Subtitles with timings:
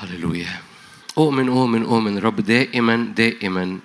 [0.00, 0.60] هللويا.
[1.18, 2.18] أؤمن أؤمن أؤمن.
[2.18, 3.78] الرب دائما دائما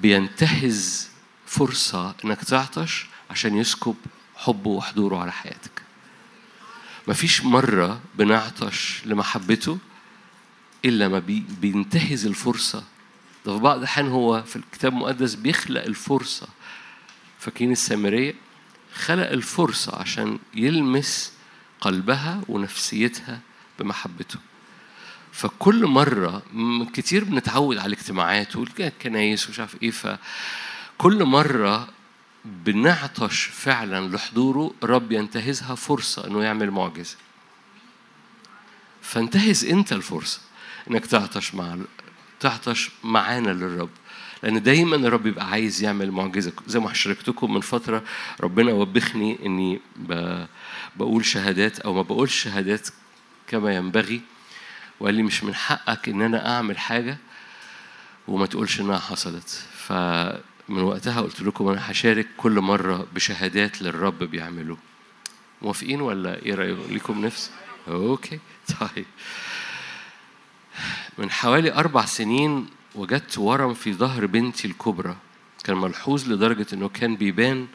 [0.00, 1.08] بينتهز
[1.46, 3.94] فرصة إنك تعطش عشان يسكب
[4.36, 5.82] حبه وحضوره على حياتك.
[7.08, 9.78] مفيش مرة بنعطش لمحبته
[10.84, 12.84] إلا ما بي بينتهز الفرصة.
[13.46, 16.48] ده في بعض الأحيان هو في الكتاب المقدس بيخلق الفرصة.
[17.38, 18.34] فاكرين السامرية؟
[18.94, 21.32] خلق الفرصة عشان يلمس
[21.80, 23.40] قلبها ونفسيتها
[23.78, 24.38] بمحبته
[25.32, 26.42] فكل مرة
[26.94, 31.88] كتير بنتعود على الاجتماعات والكنايس ومش عارف إيه فكل مرة
[32.44, 37.16] بنعطش فعلا لحضوره رب ينتهزها فرصة إنه يعمل معجزة.
[39.02, 40.40] فانتهز أنت الفرصة
[40.90, 41.76] إنك تعطش مع
[42.40, 43.90] تعطش معانا للرب.
[44.42, 46.52] لأن دايما الرب يبقى عايز يعمل معجزة.
[46.66, 48.02] زي ما شاركتكم من فترة
[48.40, 49.80] ربنا وبخني إني.
[50.96, 52.88] بقول شهادات أو ما بقولش شهادات
[53.46, 54.20] كما ينبغي.
[55.02, 57.18] وقال لي مش من حقك إن أنا أعمل حاجة
[58.28, 59.64] وما تقولش إنها حصلت.
[59.76, 64.76] فمن وقتها قلت لكم أنا هشارك كل مرة بشهادات للرب بيعمله.
[65.62, 67.50] موافقين ولا إيه رأيكم؟ ليكم نفس؟
[67.88, 68.40] أوكي
[68.80, 69.06] طيب.
[71.18, 75.16] من حوالي أربع سنين وجدت ورم في ظهر بنتي الكبرى.
[75.64, 77.66] كان ملحوظ لدرجة إنه كان بيبان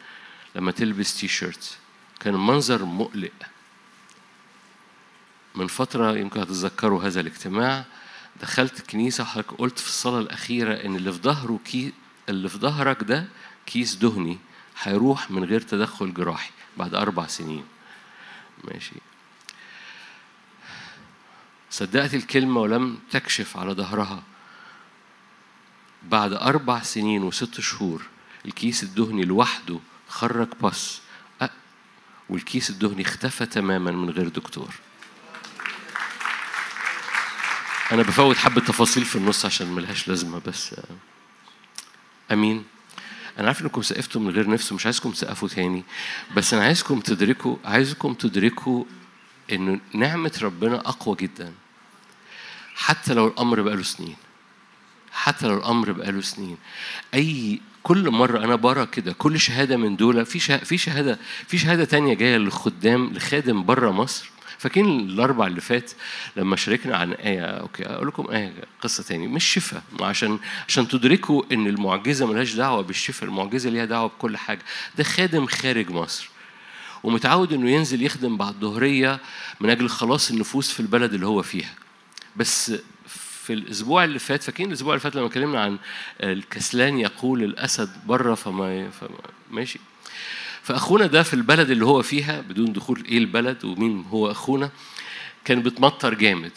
[0.55, 1.77] لما تلبس تي شيرت
[2.19, 3.31] كان المنظر مقلق.
[5.57, 7.85] من فترة يمكن هتتذكروا هذا الاجتماع
[8.41, 11.93] دخلت الكنيسة وحضرتك قلت في الصلاة الأخيرة إن اللي في ظهره كي
[12.29, 13.27] اللي في ظهرك ده
[13.65, 14.37] كيس دهني
[14.81, 17.65] هيروح من غير تدخل جراحي بعد أربع سنين.
[18.63, 18.95] ماشي.
[21.69, 24.23] صدقت الكلمة ولم تكشف على ظهرها.
[26.03, 28.05] بعد أربع سنين وست شهور
[28.45, 31.01] الكيس الدهني لوحده خرج بس
[32.29, 34.86] والكيس الدهني اختفى تماما من غير دكتور.
[37.91, 40.83] أنا بفوت حبة تفاصيل في النص عشان ملهاش لازمة بس آه،
[42.33, 42.63] أمين.
[43.39, 45.83] أنا عارف إنكم سقفتوا من غير نفس ومش عايزكم تسقفوا تاني
[46.35, 48.83] بس أنا عايزكم تدركوا عايزكم تدركوا
[49.51, 51.53] إن نعمة ربنا أقوى جدا.
[52.75, 54.15] حتى لو الأمر بقاله سنين.
[55.11, 56.57] حتى لو الأمر بقاله سنين.
[57.13, 61.57] أي كل مرة أنا برا كده كل شهادة من دول في شهادة في شهادة في
[61.57, 65.91] شهادة تانية جاية للخدام لخادم بره مصر فاكرين الأربع اللي فات
[66.35, 71.43] لما شاركنا عن آية أوكي أقول لكم آية قصة تاني مش شفاء عشان عشان تدركوا
[71.51, 74.61] إن المعجزة ملهاش دعوة بالشفاء المعجزة ليها دعوة بكل حاجة.
[74.97, 76.29] ده خادم خارج مصر
[77.03, 79.19] ومتعود إنه ينزل يخدم بعد الظهرية
[79.59, 81.73] من أجل خلاص النفوس في البلد اللي هو فيها.
[82.35, 82.71] بس
[83.47, 85.77] في الأسبوع اللي فات فاكرين الأسبوع اللي فات لما اتكلمنا عن
[86.23, 89.17] الكسلان يقول الأسد بره فما, فما
[89.51, 89.79] ماشي؟
[90.67, 94.69] فأخونا ده في البلد اللي هو فيها بدون دخول إيه البلد ومين هو أخونا
[95.45, 96.51] كان بتمطر جامد.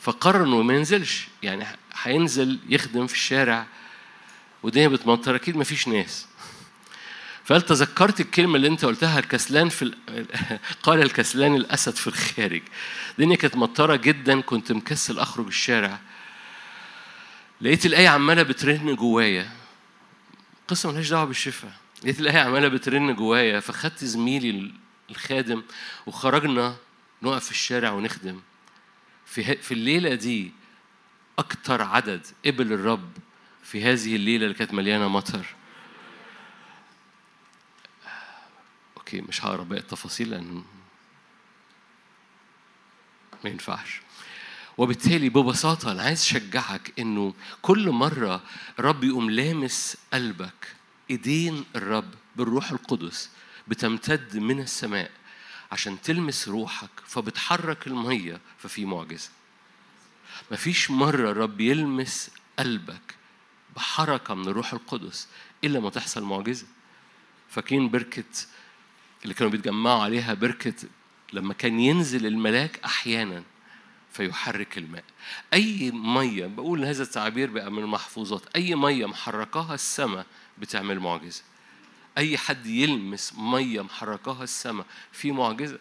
[0.00, 1.28] فقرر إنه ما ينزلش.
[1.42, 1.66] يعني
[2.02, 3.66] هينزل يخدم في الشارع
[4.62, 6.26] والدنيا بتمطر أكيد مفيش ناس.
[7.44, 9.94] فهل تذكرت الكلمة اللي أنت قلتها الكسلان في ال...
[10.82, 12.62] قال الكسلان الأسد في الخارج.
[13.10, 15.98] الدنيا كانت مطرة جدا كنت مكسل أخرج الشارع.
[17.60, 19.50] لقيت الآية عمالة بترن جوايا.
[20.68, 21.85] قصة ملهاش دعوة بالشفاء.
[22.06, 24.72] لقيت الآية عمالة بترن جوايا فخدت زميلي
[25.10, 25.62] الخادم
[26.06, 26.76] وخرجنا
[27.22, 28.40] نقف في الشارع ونخدم
[29.24, 29.56] في.
[29.56, 30.52] في الليلة دي
[31.38, 33.10] أكتر عدد قبل الرب
[33.62, 35.46] في هذه الليلة اللي كانت مليانة مطر
[38.96, 40.64] أوكي مش هقرأ باقي التفاصيل لأن
[43.44, 44.00] ما ينفعش
[44.78, 48.42] وبالتالي ببساطة أنا عايز أشجعك إنه كل مرة
[48.78, 50.75] الرب يقوم لامس قلبك
[51.10, 53.30] إيدين الرب بالروح القدس
[53.68, 55.10] بتمتد من السماء
[55.72, 59.30] عشان تلمس روحك فبتحرك المية ففي معجزة.
[60.50, 63.14] مفيش مرة الرب يلمس قلبك
[63.76, 65.28] بحركة من الروح القدس
[65.64, 66.66] إلا ما تحصل معجزة.
[67.50, 68.24] فاكرين بركة
[69.22, 70.74] اللي كانوا بيتجمعوا عليها؟ بركة
[71.32, 73.42] لما كان ينزل الملاك أحيانا
[74.12, 75.04] فيحرك الماء.
[75.52, 80.26] أي مية بقول هذا التعبير بقى من المحفوظات أي مية محركاها السماء
[80.58, 81.42] بتعمل معجزة.
[82.18, 85.78] أي حد يلمس مية محركاها السماء في معجزة.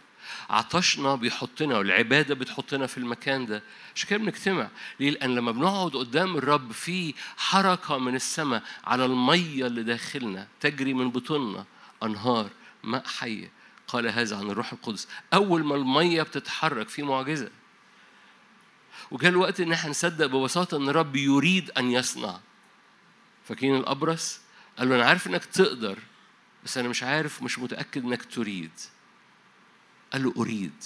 [0.49, 3.63] عطشنا بيحطنا والعبادة بتحطنا في المكان ده.
[3.95, 4.69] عشان كده بنجتمع؟
[4.99, 10.93] ليه؟ لأن لما بنقعد قدام الرب في حركة من السماء على المية اللي داخلنا تجري
[10.93, 11.65] من بطوننا
[12.03, 12.49] أنهار
[12.83, 13.51] ماء حية.
[13.87, 15.07] قال هذا عن الروح القدس.
[15.33, 17.49] أول ما المية بتتحرك في معجزة.
[19.11, 22.39] وجاء الوقت إن إحنا نصدق ببساطة إن الرب يريد أن يصنع.
[23.43, 24.44] فاكرين الأبرص؟
[24.77, 25.99] قال له أنا عارف إنك تقدر
[26.65, 28.71] بس أنا مش عارف مش متأكد إنك تريد.
[30.13, 30.83] قال له أريد.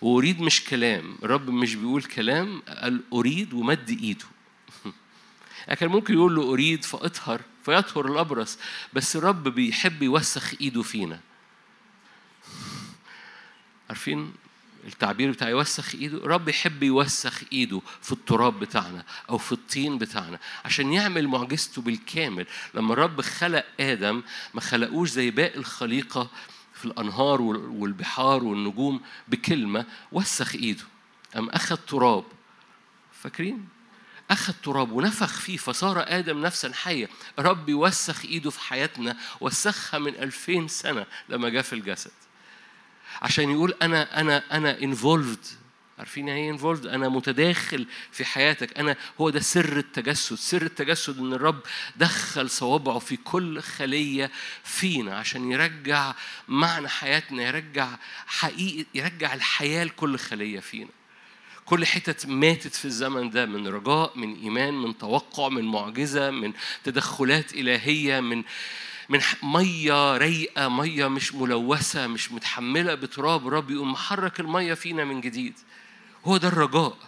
[0.00, 4.24] وأريد مش كلام الرب مش بيقول كلام قال أريد ومد إيده.
[5.78, 8.58] كان ممكن يقول له أريد فأطهر فيطهر الأبرص
[8.92, 11.20] بس الرب بيحب يوسخ إيده فينا.
[13.88, 14.32] عارفين؟
[14.86, 20.38] التعبير بتاع يوسخ ايده رب يحب يوسخ ايده في التراب بتاعنا أو في الطين بتاعنا
[20.64, 22.46] عشان يعمل معجزته بالكامل.
[22.74, 24.22] لما الرب خلق آدم
[24.54, 26.30] ما خلقوش زي باقي الخليقة
[26.74, 30.84] في الأنهار والبحار والنجوم بكلمة وسخ ايده.
[31.36, 32.24] ام أخذ تراب.
[33.12, 33.68] فاكرين؟
[34.30, 37.08] أخذ تراب ونفخ فيه فصار آدم نفسا حية.
[37.38, 42.10] رب يوسخ إيده في حياتنا وسخها من ألفين سنة لما جاء في الجسد.
[43.22, 45.46] عشان يقول أنا أنا أنا انفولفد
[45.98, 48.78] عارفين يعني إيه انفولد أنا متداخل في حياتك.
[48.78, 50.36] أنا هو ده سر التجسد.
[50.36, 51.60] سر التجسد إن الرب
[51.96, 54.30] دخل صوابعه في كل خلية
[54.64, 56.14] فينا عشان يرجع
[56.48, 57.88] معنى حياتنا يرجع
[58.26, 60.90] حقيقة يرجع الحياة لكل خلية فينا.
[61.64, 66.52] كل حتت ماتت في الزمن ده من رجاء من إيمان من توقع من معجزة من
[66.84, 68.42] تدخلات إلهية من
[69.08, 75.20] من مية رايقة مية مش ملوثة مش متحملة بتراب الرب يقوم محرك المية فينا من
[75.20, 75.54] جديد.
[76.24, 76.98] هو ده الرجاء.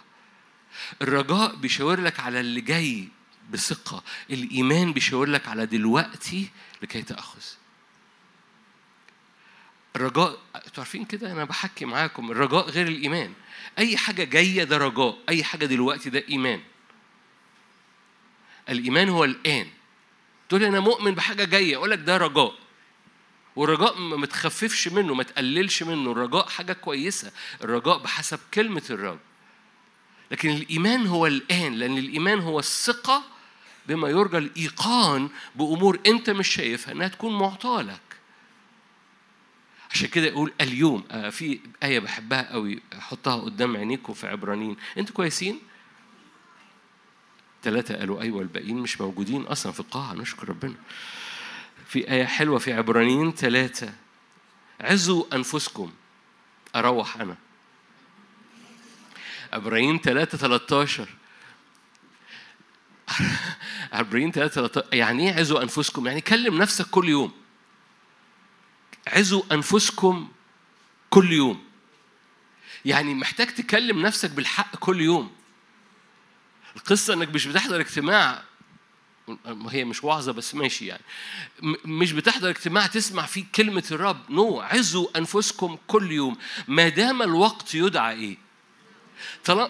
[1.01, 3.07] الرجاء بيشاور لك على اللي جاي
[3.51, 4.03] بثقة.
[4.29, 6.49] الإيمان بيشاور لك على دلوقتي
[6.81, 7.41] لكي تأخذ.
[9.95, 12.31] الرجاء أنتوا عارفين كده؟ أنا بحكي معاكم.
[12.31, 13.33] الرجاء غير الإيمان.
[13.79, 16.61] أي حاجة جاية ده رجاء أي حاجة دلوقتي ده إيمان.
[18.69, 19.67] الإيمان هو الآن.
[20.49, 22.53] تقول أنا مؤمن بحاجة جاية أقول لك ده رجاء.
[23.55, 26.11] والرجاء ما تخففش منه ما تقللش منه.
[26.11, 27.31] الرجاء حاجة كويسة
[27.63, 29.19] الرجاء بحسب كلمة الرب.
[30.31, 33.23] لكن الإيمان هو الآن لأن الإيمان هو الثقة
[33.87, 38.01] بما يرجى الإيقان بأمور أنت مش شايفها إنها تكون معطاة لك.
[39.91, 44.77] عشان كده يقول اليوم آه في آية بحبها قوي حطها قدام عينيكم في عبرانيين.
[44.97, 45.59] أنتوا كويسين؟
[47.63, 50.75] ثلاثة قالوا أيوة الباقيين مش موجودين أصلا في القاعة نشكر ربنا.
[51.87, 53.93] في آية حلوة في عبرانيين ثلاثة.
[54.81, 55.91] عزوا أنفسكم.
[56.75, 57.37] أروح أنا.
[59.53, 61.09] عبرانيين ثلاثة 13
[63.93, 67.31] عبرانيين ثلاثة 13 يعني إيه عزوا أنفسكم؟ يعني كلم نفسك كل يوم.
[69.07, 70.31] عزوا أنفسكم
[71.09, 71.63] كل يوم.
[72.85, 75.38] يعني محتاج تكلم نفسك بالحق كل يوم.
[76.79, 78.43] القصة إنك مش بتحضر اجتماع
[79.69, 81.03] هي مش وعظة بس ماشي يعني.
[81.85, 84.17] مش بتحضر اجتماع تسمع فيه كلمة الرب.
[84.29, 84.59] نو.
[84.59, 86.37] عزوا أنفسكم كل يوم.
[86.67, 88.37] ما دام الوقت يدعى إيه؟
[89.45, 89.69] طالما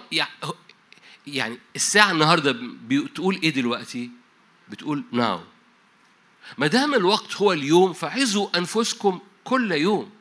[1.28, 2.56] يعني الساعة النهاردة
[2.88, 4.10] بتقول إيه دلوقتي؟
[4.70, 5.42] بتقول ناو.
[6.58, 10.12] ما دام الوقت هو اليوم فعزوا أنفسكم كل يوم.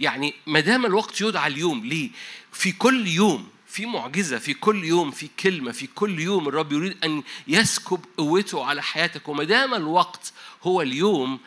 [0.00, 2.10] يعني ما دام الوقت يدعى اليوم ليه؟
[2.52, 7.04] في كل يوم في معجزة في كل يوم في كلمة في كل يوم الرب يريد
[7.04, 9.28] أن يسكب قوته على حياتك.
[9.28, 10.32] وما دام الوقت
[10.62, 11.40] هو اليوم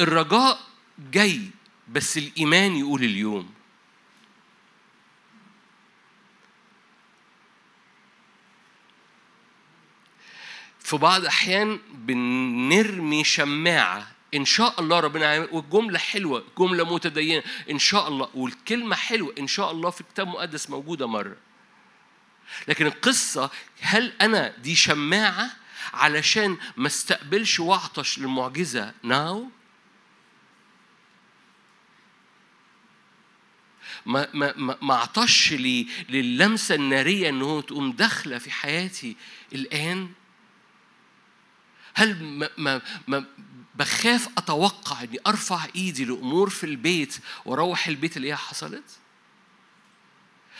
[0.00, 0.60] الرجاء
[1.12, 1.40] جاي
[1.88, 3.54] بس الإيمان يقول اليوم.
[10.80, 17.42] في بعض الأحيان بنرمي شماعة إن شاء الله ربنا يعمل والجملة حلوة جملة متدينة.
[17.70, 21.36] إن شاء الله والكلمة حلوة إن شاء الله في الكتاب المقدس موجودة مرة.
[22.68, 23.50] لكن القصة
[23.80, 25.50] هل أنا دي شماعة
[25.92, 29.48] علشان ما استقبلش واعطش للمعجزة؟ ناو.
[34.06, 39.16] ما ما ما ما اعطش لي للمسه النارية إن هو تقوم داخلة في حياتي
[39.52, 40.10] الآن.
[41.94, 43.24] هل ما ما ما
[43.74, 48.84] بخاف أتوقع إني أرفع إيدي لأمور في البيت وأروح البيت اللي هي حصلت؟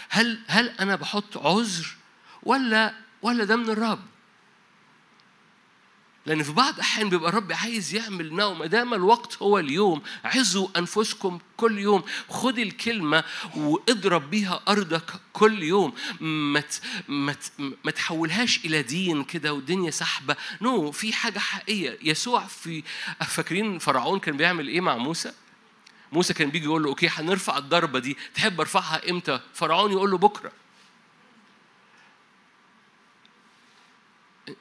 [0.09, 1.97] هل هل أنا بحط عذر
[2.43, 4.03] ولا ولا ده من الرب؟
[6.27, 10.69] لأن في بعض الأحيان بيبقى الرب عايز يعمل نوم ما دام الوقت هو اليوم عزوا
[10.77, 13.25] أنفسكم كل يوم خد الكلمة
[13.57, 16.63] واضرب بيها أرضك كل يوم ما
[17.09, 17.37] ما
[17.85, 22.83] ما تحولهاش إلى دين كده والدنيا سحبة نو no, في حاجة حقيقية يسوع في
[23.27, 25.33] فاكرين فرعون كان بيعمل إيه مع موسى؟
[26.13, 30.19] موسى كان بيجي يقول له أوكي هنرفع الضربة دي تحب أرفعها إمتى؟ فرعون يقول له
[30.19, 30.53] بكرة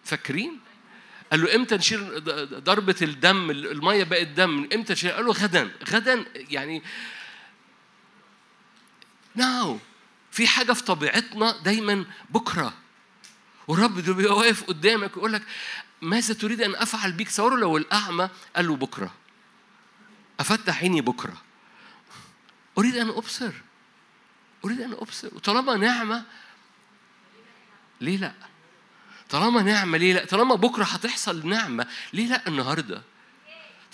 [0.04, 0.60] فاكرين؟
[1.34, 2.24] قال له إمتى نشيل
[2.64, 4.70] ضربة الدم؟ المية بقت دم.
[4.74, 5.72] إمتى نشيل؟ قال له غدا.
[5.90, 6.84] غدا يعني
[9.36, 9.80] ناو.
[10.32, 12.74] في حاجة في طبيعتنا دايما بكرة.
[13.68, 15.42] والرب ده بيبقى واقف قدامك ويقول لك
[16.02, 19.14] ماذا تريد أن أفعل بيك؟ تصوروا لو الأعمى قال له بكرة.
[20.40, 21.42] أفتح عيني بكرة.
[22.78, 23.52] أريد أن أبصر.
[24.66, 25.36] أريد أن أبصر.
[25.36, 26.24] وطالما نعمة.
[28.02, 28.34] ليه لأ؟
[29.30, 33.02] طالما نعمة ليه لا؟ طالما بكرة هتحصل نعمة ليه لا النهارده؟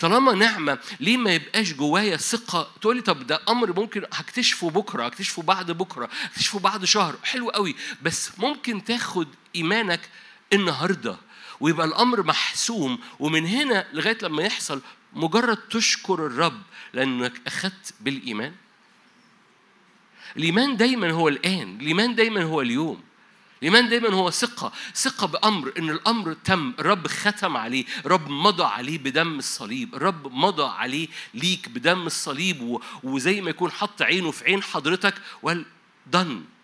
[0.00, 5.42] طالما نعمة ليه ما يبقاش جوايا ثقة؟ تقولي طب ده أمر ممكن هكتشفه بكرة هكتشفه
[5.42, 7.16] بعد بكرة هكتشفه بعد شهر.
[7.22, 7.76] حلو قوي.
[8.02, 10.00] بس ممكن تاخد إيمانك
[10.52, 11.16] النهاردة
[11.60, 14.80] ويبقى الأمر محسوم ومن هنا لغاية لما يحصل
[15.12, 18.52] مجرد تشكر الرب لأنك أخذت بالإيمان.
[20.36, 23.02] الإيمان دايما هو الآن الإيمان دايما هو اليوم.
[23.62, 28.98] الإيمان دايما هو ثقة ثقة بأمر إن الأمر تم الرب ختم عليه الرب مضى عليه
[28.98, 32.80] بدم الصليب الرب مضى عليه ليك بدم الصليب.
[33.02, 35.64] وزي ما يكون حط عينه في عين حضرتك وقال
[36.16, 36.60] done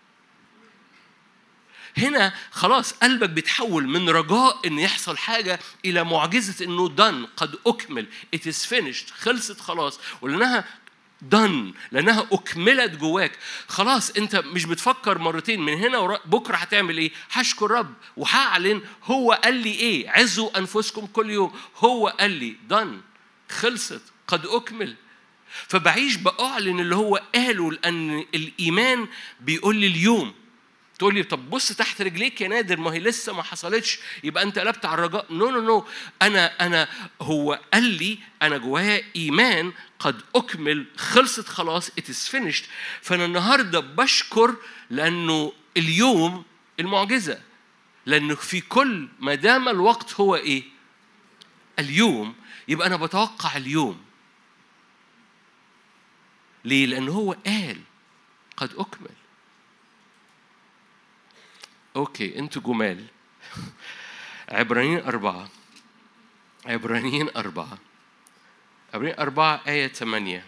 [1.97, 8.07] هنا خلاص قلبك بيتحول من رجاء إن يحصل حاجة إلى معجزة إنه دن قد أكمل
[8.35, 10.65] it is finished خلصت خلاص ولأنها
[11.33, 13.31] done لأنها أكملت جواك.
[13.67, 17.93] خلاص أنت مش بتفكر مرتين من هنا بكرة هتعمل إيه؟ هشكر رب.
[18.17, 21.53] وهعلن هو قال لي إيه؟ عزوا أنفسكم كل يوم.
[21.77, 23.01] هو قال لي done.
[23.51, 24.01] خلصت.
[24.27, 24.95] قد أكمل.
[25.67, 29.07] فبعيش بأعلن اللي هو قاله لأن الإيمان
[29.39, 30.33] بيقول لي اليوم.
[30.99, 33.99] تقول لي طب بص تحت رجليك يا نادر ما هي لسه ما حصلتش.
[34.23, 35.25] يبقى انت قلبت على الرجاء.
[35.33, 35.85] no no no
[36.21, 36.87] أنا أنا
[37.21, 42.65] هو قال لي أنا جوايا إيمان قد أكمل خلصت خلاص it is finished
[43.01, 44.55] فأنا النهارده بشكر
[44.89, 46.45] لأنه اليوم
[46.79, 47.41] المعجزة.
[48.05, 50.63] لأنه في كل ما دام الوقت هو إيه؟
[51.79, 52.35] اليوم.
[52.67, 54.01] يبقى أنا بتوقع اليوم.
[56.65, 57.77] ليه؟ لأنه هو قال
[58.57, 59.26] قد أكمل.
[61.97, 63.05] أوكي أنتوا جمال.
[64.49, 65.49] عبرانيين أربعة.
[66.65, 67.77] عبرانيين أربعة.
[68.93, 70.45] عبرانيين أربعة آية ثمانية.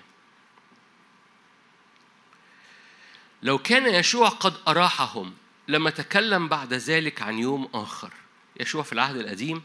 [3.43, 5.33] لو كان يشوع قد أراحهم
[5.67, 8.13] لما تكلم بعد ذلك عن يوم آخر.
[8.59, 9.63] يشوع في العهد القديم.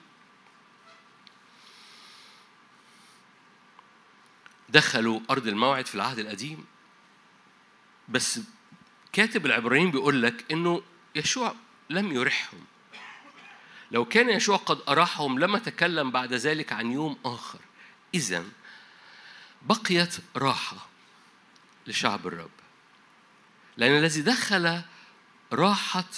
[4.69, 6.65] دخلوا أرض الموعد في العهد القديم.
[8.09, 8.41] بس
[9.13, 10.83] كاتب العبرانيين بيقول لك إنه
[11.15, 11.55] يشوع
[11.91, 12.65] لم يرحهم.
[13.91, 17.59] لو كان يشوع قد أراحهم لما تكلم بعد ذلك عن يوم آخر.
[18.15, 18.45] إذا
[19.63, 20.87] بقيت راحة
[21.87, 22.51] لشعب الرب.
[23.77, 24.83] لأن الذي دخل
[25.53, 26.11] راحة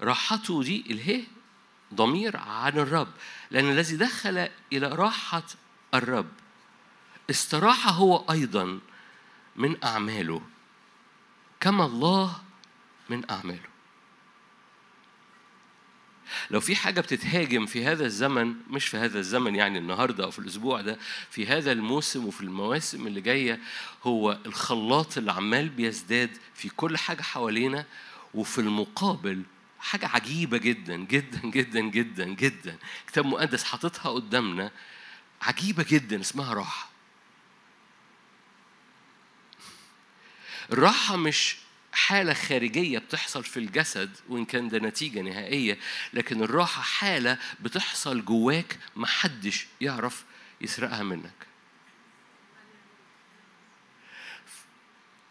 [0.00, 1.24] راحته دي الهي
[1.94, 3.12] ضمير عن الرب.
[3.50, 5.46] لأن الذي دخل إلى راحة
[5.94, 6.30] الرب
[7.30, 8.80] استراح هو أيضا
[9.56, 10.42] من أعماله.
[11.60, 12.42] كما الله
[13.10, 13.71] من أعماله.
[16.50, 20.38] لو في حاجة بتتهاجم في هذا الزمن مش في هذا الزمن يعني النهاردة أو في
[20.38, 20.98] الأسبوع ده
[21.30, 23.60] في هذا الموسم وفي المواسم اللي جاية
[24.02, 27.84] هو الخلاط اللي عمال بيزداد في كل حاجة حوالينا
[28.34, 29.42] وفي المقابل
[29.80, 32.78] حاجة عجيبة جدا جدا جدا جدا جدا.
[33.06, 34.70] كتاب مقدس حاططها قدامنا
[35.42, 36.88] عجيبة جدا اسمها راحة.
[40.72, 41.56] الراحة مش
[41.92, 45.78] حالة خارجية بتحصل في الجسد وإن كان ده نتيجة نهائية
[46.12, 50.24] لكن الراحة حالة بتحصل جواك محدش يعرف
[50.60, 51.52] يسرقها منك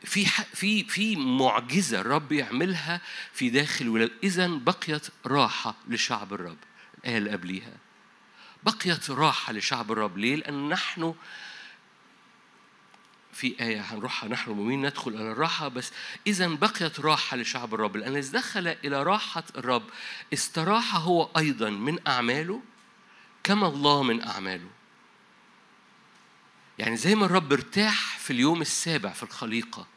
[0.04, 3.02] في في في معجزة الرب يعملها
[3.34, 6.58] في داخل ولاد إذا بقيت راحة لشعب الرب
[7.06, 7.78] اللي قبليها
[8.64, 11.16] بقيت راحة لشعب الرب ليه؟ لأن نحن
[13.34, 15.92] في آية هنروحها نحن مؤمنين ندخل إلى الراحة؟ بس
[16.28, 17.98] إذا بقيت راحة لشعب الرب.
[17.98, 19.84] لأن دخل إلى راحة الرب
[20.34, 22.62] استراح هو أيضا من أعماله
[23.44, 24.70] كما الله من أعماله.
[26.80, 29.88] يعني زي ما الرب ارتاح في اليوم السابع في الخليقة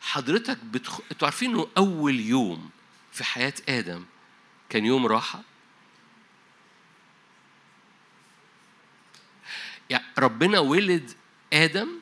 [0.00, 1.00] حضرتك بتخ...
[1.12, 2.70] أنتوا عارفين إنه أول يوم
[3.12, 4.04] في حياة آدم
[4.68, 5.42] كان يوم راحة؟
[9.90, 11.10] يعني ربنا ولد
[11.52, 12.01] آدم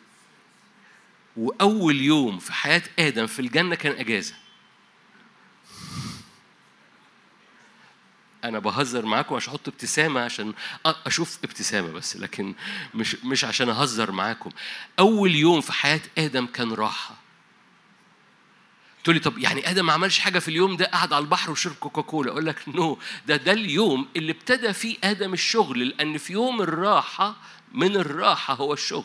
[1.40, 4.34] وأول يوم في حياة آدم في الجنة كان أجازة.
[8.44, 10.54] أنا بهزر معاكم عشان أحط ابتسامة عشان
[10.86, 12.54] أشوف ابتسامة بس لكن
[12.94, 14.50] مش مش عشان أهزر معاكم.
[14.98, 17.14] أول يوم في حياة آدم كان راحة.
[19.04, 21.74] تقول لي طب يعني آدم ما عملش حاجة في اليوم ده؟ قعد على البحر وشرب
[21.80, 22.30] كوكاكولا.
[22.32, 27.36] أقول لك نو ده ده اليوم اللي ابتدى فيه آدم الشغل لأن في يوم الراحة
[27.72, 29.04] من الراحة هو الشغل.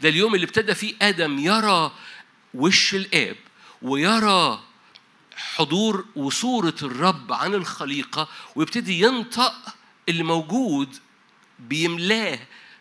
[0.00, 1.92] ده اليوم اللي ابتدى فيه آدم يرى
[2.54, 3.36] وش الآب
[3.82, 4.62] ويرى
[5.36, 9.54] حضور وصورة الرب عن الخليقة ويبتدي ينطق
[10.08, 10.96] اللي موجود
[11.58, 12.38] بيملاه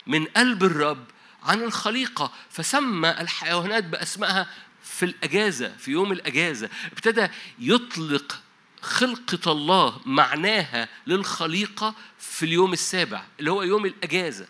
[0.08, 1.06] من قلب الرب
[1.44, 2.32] عن الخليقة.
[2.50, 4.48] فسمى الحيوانات بأسمائها
[4.84, 6.70] في الأجازة في يوم الأجازة.
[6.92, 7.28] ابتدى
[7.60, 8.42] يطلق
[8.82, 14.48] خلقة الله معناها للخليقة في اليوم السابع اللي هو يوم الأجازة.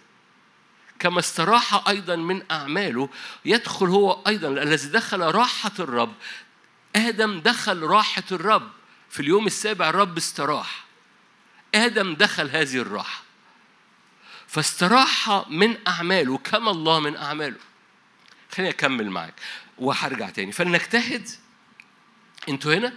[1.02, 3.10] كما استراح أيضا من أعماله
[3.46, 6.14] يدخل هو أيضا الذي دخل راحة الرب.
[6.96, 8.72] آدم دخل راحة الرب.
[9.10, 10.86] في اليوم السابع الرب استراح.
[11.76, 13.24] آدم دخل هذه الراحة.
[14.48, 17.60] فاستراح من أعماله كما الله من أعماله.
[18.52, 19.34] خليني أكمل معاك
[19.78, 20.52] وهرجع تاني.
[20.52, 21.30] فلنجتهد.
[22.50, 22.94] أنتوا هنا؟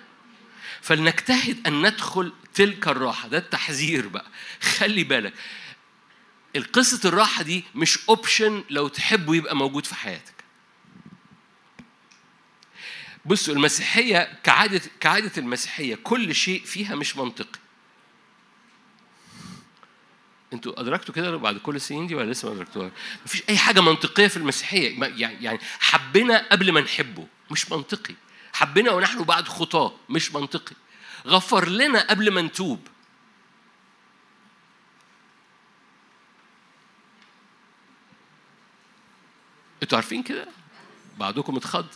[0.82, 3.28] فلنجتهد أن ندخل تلك الراحة.
[3.28, 4.26] ده التحذير بقى.
[4.62, 5.34] خلي بالك.
[6.56, 10.34] القصة الراحة دي مش اوبشن لو تحبه يبقى موجود في حياتك.
[13.24, 17.58] بصوا المسيحية كعادة كعادة المسيحية كل شيء فيها مش منطقي.
[20.52, 22.90] أنتوا أدركتوا كده بعد كل السنين دي ولا لسه ما ادركتوها؟
[23.26, 25.04] مفيش أي حاجة منطقية في المسيحية.
[25.18, 28.14] يعني حبنا قبل ما نحبه مش منطقي.
[28.52, 30.74] حبنا ونحن بعد خطاه مش منطقي.
[31.26, 32.88] غفر لنا قبل ما نتوب.
[39.84, 40.46] أنتوا عارفين كده؟
[41.18, 41.86] بعضكم اتخض.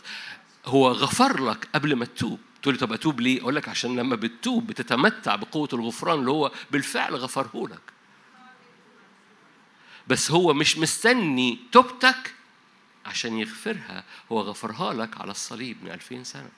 [0.65, 2.39] هو غفر لك قبل ما تتوب.
[2.61, 6.51] تقول لي طب اتوب ليه؟ أقول لك عشان لما بتتوب بتتمتع بقوة الغفران اللي هو
[6.71, 7.81] بالفعل غفره لك.
[10.07, 12.33] بس هو مش مستني توبتك
[13.05, 14.03] عشان يغفرها.
[14.31, 16.49] هو غفرها لك على الصليب من ألفين سنة.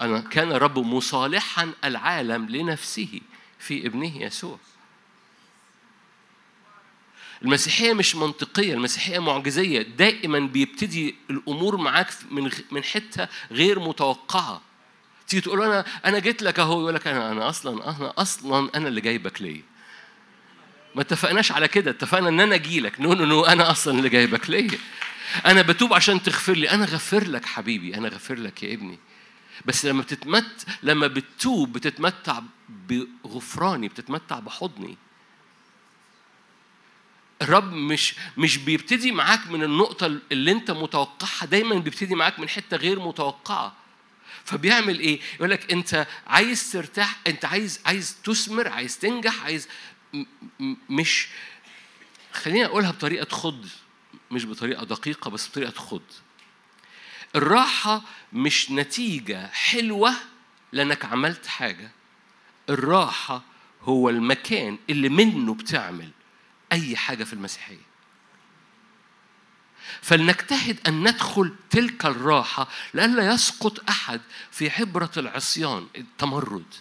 [0.00, 3.20] أنا كان رب مصالحا العالم لنفسه
[3.58, 4.58] في ابنه يسوع.
[7.42, 9.82] المسيحية مش منطقية المسيحية معجزية.
[9.82, 14.62] دائما بيبتدي الأمور معاك من من حتة غير متوقعة.
[15.28, 18.88] تيجي تقول أنا أنا جيت لك أهو يقول لك أنا أنا أصلا أنا أصلا أنا
[18.88, 19.62] اللي جايبك ليه
[20.94, 23.00] ما اتفقناش على كده اتفقنا إن أنا أجي لك.
[23.00, 24.78] no no no أنا أصلا اللي جايبك ليا.
[25.46, 26.70] أنا بتوب عشان تغفر لي.
[26.70, 28.98] أنا غفر لك حبيبي أنا غفر لك يا ابني.
[29.64, 34.96] بس لما بتتمت لما بتتوب بتتمتع بغفراني بتتمتع بحضني.
[37.42, 42.76] الرب مش مش بيبتدي معاك من النقطة اللي أنت متوقعها دايما بيبتدي معاك من حتة
[42.76, 43.76] غير متوقعة.
[44.44, 49.68] فبيعمل إيه؟ يقول لك انت عايز ترتاح، انت عايز عايز تثمر، عايز تنجح، عايز
[50.90, 51.28] مش
[52.32, 53.66] خليني أقولها بطريقة تخض
[54.30, 56.02] مش بطريقة دقيقة بس بطريقة تخض
[57.36, 60.14] الراحة مش نتيجة حلوة
[60.72, 61.90] لأنك عملت حاجة.
[62.70, 63.42] الراحة
[63.82, 66.10] هو المكان اللي منه بتعمل.
[66.72, 67.86] أي حاجة في المسيحية.
[70.02, 76.74] فلنجتهد أن ندخل تلك الراحة لئلا يسقط أحد في عبره العصيان التمرد.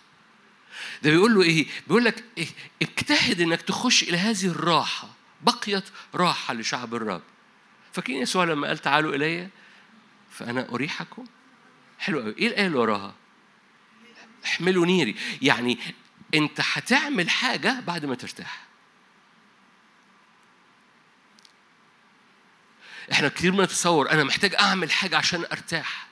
[1.03, 2.47] ده بيقول له إيه؟ بيقول لك إيه؟
[2.81, 5.09] اجتهد إنك تخش إلى هذه الراحة
[5.41, 5.83] بقيت
[6.15, 7.21] راحة لشعب الرب.
[7.93, 9.49] فاكرين يسوع لما قال تعالوا إلي؟
[10.31, 11.25] فأنا أريحكم؟
[11.99, 13.13] حلو قوي إيه الآية اللي وراها؟
[14.45, 15.15] احملوا نيري.
[15.41, 15.79] يعني
[16.33, 18.64] أنت هتعمل حاجة بعد ما ترتاح.
[23.11, 26.07] إحنا كتير بنتصور أنا محتاج أعمل حاجة عشان أرتاح.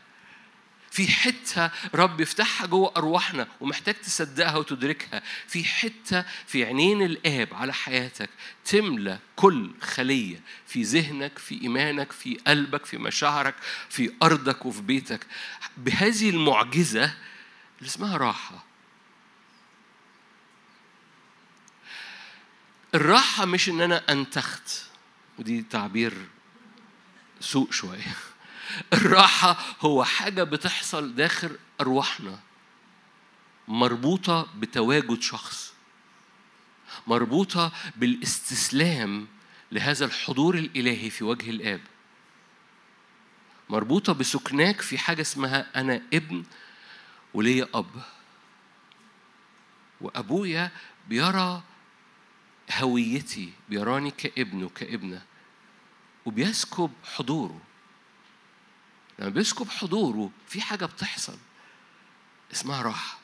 [0.91, 5.21] في حتة رب يفتحها جوه أرواحنا ومحتاج تصدقها وتدركها.
[5.47, 8.29] في حتة في عينين الآب على حياتك
[8.65, 13.55] تملى كل خلية في ذهنك في إيمانك في قلبك في مشاعرك
[13.89, 15.27] في أرضك وفي بيتك.
[15.77, 17.03] بهذه المعجزة
[17.77, 18.65] اللي اسمها راحة.
[22.95, 24.83] الراحة مش إن أنا أنتخت.
[25.39, 26.13] ودي تعبير
[27.43, 28.15] سوء شوية.
[28.93, 32.39] الراحة هو حاجة بتحصل داخل أرواحنا.
[33.67, 35.73] مربوطة بتواجد شخص.
[37.07, 39.27] مربوطة بالاستسلام
[39.71, 41.81] لهذا الحضور الإلهي في وجه الآب.
[43.69, 46.43] مربوطة بسكناك في حاجة اسمها أنا ابن
[47.33, 48.03] وليا أب.
[50.01, 50.71] وأبويا
[51.09, 51.63] بيرى
[52.71, 55.32] هويتي بيراني كابن وكابنة.
[56.25, 57.61] وبيسكب حضوره.
[59.19, 61.37] لما بيسكب حضوره في حاجة بتحصل.
[62.53, 63.19] اسمها راحة.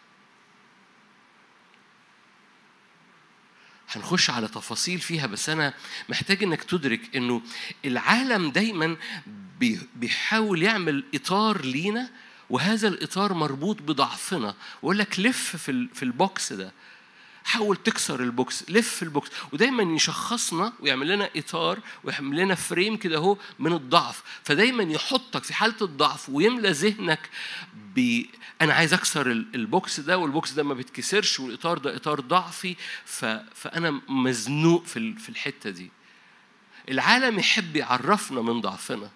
[3.91, 5.73] هنخش على تفاصيل فيها بس أنا
[6.09, 7.41] محتاج إنك تدرك إنه
[7.85, 8.97] العالم دايما
[9.95, 12.09] بيحاول يعمل إطار لينا
[12.49, 14.55] وهذا الإطار مربوط بضعفنا.
[14.81, 15.55] ويقول لك لف
[15.93, 16.71] في ال box ده.
[17.43, 19.29] حاول تكسر ال box لف ال box.
[19.54, 24.23] ودايما يشخصنا ويعمل لنا إطار ويعمل لنا frame كده أهو من الضعف.
[24.43, 27.30] فدايما يحطك في حالة الضعف ويملى ذهنك
[27.95, 28.25] ب
[28.62, 32.75] أنا عايز أكسر ال box ده وال box ده ما بيتكسرش والإطار ده إطار ضعفي.
[33.06, 33.25] ف...
[33.56, 35.91] فأنا مزنوق في في الحتة دي.
[36.89, 39.12] العالم يحب يعرفنا من ضعفنا.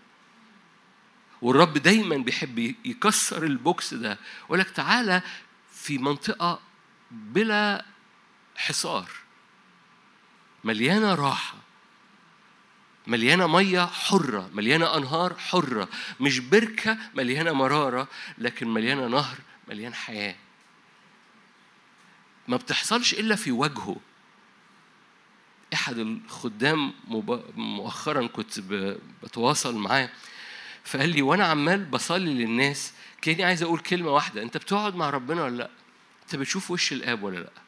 [1.41, 4.17] والرب دايما بيحب يكسر البوكس ده.
[4.43, 5.21] ويقول لك تعالى
[5.73, 6.59] في منطقة
[7.11, 7.85] بلا
[8.55, 9.09] حصار
[10.63, 11.57] مليانة راحة
[13.07, 15.87] مليانة مية حرة مليانة أنهار حرة
[16.19, 19.37] مش بركة مليانة مرارة لكن مليانة نهر
[19.67, 20.35] مليان حياة
[22.47, 23.95] ما بتحصلش إلا في وجهه
[25.73, 26.93] أحد الخدام
[27.55, 28.59] مؤخرا كنت
[29.23, 30.09] بتواصل معاه
[30.83, 35.43] فقال لي وأنا عمال بصلي للناس كأني عايز أقول كلمة واحدة أنت بتقعد مع ربنا
[35.43, 35.69] ولا لأ؟
[36.23, 37.62] أنت بتشوف وش الآب ولا لأ؟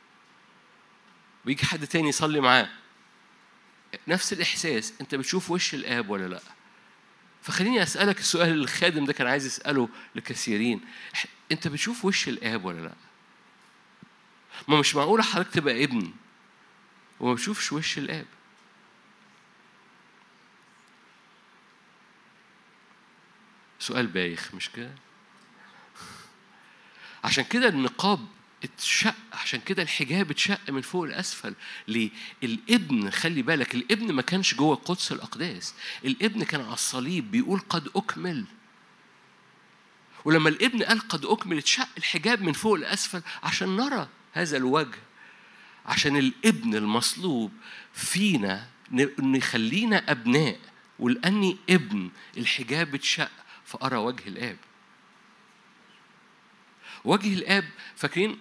[1.45, 2.69] ويجي حد تاني يصلي معاه
[4.07, 6.41] نفس الإحساس أنت بتشوف وش الآب ولا لأ؟
[7.41, 10.81] فخليني أسألك السؤال اللي الخادم ده كان عايز يسأله لكثيرين
[11.51, 12.93] أنت بتشوف وش الآب ولا لأ؟
[14.67, 16.13] ما مش معقولة حضرتك تبقى ابن
[17.19, 18.25] وما بتشوفش وش الآب
[23.79, 24.91] سؤال بايخ مش كده؟
[27.23, 28.27] عشان كده النقاب
[28.63, 31.55] اتشق عشان كده الحجاب اتشق من فوق لاسفل
[31.87, 32.09] ليه؟
[32.43, 35.73] الابن خلي بالك الابن ما كانش جوه قدس الأقداس.
[36.05, 38.45] الابن كان على الصليب بيقول قد أكمل.
[40.25, 44.99] ولما الابن قال قد أكمل اتشق الحجاب من فوق لاسفل عشان نرى هذا الوجه.
[45.85, 47.51] عشان الابن المصلوب
[47.93, 48.67] فينا
[49.19, 50.59] ان يخلينا أبناء.
[50.99, 53.31] ولأني ابن الحجاب اتشق
[53.65, 54.57] فأرى وجه الآب.
[57.05, 57.65] وجه الآب
[57.95, 58.39] فاكرين؟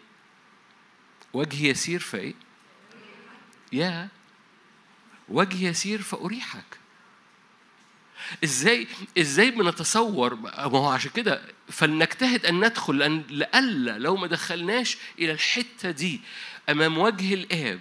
[1.33, 2.35] وجه يسير فايه
[3.73, 4.09] يا.
[5.29, 6.79] وجه يسير فأريحك.
[8.45, 8.87] إزاي
[9.19, 15.33] إزاي بنتصور؟ ما هو عشان كده فلنجتهد أن ندخل لأن لألا لو ما دخلناش إلى
[15.33, 16.21] الحتة دي
[16.69, 17.81] أمام وجه الآب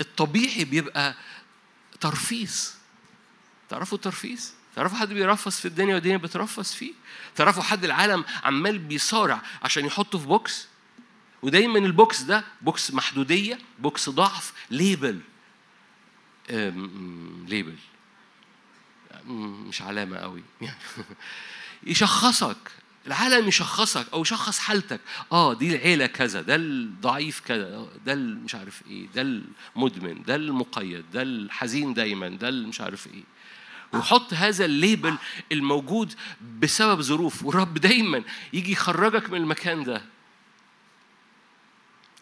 [0.00, 1.14] الطبيعي بيبقى
[2.00, 2.76] ترفيس.
[3.68, 6.92] تعرفوا الترفيس؟ تعرفوا حد بيرفص في الدنيا والدنيا بترفص فيه؟
[7.36, 10.68] تعرفوا حد العالم عمال بيصارع عشان يحطه في box؟
[11.42, 15.20] ودايما ال box ده box محدودية box ضعف label.
[17.48, 17.74] label.
[19.26, 20.42] مش علامة قوي.
[21.82, 22.56] يشخصك.
[23.06, 25.00] العالم يشخصك أو يشخص حالتك.
[25.32, 29.22] آه دي العيلة كذا ده الضعيف كذا ده مش عارف إيه ده
[29.76, 33.24] المدمن ده المقيد ده الحزين دايما ده مش عارف إيه.
[33.92, 35.16] ويحط هذا الليبل
[35.52, 36.14] الموجود
[36.60, 37.44] بسبب ظروف.
[37.44, 38.22] والرب دايما
[38.52, 40.04] يجي يخرجك من المكان ده.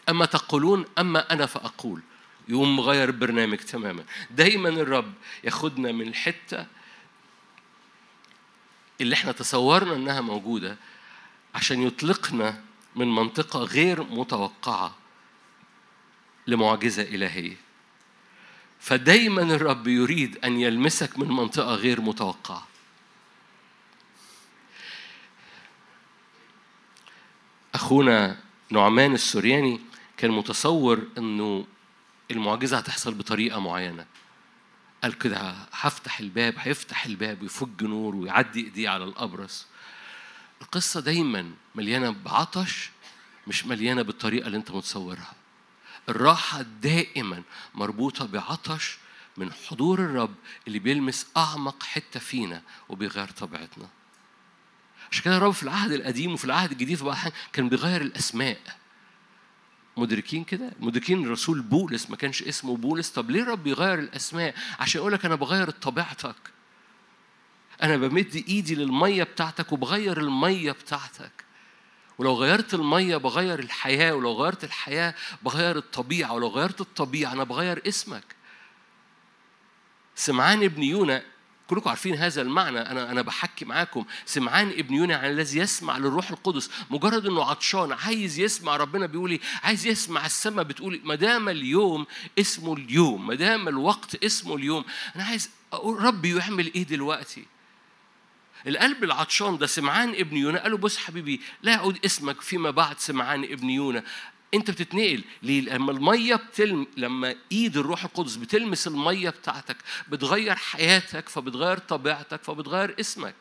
[0.08, 2.00] أما تقولون أما أنا فأقول.
[2.48, 4.04] يقوم مغير البرنامج تماما.
[4.30, 5.12] دايما الرب
[5.44, 6.66] ياخدنا من الحتة
[9.00, 10.76] اللي إحنا تصورنا إنها موجودة
[11.54, 12.62] عشان يطلقنا
[12.96, 14.96] من منطقة غير متوقعة
[16.46, 17.67] لمعجزة إلهية.
[18.80, 22.66] فدايما الرب يريد أن يلمسك من منطقة غير متوقعة.
[27.74, 28.38] أخونا
[28.70, 29.80] نعمان السورياني
[30.16, 31.66] كان متصور إنه
[32.30, 34.06] المعجزة هتحصل بطريقة معينة.
[35.02, 39.66] قال كده هفتح الباب هيفتح الباب ويفج نور ويعدي إيديه على الأبرص.
[40.62, 42.90] القصة دايما مليانة بعطش
[43.46, 45.32] مش مليانة بالطريقة اللي أنت متصورها.
[46.08, 47.42] الراحة دائما
[47.74, 48.98] مربوطة بعطش
[49.36, 50.34] من حضور الرب
[50.66, 53.88] اللي بيلمس أعمق حتة فينا وبيغير طبيعتنا.
[55.12, 57.14] عشان كده الرب في العهد القديم وفي العهد الجديد
[57.52, 58.60] كان بيغير الأسماء.
[59.96, 63.10] مدركين كده؟ مدركين الرسول بولس ما كانش اسمه بولس.
[63.10, 66.36] طب ليه رب يغير الأسماء؟ عشان يقول لك أنا بغير طبيعتك.
[67.82, 71.47] أنا بمد إيدي للمية بتاعتك وبغير المية بتاعتك.
[72.18, 77.82] ولو غيرت المية بغير الحياة ولو غيرت الحياة بغير الطبيعة ولو غيرت الطبيعة أنا بغير
[77.88, 78.24] اسمك.
[80.14, 81.22] سمعان ابن يونا
[81.66, 84.04] كلكم عارفين هذا المعنى أنا أنا بحكي معاكم.
[84.26, 89.30] سمعان ابن يونا عن الذي يسمع للروح القدس مجرد إنه عطشان عايز يسمع ربنا بيقول
[89.30, 92.06] إيه؟ عايز يسمع السماء بتقول ما دام اليوم
[92.38, 94.84] اسمه اليوم ما دام الوقت اسمه اليوم
[95.16, 97.44] أنا عايز أقول ربي يعمل إيه دلوقتي؟
[98.66, 102.98] القلب العطشان ده سمعان ابن يونا قال له بص حبيبي لا يعود اسمك فيما بعد
[102.98, 104.04] سمعان ابن يونا
[104.54, 105.24] أنت بتتنقل.
[105.42, 109.76] ليه؟ لما المية بتلم لما إيد الروح القدس بتلمس المية بتاعتك
[110.08, 113.34] بتغير حياتك فبتغير طبيعتك فبتغير اسمك.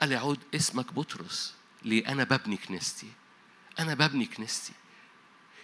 [0.00, 1.54] قال يعود اسمك بطرس.
[1.84, 3.08] ليه؟ أنا ببني كنيستي.
[3.78, 4.72] أنا ببني كنيستي.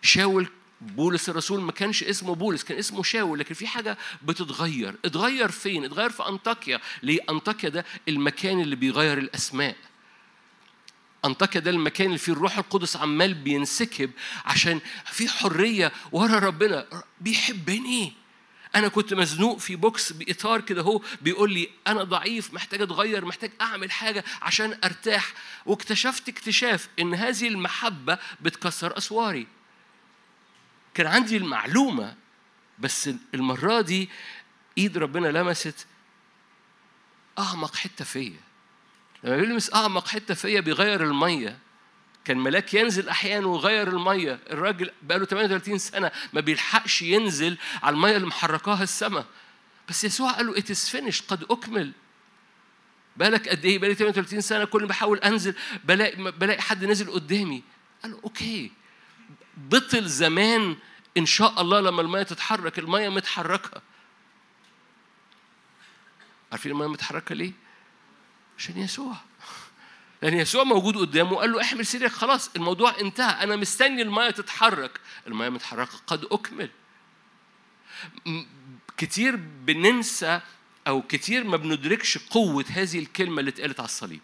[0.03, 0.49] شاول
[0.81, 4.95] بولس الرسول ما كانش اسمه بولس كان اسمه شاول لكن في حاجة بتتغير.
[5.05, 6.81] اتغير فين؟ اتغير في أنطاكيا.
[7.03, 9.77] ليه؟ أنطاكيا ده المكان اللي بيغير الأسماء.
[11.25, 14.11] أنطاكيا ده المكان اللي فيه الروح القدس عمال بينسكب
[14.45, 16.87] عشان في حرية ورا ربنا.
[17.21, 18.13] بيحبني.
[18.75, 23.51] أنا كنت مزنوق في بوكس بإطار كده هو بيقول لي أنا ضعيف محتاج أتغير محتاج
[23.61, 25.33] أعمل حاجة عشان أرتاح.
[25.67, 29.47] واكتشفت اكتشاف إن هذه المحبة بتكسر أسواري.
[30.95, 32.17] كان عندي المعلومة
[32.79, 34.09] بس المرة دي
[34.79, 35.87] إيد ربنا لمست
[37.39, 38.41] أعمق حتة فيا.
[39.25, 41.59] لما بيلمس أعمق حتة فيا بيغير المية.
[42.25, 44.41] كان ملاك ينزل أحيانا ويغير المية.
[44.51, 49.27] الراجل بقاله 38 سنة ما بيلحقش ينزل على المية اللي محركاها السماء.
[49.89, 51.93] بس يسوع قال له it's finished قد أكمل.
[53.17, 55.55] بالك قد إيه؟ بقالي 38 سنة كل ما بحاول أنزل
[55.85, 57.63] بلاقي بلاقي حد نزل قدامي.
[58.03, 58.73] قال له okay
[59.57, 60.77] بطل زمان
[61.17, 63.83] إن شاء الله لما المية تتحرك المية متحركة.
[66.53, 67.53] عارفين المية متحركة ليه؟
[68.59, 69.17] عشان يسوع.
[70.23, 73.43] لأن يسوع موجود قدامه وقال له احمل سريرك خلاص الموضوع انتهى.
[73.43, 75.01] أنا مستني المية تتحرك.
[75.27, 76.71] المية متحركة قد أكمل.
[78.97, 80.41] كتير بننسى
[80.87, 84.23] أو كتير ما بندركش قوة هذه الكلمة اللي اتقالت على الصليب.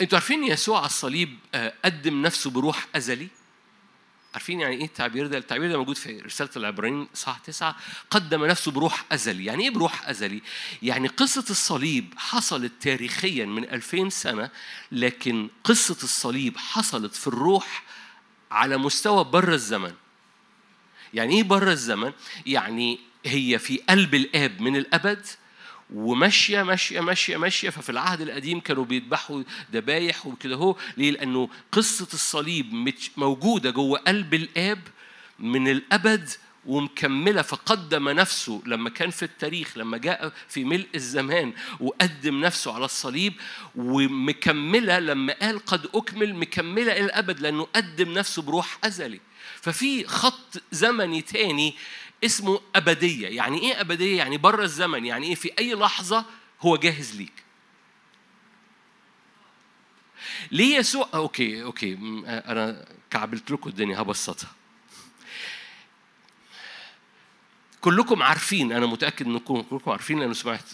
[0.00, 3.28] أنتوا عارفين يسوع على الصليب آه، قدم نفسه بروح أزلي
[4.34, 7.76] عارفين يعني إيه التعبير ده؟ التعبير ده موجود في رسالة العبرانيين صح تسعة
[8.10, 10.42] قدم نفسه بروح أزلي، يعني إيه بروح أزلي؟
[10.82, 14.50] يعني قصة الصليب حصلت تاريخيا من 2000 سنة
[14.92, 17.82] لكن قصة الصليب حصلت في الروح
[18.50, 19.92] على مستوى بره الزمن.
[21.14, 22.12] يعني إيه بره الزمن؟
[22.46, 25.26] يعني هي في قلب الآب من الأبد
[25.90, 27.70] وماشية ماشية ماشية ماشية.
[27.70, 29.42] ففي العهد القديم كانوا بيذبحوا
[29.72, 34.80] ذبايح وكده هو ليه؟ لأنه قصة الصليب موجودة جوه قلب الآب
[35.38, 36.30] من الأبد
[36.66, 37.42] ومكملة.
[37.42, 43.34] فقدم نفسه لما كان في التاريخ لما جاء في ملء الزمان وقدم نفسه على الصليب
[43.74, 44.98] ومكملة.
[44.98, 49.20] لما قال قد أكمل مكملة إلى الأبد لأنه قدم نفسه بروح أزلي.
[49.60, 51.74] ففي خط زمني تاني
[52.24, 53.28] اسمه أبدية.
[53.28, 55.04] يعني إيه أبدية؟ يعني بره الزمن.
[55.04, 56.24] يعني إيه؟ في أي لحظة
[56.60, 57.44] هو جاهز ليك.
[60.50, 61.94] ليه يسوع؟ okay okay.
[62.26, 64.52] أنا كعبلت لكم الدنيا هبسطها.
[67.80, 70.64] كلكم عارفين أنا متأكد انكم كلكم عارفين لأنه سمعت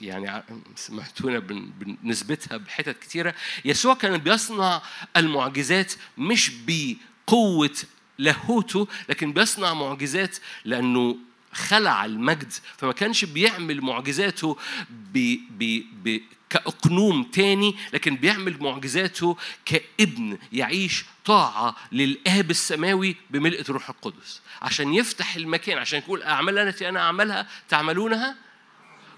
[0.00, 0.42] يعني
[0.76, 3.34] سمعتونا بنسبتها بحتت كتيرة.
[3.64, 4.82] يسوع كان بيصنع
[5.16, 7.76] المعجزات مش بقوة
[8.20, 11.16] لاهوته لكن بيصنع معجزات لأنه
[11.52, 14.56] خلع المجد فما كانش بيعمل معجزاته
[14.90, 23.90] ب ب ب كأقنوم تاني لكن بيعمل معجزاته كابن يعيش طاعة للآب السماوي بملء الروح
[23.90, 24.40] القدس.
[24.62, 28.36] عشان يفتح المكان عشان يقول أعمال التي أنا أعملها تعملونها؟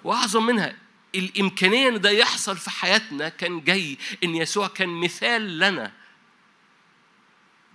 [0.04, 0.74] وأعظم منها
[1.14, 5.92] الإمكانية إن ده يحصل في حياتنا كان جاي إن يسوع كان مثال لنا.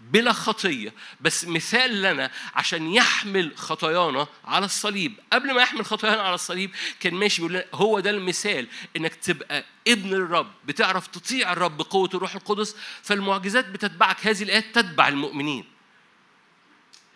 [0.01, 5.13] بلا خطية بس مثال لنا عشان يحمل خطايانا على الصليب.
[5.33, 10.13] قبل ما يحمل خطايانا على الصليب كان ماشي بيقول هو ده المثال إنك تبقى ابن
[10.13, 15.65] الرب بتعرف تطيع الرب بقوة الروح القدس فالمعجزات بتتبعك هذه الآيات تتبع المؤمنين.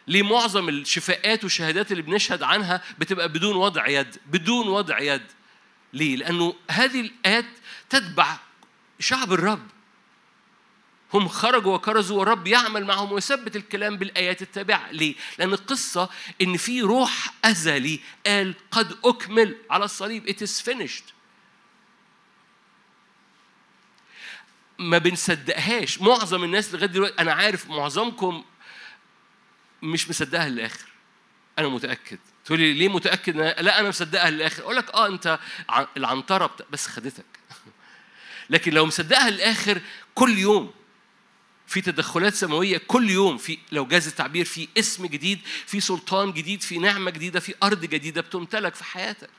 [0.07, 5.23] ليه معظم الشفاءات والشهادات اللي بنشهد عنها بتبقى بدون وضع يد بدون وضع يد؟
[5.93, 7.45] ليه؟ لأنه هذه الآيات
[7.89, 8.37] تتبع
[8.99, 9.67] شعب الرب.
[11.13, 14.91] هم خرجوا وكرزوا والرب يعمل معهم ويثبت الكلام بالآيات التابعة.
[14.91, 16.09] ليه؟ لأن القصة
[16.41, 20.29] إن في روح أزلي قال قد أكمل على الصليب.
[20.29, 21.13] It is finished.
[24.79, 26.01] ما بنصدقهاش.
[26.01, 28.43] معظم الناس لغاية دلوقتي أنا عارف معظمكم
[29.81, 30.87] مش مصدقها للآخر.
[31.59, 32.19] أنا متأكد.
[32.45, 34.63] تقول لي ليه متأكد؟ لا أنا مصدقها للآخر.
[34.63, 35.39] أقول لك أه أنت
[35.97, 37.25] العنطرة بس خدتك.
[38.49, 39.81] لكن لو مصدقها للآخر
[40.15, 40.73] كل يوم
[41.71, 46.61] في تدخلات سماوية كل يوم في لو جاز التعبير في اسم جديد في سلطان جديد
[46.61, 49.29] في نعمة جديدة في أرض جديدة بتمتلك في حياتك.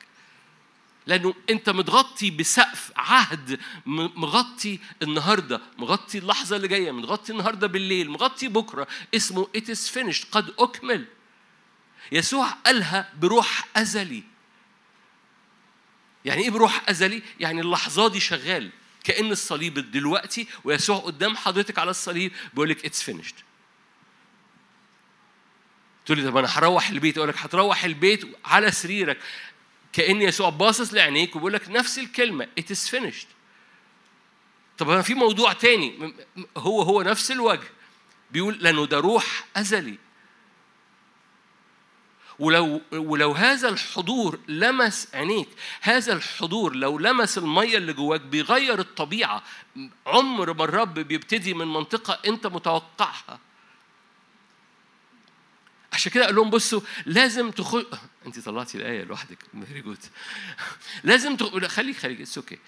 [1.07, 8.47] لأنه أنت متغطي بسقف عهد مغطي النهارده مغطي اللحظة اللي جاية متغطي النهارده بالليل مغطي
[8.47, 8.87] بكرة.
[9.15, 11.05] اسمه is finished قد أكمل.
[12.11, 14.23] يسوع قالها بروح أزلي.
[16.25, 18.71] يعني إيه بروح أزلي؟ يعني اللحظة دي شغال.
[19.03, 23.35] كأن الصليب دلوقتي ويسوع قدام حضرتك على الصليب بيقول لك it's finished
[26.05, 29.17] تقول لي طب أنا هروح البيت؟ أقول لك هتروح البيت على سريرك.
[29.93, 33.27] كأن يسوع باصص لعينيك وبيقول لك نفس الكلمة it's finished
[34.77, 36.13] طب أنا في موضوع تاني
[36.57, 37.67] هو هو نفس الوجه.
[38.31, 39.97] بيقول لأنه ده روح أزلي.
[42.43, 45.49] ولو ولو هذا الحضور لمس عينيك
[45.81, 49.43] هذا الحضور لو لمس المية اللي جواك بيغير الطبيعة.
[50.07, 53.39] عمر ما الرب بيبتدي من منطقة انت متوقعها.
[55.93, 57.85] عشان كده قال لهم بصوا لازم تخش
[58.25, 59.37] انت طلعتي الآية لوحدك.
[59.67, 59.99] very good
[61.03, 61.57] لازم تخ...
[61.67, 62.21] خليك خليك.
[62.21, 62.59] it's okay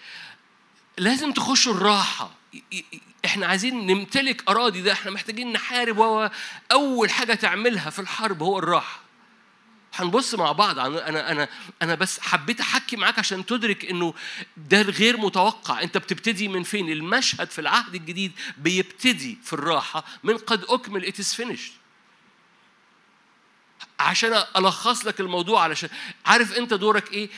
[0.97, 2.31] لازم تخشوا الراحة.
[3.25, 4.91] إحنا عايزين نمتلك أراضي ده.
[4.91, 5.97] إحنا محتاجين نحارب.
[5.97, 6.31] وهو
[6.71, 9.04] أول حاجة تعملها في الحرب هو الراحة.
[9.95, 10.79] هنبص مع بعض.
[10.79, 11.49] أنا أنا
[11.81, 14.13] أنا بس حبيت أحكي معاك عشان تدرك إنه
[14.57, 15.81] ده غير متوقع.
[15.81, 21.19] أنت بتبتدي من فين؟ المشهد في العهد الجديد بيبتدي في الراحة من قد أكمل ات
[21.19, 21.41] از
[23.99, 25.89] عشان ألخص لك الموضوع علشان
[26.25, 27.29] عارف أنت دورك إيه؟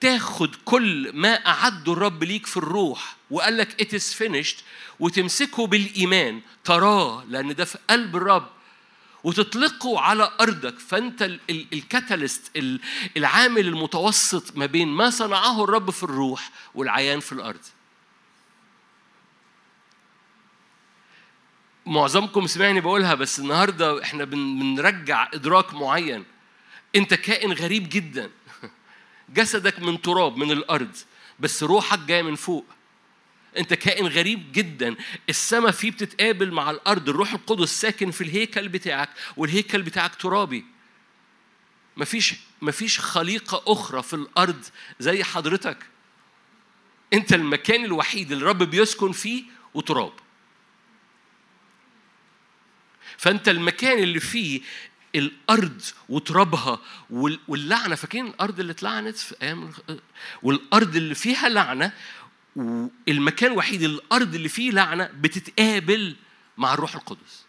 [0.00, 4.62] تاخد كل ما أعده الرب ليك في الروح وقال لك is finished
[5.00, 6.40] وتمسكه بالإيمان.
[6.64, 8.48] تراه لأن ده في قلب الرب
[9.24, 10.78] وتطلقه على أرضك.
[10.78, 12.50] فأنت الكاتاليست
[13.16, 17.60] العامل المتوسط ما بين ما صنعه الرب في الروح والعيان في الأرض.
[21.86, 26.24] معظمكم سمعني بقولها بس النهارده إحنا بنرجع إدراك معين.
[26.96, 28.30] أنت كائن غريب جدا.
[29.36, 30.96] جسدك من تراب من الأرض
[31.40, 32.64] بس روحك جاية من فوق.
[33.58, 34.96] انت كائن غريب جدا.
[35.28, 37.08] السماء فيه بتتقابل مع الأرض.
[37.08, 40.64] الروح القدس ساكن في الهيكل بتاعك والهيكل بتاعك ترابي.
[41.96, 44.64] مفيش مفيش خليقة أخرى في الأرض
[45.00, 45.78] زي حضرتك.
[47.12, 50.12] انت المكان الوحيد اللي الرب بيسكن فيه وتراب.
[53.16, 54.60] فانت المكان اللي فيه
[55.14, 56.78] الأرض وترابها
[57.48, 57.94] واللعنة.
[57.94, 59.72] فاكرين الأرض اللي اتلعنت في أيام
[60.42, 61.92] والأرض اللي فيها لعنة
[62.56, 66.16] والمكان الوحيد الأرض اللي فيه لعنة بتتقابل
[66.58, 67.44] مع الروح القدس.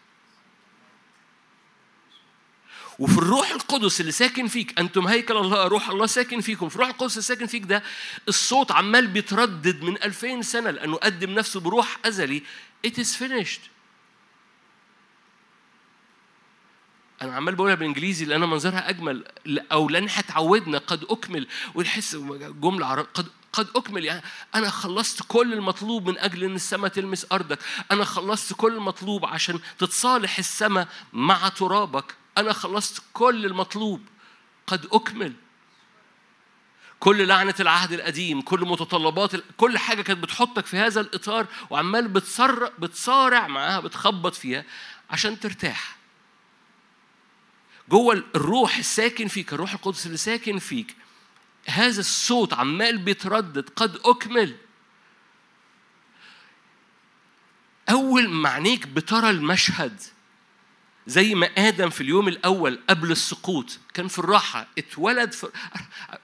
[2.98, 6.88] وفي الروح القدس اللي ساكن فيك أنتم هيكل الله روح الله ساكن فيكم في الروح
[6.88, 7.82] القدس اللي ساكن فيك ده
[8.28, 12.42] الصوت عمال بيتردد من 2000 سنة لأنه قدم نفسه بروح أزلي.
[12.86, 13.60] It is finished.
[17.22, 19.24] أنا عمال بقولها بالإنجليزي لأن منظرها أجمل
[19.72, 21.46] أو لأن اتعودنا قد أكمل.
[21.74, 24.04] ونحس جملة قد قد أكمل.
[24.04, 24.22] يعني
[24.54, 27.58] أنا خلصت كل المطلوب من أجل إن السماء تلمس أرضك.
[27.90, 32.14] أنا خلصت كل المطلوب عشان تتصالح السماء مع ترابك.
[32.38, 34.00] أنا خلصت كل المطلوب.
[34.66, 35.32] قد أكمل.
[37.00, 42.68] كل لعنة العهد القديم كل متطلبات كل حاجة كانت بتحطك في هذا الإطار وعمال بتصر
[42.78, 44.64] بتصارع معاها بتخبط فيها
[45.10, 45.96] عشان ترتاح.
[47.88, 50.96] جوه الروح الساكن فيك الروح القدس اللي ساكن فيك
[51.66, 54.56] هذا الصوت عمال بيتردد قد أكمل.
[57.90, 60.00] أول ما عينيك بترى المشهد
[61.06, 65.48] زي ما آدم في اليوم الأول قبل السقوط كان في الراحة اتولد في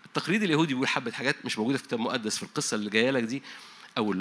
[0.06, 3.22] التقليد اليهودي بيقول حبة حاجات مش موجودة في الكتاب المقدس في القصة اللي جاية لك
[3.22, 3.42] دي
[3.98, 4.14] أو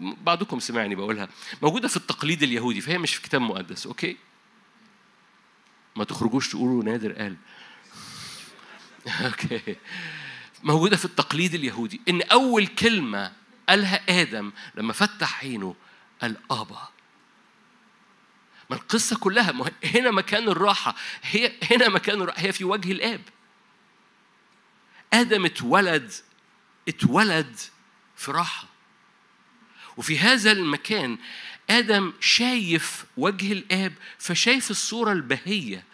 [0.00, 1.28] بعضكم سمعني بقولها.
[1.62, 4.16] موجودة في التقليد اليهودي فهي مش في كتاب مقدس okay؟
[5.96, 7.36] ما تخرجوش تقولوا نادر قال.
[9.26, 9.76] okay.
[10.62, 12.00] موجودة في التقليد اليهودي.
[12.08, 13.32] إن أول كلمة
[13.68, 15.74] قالها آدم لما فتح عينه
[16.22, 16.88] قال آبا.
[18.70, 20.94] ما القصة كلها هنا مكان الراحة.
[21.22, 22.40] هي هنا مكان الراحة.
[22.40, 23.20] هي في وجه الآب.
[25.12, 26.12] آدم اتولد
[26.88, 27.56] اتولد
[28.16, 28.68] في راحة.
[29.96, 31.18] وفي هذا المكان
[31.70, 35.84] آدم شايف وجه الآب فشايف الصورة البهية.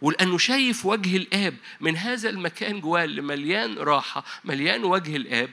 [0.00, 5.50] ولأنه شايف وجه الآب من هذا المكان جواه اللي مليان راحة مليان وجه الآب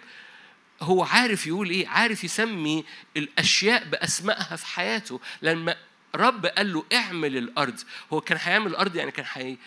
[0.81, 2.85] هو عارف يقول إيه؟ عارف يسمي
[3.17, 5.21] الأشياء بأسمائها في حياته.
[5.41, 5.75] لما
[6.15, 7.79] رب قال له اعمل الأرض
[8.13, 9.57] هو كان هيعمل الأرض يعني كان حي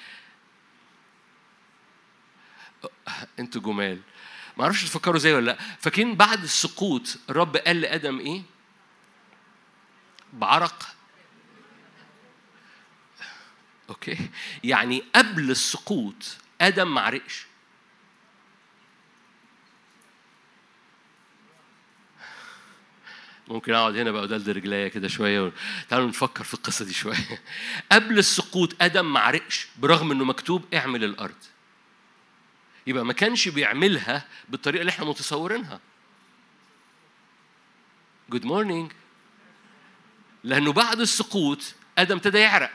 [3.39, 4.01] أنتوا جمال.
[4.57, 5.59] ما أعرفش تفكروا زي ولا لأ.
[5.81, 8.43] فاكرين بعد السقوط الرب قال لآدم إيه؟
[10.33, 10.98] بعرق
[13.89, 14.31] أوكي؟
[14.65, 17.47] يعني قبل السقوط آدم ما عرقش
[23.49, 25.53] ممكن أقعد هنا بقى وأدلدل رجليا كده شوية
[25.89, 27.43] تعالوا نفكر في القصة دي شوية.
[27.93, 31.35] قبل السقوط آدم ما عرقش برغم إنه مكتوب اعمل الأرض.
[32.87, 35.81] يبقى ما كانش بيعملها بالطريقة اللي إحنا متصورينها.
[38.31, 38.93] good morning
[40.45, 42.73] لأنه بعد السقوط آدم ابتدى يعرق.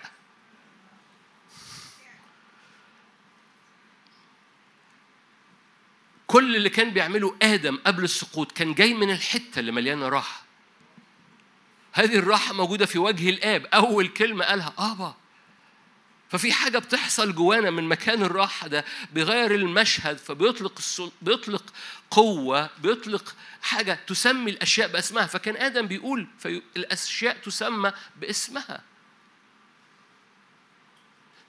[6.34, 10.44] كل اللي كان بيعمله آدم قبل السقوط كان جاي من الحتة اللي مليانة راحة.
[11.94, 13.66] هذه الراحة موجودة في وجه الآب.
[13.66, 15.16] أول كلمة قالها آبا.
[16.30, 21.12] ففي حاجة بتحصل جوانا من مكان الراحة ده بيغير المشهد فبيطلق السل...
[21.22, 21.64] بيطلق
[22.12, 25.26] قوة بيطلق حاجة تسمي الأشياء باسمها.
[25.26, 28.82] فكان آدم بيقول في الأشياء تسمى باسمها.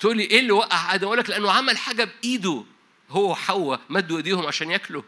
[0.00, 2.64] تقول لي إيه اللي وقع؟ آدم أقول لك لأنه عمل حاجة بإيده.
[3.14, 5.02] هو وحواء مدوا إيديهم عشان ياكلوا.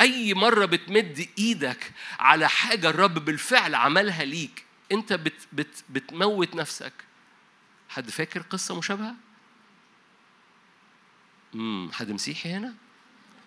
[0.00, 6.92] أي مرة بتمد إيدك على حاجة الرب بالفعل عملها ليك أنت بت بت بتموت نفسك.
[7.88, 9.14] حد فاكر قصة مشابهة؟
[11.54, 12.74] امم حد مسيحي هنا؟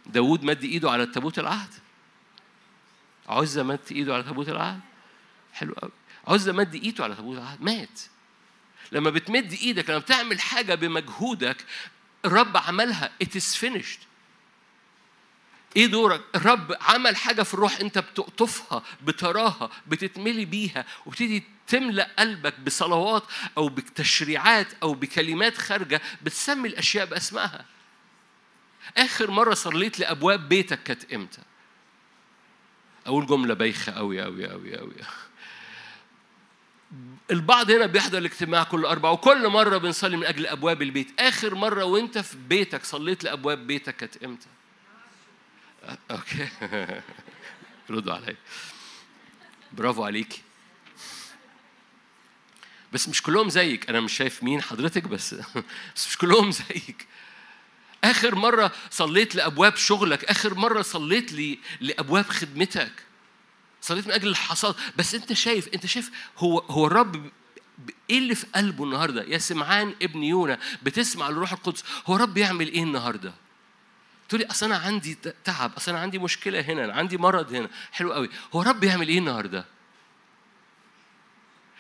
[0.05, 1.73] داوود مد إيده على تابوت العهد؟
[3.27, 4.79] عزة مد إيده على تابوت العهد؟
[5.53, 5.91] حلو قوي
[6.27, 8.01] عزة مد إيده على تابوت العهد؟ مات.
[8.91, 11.65] لما بتمد إيدك لما بتعمل حاجة بمجهودك
[12.26, 13.11] الرب عملها.
[13.24, 13.99] It is finished.
[15.76, 22.59] إيه دورك؟ الرب عمل حاجة في الروح انت بتقطفها بتراها بتتملي بيها وبتدي تملأ قلبك
[22.59, 23.24] بصلوات
[23.57, 27.65] أو بتشريعات أو بكلمات خارجة بتسمي الأشياء بأسمائها.
[28.97, 31.41] آخر مرة صليت لأبواب بيتك كانت إمتى؟
[33.05, 34.93] أقول جملة بايخة قوي قوي قوي قوي
[37.32, 41.22] البعض هنا بيحضر الاجتماع كل أربعة وكل مرة بنصلي من أجل أبواب البيت.
[41.22, 44.48] آخر مرة وأنت في بيتك صليت لأبواب بيتك كانت إمتى؟
[46.12, 46.48] أوكي.
[47.89, 48.36] ردوا عليا.
[49.74, 50.42] برافو عليكي.
[52.94, 53.89] بس مش كلهم زيك.
[53.89, 55.34] أنا مش شايف مين حضرتك بس.
[55.96, 57.08] بس مش كلهم زيك.
[58.04, 60.24] آخر مرة صليت لأبواب شغلك.
[60.24, 62.92] آخر مرة صليت لي لأبواب خدمتك.
[63.82, 64.75] صليت من أجل الحصاد.
[64.97, 67.32] بس أنت شايف أنت شايف هو هو الرب
[68.09, 71.84] إيه اللي في قلبه النهارده؟ يا سمعان ابن يونا بتسمع للروح القدس.
[72.07, 73.34] هو رب يعمل إيه النهارده؟
[74.29, 77.69] تقولي أصل أنا عندي تعب أصل أنا عندي مشكلة هنا أنا عندي مرض هنا.
[77.91, 78.29] حلو قوي.
[78.53, 79.65] هو رب يعمل إيه النهارده؟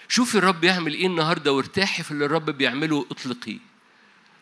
[0.07, 3.70] شوفي الرب يعمل إيه النهارده وارتاحي في اللي الرب بيعمله اطلقيه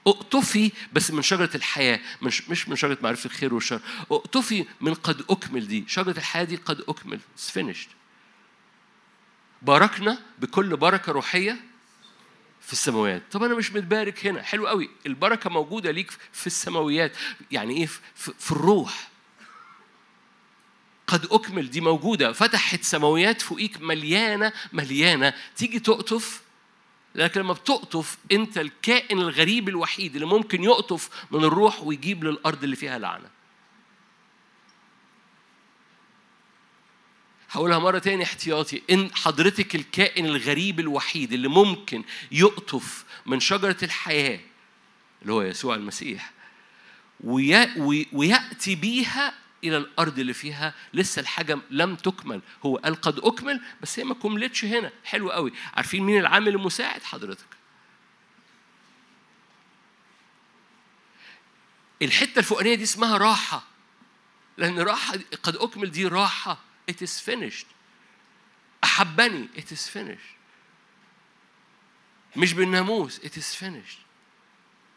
[0.10, 3.82] أقطفي بس من شجرة الحياة مش مش من شجرة معرفة الخير والشر.
[4.12, 5.86] أقطفي من قد أكمل دي.
[5.88, 7.20] شجرة الحياة دي قد أكمل.
[7.53, 7.89] Finished.
[9.62, 11.57] باركنا بكل بركة روحية
[12.62, 13.24] في السماوات.
[13.32, 14.43] طب أنا مش متبارك هنا.
[14.43, 14.89] حلو قوي.
[15.05, 17.12] البركة موجودة ليك في السماويات.
[17.51, 17.86] يعني إيه؟
[18.16, 19.10] في, في الروح.
[21.07, 22.32] قد أكمل دي موجودة.
[22.32, 25.34] فتحت سماويات فوقيك مليانة مليانة.
[25.55, 26.41] تيجي تقطف
[27.16, 32.76] لكن لما بتقطف انت الكائن الغريب الوحيد اللي ممكن يقطف من الروح ويجيب للأرض اللي
[32.76, 33.30] فيها لعنة.
[37.49, 38.82] هقولها مرة تاني احتياطي.
[38.89, 44.39] إن حضرتك الكائن الغريب الوحيد اللي ممكن يقطف من شجرة الحياة
[45.22, 46.32] اللي هو يسوع المسيح
[48.14, 49.34] ويأتي بيها
[49.64, 52.41] إلى الأرض اللي فيها لسه الحاجة لم تكمل.
[52.66, 54.91] هو قال قد أكمل بس هي ما كملتش هنا.
[55.03, 55.53] حلو قوي.
[55.74, 57.45] عارفين مين العامل المساعد؟ حضرتك.
[62.01, 63.64] الحتة الفوقانية دي اسمها راحة.
[64.57, 66.57] لأن راحة قد أكمل دي راحة.
[66.91, 67.66] It is finished.
[68.84, 69.47] أحبني.
[69.57, 70.36] It is finished.
[72.36, 73.20] مش بالناموس.
[73.20, 73.99] It is finished.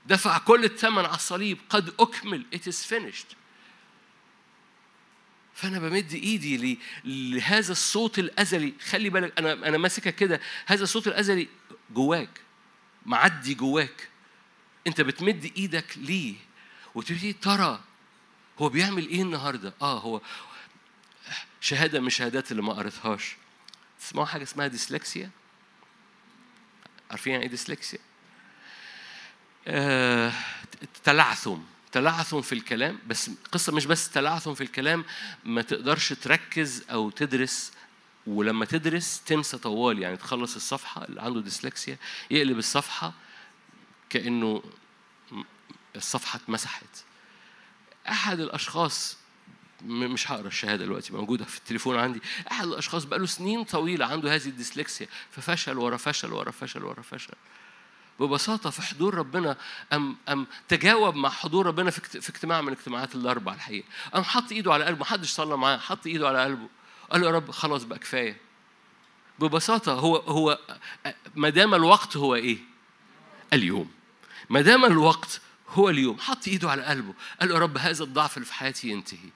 [0.06, 1.58] دفع كل الثمن على الصليب.
[1.70, 2.46] قد أكمل.
[2.54, 3.41] It is finished.
[5.54, 8.74] فأنا بمد إيدي لهذا الصوت الأزلي.
[8.88, 10.40] خلي بالك أنا أنا ماسكها كده.
[10.66, 11.48] هذا الصوت الأزلي
[11.90, 12.40] جواك
[13.06, 14.08] معدي جواك.
[14.86, 16.34] أنت بتمد إيدك ليه؟
[16.94, 17.80] وتبتدي ترى
[18.58, 20.20] هو بيعمل إيه النهارده؟ آه هو
[21.60, 23.36] شهادة من الشهادات اللي ما قريتهاش.
[24.00, 25.30] تسمعوا حاجة اسمها ديسلكسيا
[27.10, 27.98] عارفين يعني إيه ديسلكسيا
[29.66, 30.32] آه
[31.04, 31.58] تلعثم.
[31.92, 35.04] تلعثم في الكلام بس قصة مش بس تلعثم في الكلام
[35.44, 37.72] ما تقدرش تركز أو تدرس
[38.26, 41.96] ولما تدرس تنسى طوال يعني تخلص الصفحة اللي عنده ديسلكسيا
[42.30, 43.12] يقلب الصفحة
[44.10, 44.62] كأنه
[45.96, 47.04] الصفحة اتمسحت.
[48.08, 49.16] أحد الأشخاص
[49.84, 52.20] مش هقرأ الشهادة دلوقتي موجودة في التليفون عندي.
[52.50, 57.34] أحد الأشخاص بقاله سنين طويلة عنده هذه الديسلكسيا ففشل ورا فشل ورا فشل ورا فشل.
[58.20, 59.56] ببساطة في حضور ربنا
[59.92, 63.86] أم أم تجاوب مع حضور ربنا في اجتماع من الاجتماعات الأربع الحقيقة.
[64.12, 66.68] قام حط إيده على قلبه ما حدش صلى معاه حط إيده على قلبه.
[67.10, 68.40] قال له يا رب خلاص بقى كفاية.
[69.38, 70.58] ببساطة هو هو
[71.34, 72.58] ما دام الوقت هو إيه؟
[73.52, 73.90] اليوم.
[74.50, 77.14] ما دام الوقت هو اليوم حط إيده على قلبه.
[77.40, 79.30] قال له يا رب هذا الضعف اللي في حياتي ينتهي.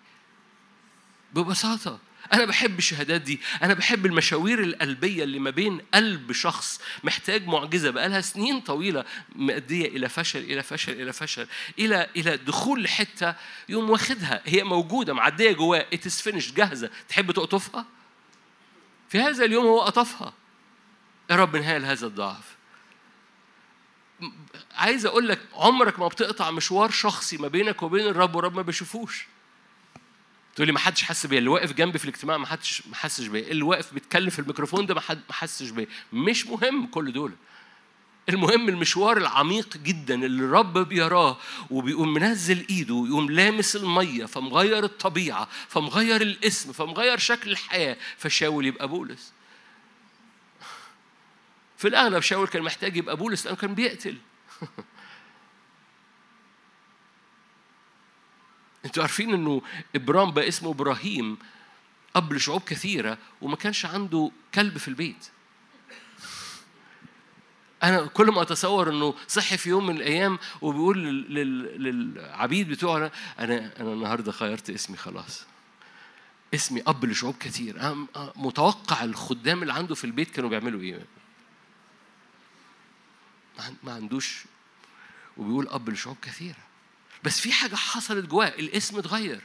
[1.35, 1.99] ببساطة
[2.33, 7.91] أنا بحب الشهادات دي، أنا بحب المشاوير القلبية اللي ما بين قلب شخص محتاج معجزة
[7.91, 9.05] بقالها سنين طويلة
[9.35, 11.47] مؤدية إلى فشل إلى فشل إلى فشل
[11.79, 13.35] إلى إلى دخول لحتة
[13.69, 17.87] يوم واخدها هي موجودة معدية جواه اتس فينش جاهزة، تحب تقطفها؟
[19.09, 20.33] في هذا اليوم هو قطفها.
[21.31, 22.57] يا رب انهال هذا الضعف.
[24.75, 29.27] عايز أقول لك عمرك ما بتقطع مشوار شخصي ما بينك وبين الرب والرب ما بيشوفوش.
[30.57, 33.27] تقول لي ما حدش حس بيا اللي واقف جنبي في الاجتماع ما حدش ما حسش
[33.27, 33.51] بيا.
[33.51, 35.87] اللي واقف بيتكلم في الميكروفون ده ما حد ما حسش بيا.
[36.13, 37.33] مش مهم كل دول.
[38.29, 41.39] المهم المشوار العميق جدا اللي الرب بيراه
[41.71, 47.97] وبيقوم منزل إيده ويقوم لامس المية فمغير الطبيعة فمغير الاسم فمغير شكل الحياة.
[48.17, 49.33] فشاول يبقى بولس.
[51.77, 54.17] في الأغلب شاول كان محتاج يبقى بولس لأنه كان بيقتل.
[58.87, 59.63] أنتوا عارفين انه
[59.95, 61.39] إبرام بقى اسمه إبراهيم
[62.17, 65.29] اب لشعوب كثيرة وما كانش عنده كلب في البيت.
[67.83, 70.99] أنا كل ما أتصور إنه صحي في يوم من الأيام وبيقول
[71.79, 72.97] للعبيد بتوعه
[73.39, 75.45] أنا أنا النهارده غيرت اسمي خلاص.
[76.55, 77.81] اسمي اب لشعوب كثير.
[77.81, 78.07] أنا
[78.37, 81.07] متوقع الخدام اللي عنده في البيت كانوا بيعملوا إيه؟
[83.83, 84.45] ما عندوش.
[85.37, 86.66] وبيقول اب لشعوب كثيرة.
[87.27, 89.41] بس في حاجة حصلت جواه الاسم اتغير.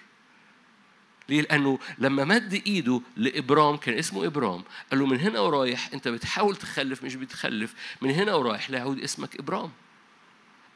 [1.30, 6.08] ليه؟ لأنه لما مد إيده لإبرام كان اسمه إبرام قال له من هنا ورايح أنت
[6.08, 9.72] بتحاول تخلف مش بتخلف من هنا ورايح لا يعود اسمك إبرام.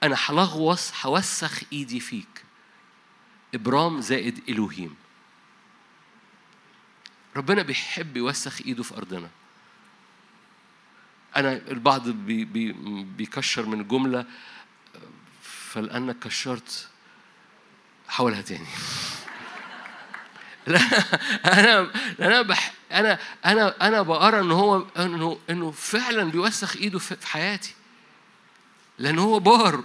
[0.03, 2.43] أنا هلغوص هوسخ إيدي فيك.
[3.53, 4.95] إبرام زائد إلوهيم
[7.35, 9.29] ربنا بيحب يوسخ إيده في أرضنا.
[11.35, 12.71] أنا البعض بي بي
[13.03, 14.25] بيكشر من جملة
[15.41, 16.89] فلأنك كشرت
[18.07, 18.67] حاولها تاني.
[20.67, 20.79] لا
[21.45, 27.27] أنا أنا بح أنا أنا أنا بقرأ إن هو إنه إنه فعلا بيوسخ إيده في
[27.27, 27.73] حياتي.
[28.99, 29.83] لأن هو بار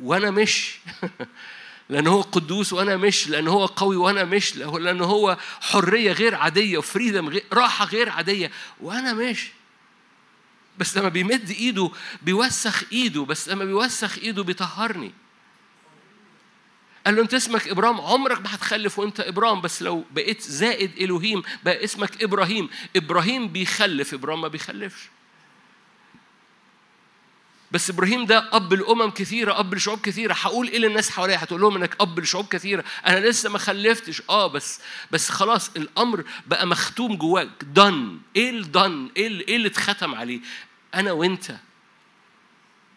[0.00, 0.78] وأنا مش.
[1.88, 3.28] لأن هو قدوس وأنا مش.
[3.28, 4.56] لأن هو قوي وأنا مش.
[4.56, 9.50] لأن هو حرية غير عادية وفريدم غير راحة غير عادية وأنا مش.
[10.78, 11.90] بس لما بيمد إيده
[12.22, 15.12] بيوسخ إيده بس لما بيوسخ إيده بيطهرني.
[17.06, 19.60] قال له أنت اسمك إبرام؟ عمرك ما هتخلف وأنت إبرام.
[19.60, 22.68] بس لو بقيت زائد الوهيم بقى اسمك إبراهيم.
[22.96, 25.02] إبراهيم بيخلف إبرام ما بيخلفش.
[27.72, 30.32] بس إبراهيم ده أب الامم كثيرة أب لشعوب كثيرة.
[30.34, 32.84] هقول إيه للناس حواليا؟ هتقول لهم إنك أب لشعوب كثيرة.
[33.06, 34.22] أنا لسه ما خلفتش.
[34.30, 34.80] آه بس
[35.10, 37.48] بس خلاص الأمر بقى مختوم جواك.
[37.62, 40.40] دن إيه الدن إيه اللي, إيه اللي اتختم عليه؟
[40.94, 41.56] أنا وأنت.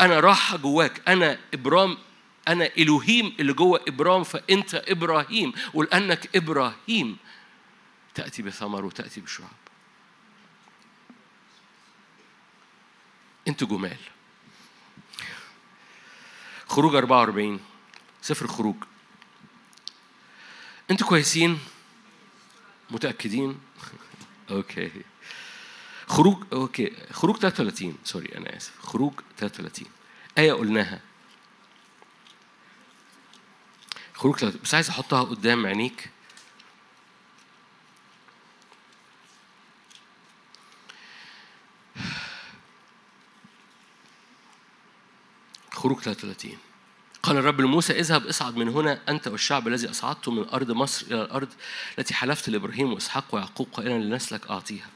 [0.02, 1.02] أنا راحة جواك.
[1.08, 1.98] أنا إبرام
[2.50, 7.18] أنا إلهيم اللي جوه إبرام فأنت إبراهيم ولأنك إبراهيم
[8.16, 9.48] تأتي بثمر وتأتي بشعب.
[13.48, 13.98] أنتوا جمال.
[16.68, 17.60] خروج 44
[18.22, 18.76] سفر الخروج
[20.92, 21.60] أنتوا كويسين؟
[22.92, 23.60] متأكدين؟
[24.52, 24.92] okay.
[26.08, 26.92] خروج okay.
[27.12, 28.80] خروج 33 sorry أنا آسف.
[28.80, 29.88] خروج 33
[30.38, 31.09] آية قلناها.
[34.20, 36.10] خروج بس عايز أحطها قدام عينيك.
[45.72, 46.58] خروج 33
[47.24, 51.22] قال الرب لموسى اذهب اصعد من هنا أنت والشعب الذي اصعدته من أرض مصر إلى
[51.22, 51.50] الأرض
[52.00, 54.90] التي حلفت لإبراهيم وإسحاق ويعقوب قائلا لنسلك أعطيها.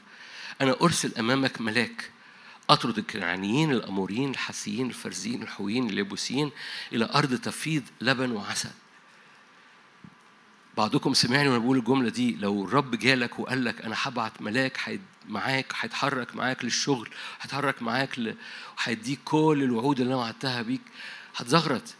[0.60, 2.10] أنا أرسل أمامك ملاك.
[2.70, 6.50] أطرد الكنعانيين الأموريين الحسيين الفرزيين الحويين اليبوسيين
[6.92, 8.70] إلى أرض تفيض لبن وعسل.
[10.76, 15.72] بعضكم سمعني وأنا بقول الجملة دي لو الرب جالك وقال لك أنا هبعت ملاك معاك
[15.80, 17.10] هيتحرك معاك للشغل
[17.40, 18.34] هيتحرك معاك ل...
[18.78, 20.80] وهيديك كل الوعود اللي أنا وعدتها بيك
[21.36, 21.94] هتزغرط.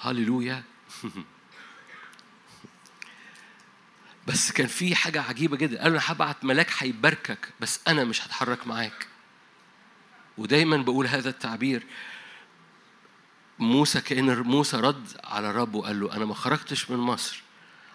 [0.00, 0.62] هللويا.
[4.28, 5.82] بس كان في حاجة عجيبة جدا.
[5.82, 9.06] قال أنا هبعت ملاك هيباركك بس أنا مش هتحرك معاك.
[10.38, 11.86] ودايما بقول هذا التعبير.
[13.60, 17.42] موسى كأن موسى رد على الرب وقال له أنا ما خرجتش من مصر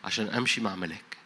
[0.03, 1.17] عشان أمشي مع ملاك.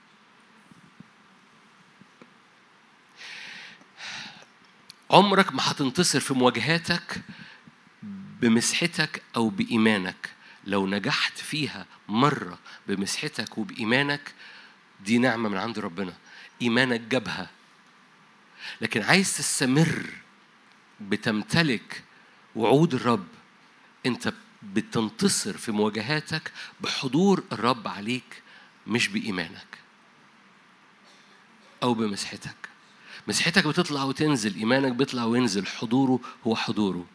[5.12, 7.22] عمرك ما هتنتصر في مواجهاتك
[8.42, 10.30] بمسحتك أو بإيمانك.
[10.66, 14.34] لو نجحت فيها مرة بمسحتك وبإيمانك
[15.06, 16.14] دي نعمة من عند ربنا.
[16.62, 17.50] إيمانك جابها.
[18.82, 20.06] لكن عايز تستمر
[21.00, 22.04] بتمتلك
[22.56, 23.28] وعود الرب
[24.06, 24.34] انت
[24.64, 28.44] بتنتصر في مواجهاتك بحضور الرب عليك
[28.88, 29.78] مش بإيمانك
[31.84, 32.56] أو بمسحتك.
[33.28, 37.06] مسحتك بتطلع وتنزل إيمانك بيطلع وينزل حضوره هو حضوره.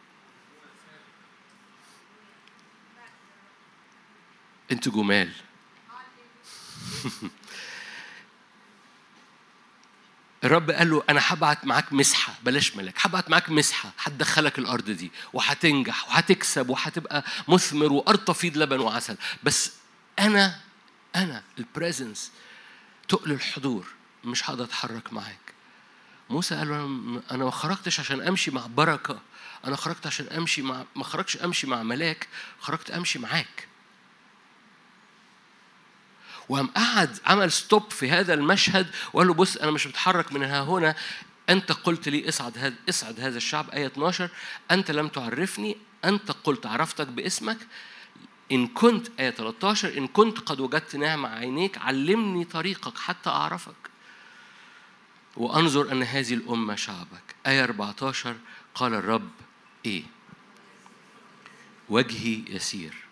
[4.71, 5.31] أنتوا جمال.
[10.43, 15.11] الرب قال له أنا هبعت معاك مسحة بلاش ملك هبعت معاك مسحة هتدخلك الأرض دي
[15.33, 19.17] وهتنجح وهتكسب وهتبقى مثمر وأرض تفيض لبن وعسل.
[19.43, 19.71] بس
[20.19, 20.59] أنا
[21.15, 22.31] أنا ال presence
[23.07, 23.85] تقل الحضور
[24.23, 25.39] مش هقدر أتحرك معاك.
[26.29, 29.19] موسى قال له أنا- أنا ما خرجتش عشان أمشي مع بركة
[29.65, 32.27] أنا خرجت عشان أمشي مع ما خرجتش أمشي مع ملاك
[32.59, 33.67] خرجت أمشي معاك.
[36.49, 40.61] وقام قعد عمل stop في هذا المشهد وقال له بص أنا مش متحرك من ها
[40.61, 40.95] هنا.
[41.49, 44.29] أنت قلت لي اصعد هذا اصعد هذا الشعب آية 12
[44.71, 47.57] أنت لم تعرفني أنت قلت عرفتك باسمك.
[48.51, 53.75] إن كنت آية 13 إن كنت قد وجدت نعمه عينيك علمني طريقك حتى أعرفك.
[55.37, 57.35] وأنظر أن هذه الأمة شعبك.
[57.47, 58.35] آية 14
[58.75, 59.29] قال الرب
[59.85, 60.03] إيه؟
[61.89, 63.05] وجهي يسير.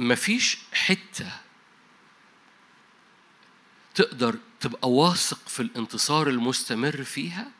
[0.00, 1.32] مفيش حتة
[3.94, 7.50] تقدر تبقى واثق في الانتصار المستمر فيها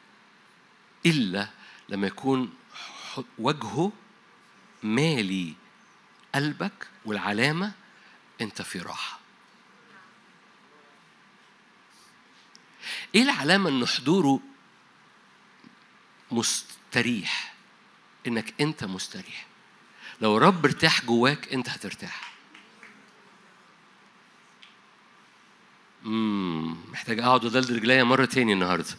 [1.07, 1.49] إلا
[1.89, 2.55] لما يكون
[3.39, 3.93] وجهه
[4.83, 5.55] مالي
[6.35, 7.73] قلبك والعلامة
[8.41, 9.21] أنت في راحة.
[13.15, 14.41] إيه العلامة إن حضوره
[16.31, 17.55] مستريح؟
[18.27, 19.47] إنك أنت مستريح.
[20.21, 22.30] لو رب ارتاح جواك أنت هترتاح.
[26.05, 28.97] محتاج اقعد ودلد رجليا مرة تاني النهارده.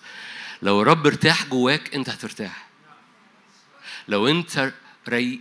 [0.62, 2.68] لو رب ارتاح جواك انت هترتاح.
[4.08, 4.74] لو انت
[5.10, 5.40] ري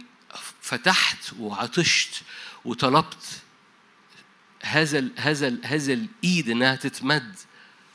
[0.61, 2.23] فتحت وعطشت
[2.65, 3.41] وطلبت
[4.63, 7.35] هذا ال هذا ال هذا الإيد إنها تتمد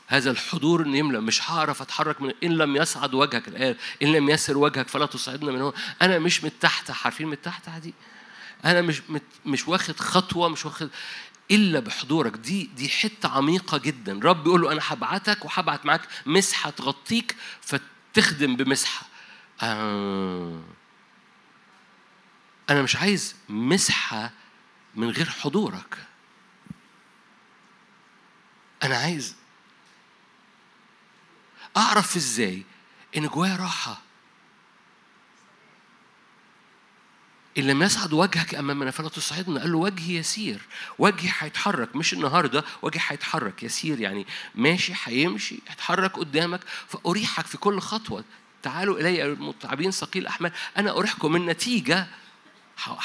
[0.06, 4.30] هذا الحضور انه يملى مش هعرف أتحرك من إن لم يصعد وجهك الايه إن لم
[4.30, 7.94] يسر وجهك فلا تصعدنا من هنا أنا مش متحت عارفين متحت دي
[8.64, 9.02] أنا مش
[9.46, 10.90] مش واخد خطوة مش واخد
[11.50, 12.32] إلا بحضورك.
[12.36, 14.20] دي دي حتة عميقة جدا.
[14.22, 19.06] رب يقول له أنا هبعتك وهبعت معاك مسحة تغطيك فتخدم بمسحة.
[19.62, 20.62] آه.
[22.70, 24.32] أنا مش عايز مسحة
[24.94, 26.06] من غير حضورك.
[28.82, 29.36] أنا عايز
[31.76, 32.62] أعرف إزاي
[33.16, 34.05] إن جوايا راحة
[37.58, 40.60] إن لم يصعد وجهك أمامنا فلا تصعدنا قال له وجهي يسير
[40.98, 47.80] وجهي هيتحرك مش النهاردة وجهي هيتحرك يسير يعني ماشي هيمشي هيتحرك قدامك فأريحك في كل
[47.80, 48.24] خطوة.
[48.62, 52.06] تعالوا إلي المتعبين ثقيل الأحمال أنا أريحكم من نتيجة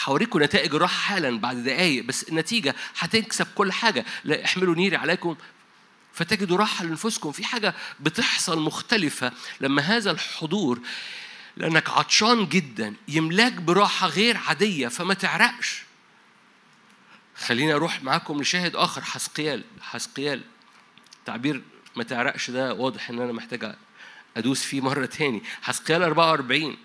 [0.05, 4.05] هوريكم نتائج الراحة حالا بعد دقايق بس النتيجة هتكسب كل حاجة.
[4.23, 5.35] لا احملوا نيري عليكم
[6.13, 9.31] فتجدوا راحة لنفسكم في حاجة بتحصل مختلفة
[9.61, 10.79] لما هذا الحضور
[11.57, 15.83] لأنك عطشان جدا يملاك براحة غير عادية فما تعرقش.
[17.35, 19.63] خليني أروح معاكم لشاهد آخر حسقيال.
[19.81, 20.41] حسقيال.
[21.25, 21.61] تعبير
[21.95, 23.75] ما تعرقش ده واضح إن أنا محتاج
[24.37, 25.43] أدوس فيه مرة تاني.
[25.61, 26.77] حسقيال 44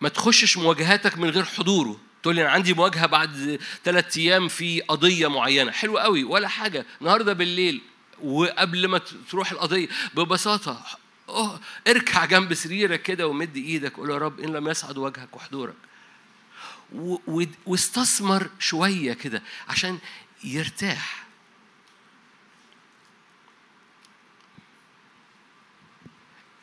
[0.00, 2.00] ما تخشش مواجهاتك من غير حضوره.
[2.22, 5.70] تقول لي أنا عندي مواجهة بعد ثلاث أيام في قضية معينة.
[5.70, 6.86] حلو قوي ولا حاجة.
[7.00, 7.82] النهارده بالليل
[8.22, 9.00] وقبل ما
[9.30, 10.84] تروح القضية ببساطة
[11.28, 15.74] أوه اركع جنب سريرك كده ومد إيدك قول يا رب إن لم يسعد وجهك وحضورك.
[17.66, 19.98] واستثمر شوية كده عشان
[20.44, 21.26] يرتاح.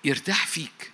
[0.04, 0.92] يرتاح فيك.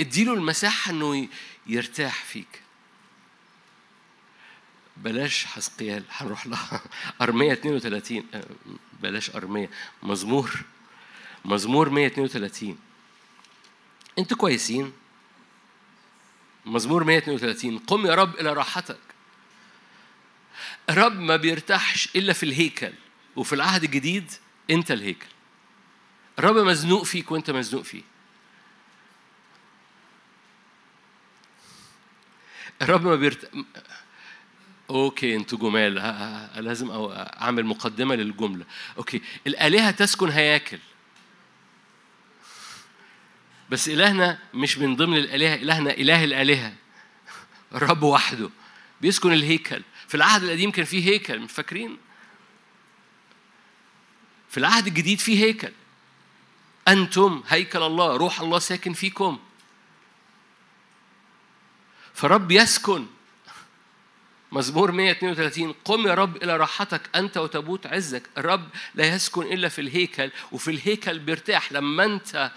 [0.00, 1.28] اديله المساحة إنه
[1.66, 2.62] يرتاح فيك.
[4.96, 6.80] بلاش حسقيال هنروح لها.
[7.22, 8.24] أرمية 32
[9.02, 9.70] بلاش أرمية.
[10.02, 10.64] مزمور.
[11.44, 12.78] مزمور 132
[14.18, 14.92] أنتوا كويسين؟
[16.66, 18.98] مزمور 132 قم يا رب إلى راحتك.
[20.90, 22.92] رب ما بيرتاحش إلا في الهيكل
[23.36, 24.32] وفي العهد الجديد
[24.70, 25.26] أنت الهيكل.
[26.38, 28.02] الرب مزنوق فيك وأنت مزنوق فيه.
[32.82, 33.50] الرب ما بيرت...
[34.90, 35.94] okay أنتوا جمال.
[36.64, 36.90] لازم
[37.40, 38.64] أعمل مقدمة للجملة.
[38.98, 39.22] okay.
[39.46, 40.78] الآلهة تسكن هياكل.
[43.70, 46.72] بس إلهنا مش من ضمن الآلهة إلهنا إله الآلهة.
[47.74, 48.50] الرب وحده.
[49.00, 49.82] بيسكن الهيكل.
[50.08, 51.98] في العهد القديم كان فيه هيكل مش فاكرين؟
[54.50, 55.72] في العهد الجديد فيه هيكل.
[56.88, 59.38] أنتم هيكل الله روح الله ساكن فيكم.
[62.14, 63.06] فرب يسكن.
[64.52, 68.22] مزمور 132 قم يا رب إلى راحتك أنت وتبوت عزك.
[68.38, 72.50] الرب لا يسكن إلا في الهيكل وفي الهيكل بيرتاح لما أنت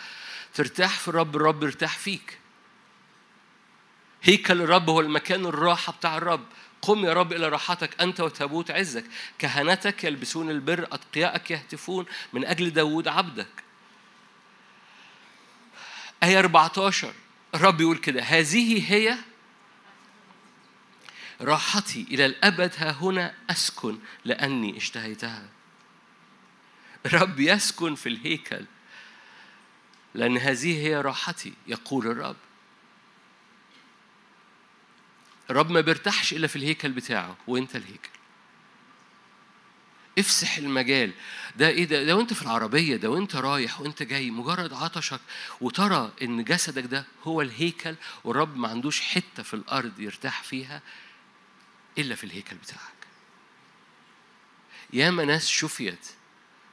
[0.54, 2.38] ترتاح في الرب الرب يرتاح فيك.
[4.24, 6.46] هيكل الرب هو المكان الراحة بتاع الرب.
[6.82, 9.06] قم يا رب إلى راحتك أنت وتبوت عزك.
[9.40, 13.64] كهنتك يلبسون البر أتقياءك يهتفون من أجل داود عبدك.
[16.24, 17.14] آية 14
[17.56, 19.18] الرب يقول كده هذه هي
[21.42, 22.74] راحتي إلى الأبد.
[22.78, 25.50] ها هنا أسكن لأني اشتهيتها.
[27.06, 28.66] الرب يسكن في الهيكل.
[30.16, 32.36] لأن هذه هي راحتي يقول الرب.
[35.50, 38.10] الرب ما بيرتاحش إلا في الهيكل بتاعه وأنت الهيكل.
[40.20, 41.12] افسح المجال.
[41.56, 45.20] ده إيه ده؟ ده وإنت في العربية ده وإنت رايح وإنت جاي مجرد عطشك.
[45.62, 50.82] وترى إن جسدك ده هو الهيكل والرب ما عندوش حتة في الأرض يرتاح فيها
[51.98, 53.02] إلا في الهيكل بتاعك.
[54.94, 56.21] ياما ناس شفيت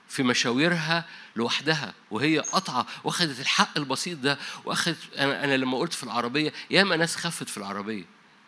[0.08, 1.04] في مشاويرها
[1.36, 6.96] لوحدها وهي قطعة واخدت الحق البسيط ده واخدت أنا, أنا لما قلت في العربية ياما
[6.96, 8.04] ناس خفت في العربية.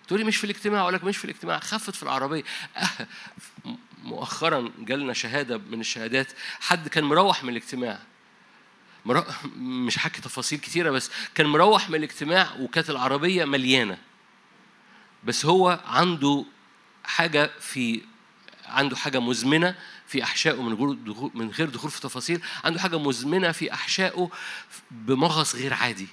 [0.08, 2.42] تقولي مش في الاجتماع أقول لك مش في الاجتماع خفت في العربية.
[2.76, 3.06] أه
[4.02, 7.98] مؤخرا جالنا شهادة من الشهادات حد كان مروح من الاجتماع.
[9.56, 13.98] مش حكي تفاصيل كتيرة بس كان مروح من الاجتماع وكانت العربية مليانة.
[15.24, 16.44] بس هو عنده
[17.04, 18.00] حاجة في
[18.66, 19.74] عنده حاجة مزمنة
[20.11, 20.96] في أحشائه من
[21.34, 22.40] من غير دخول في تفاصيل.
[22.64, 24.30] عنده حاجة مزمنة في أحشائه
[24.90, 26.06] بمغص غير عادي.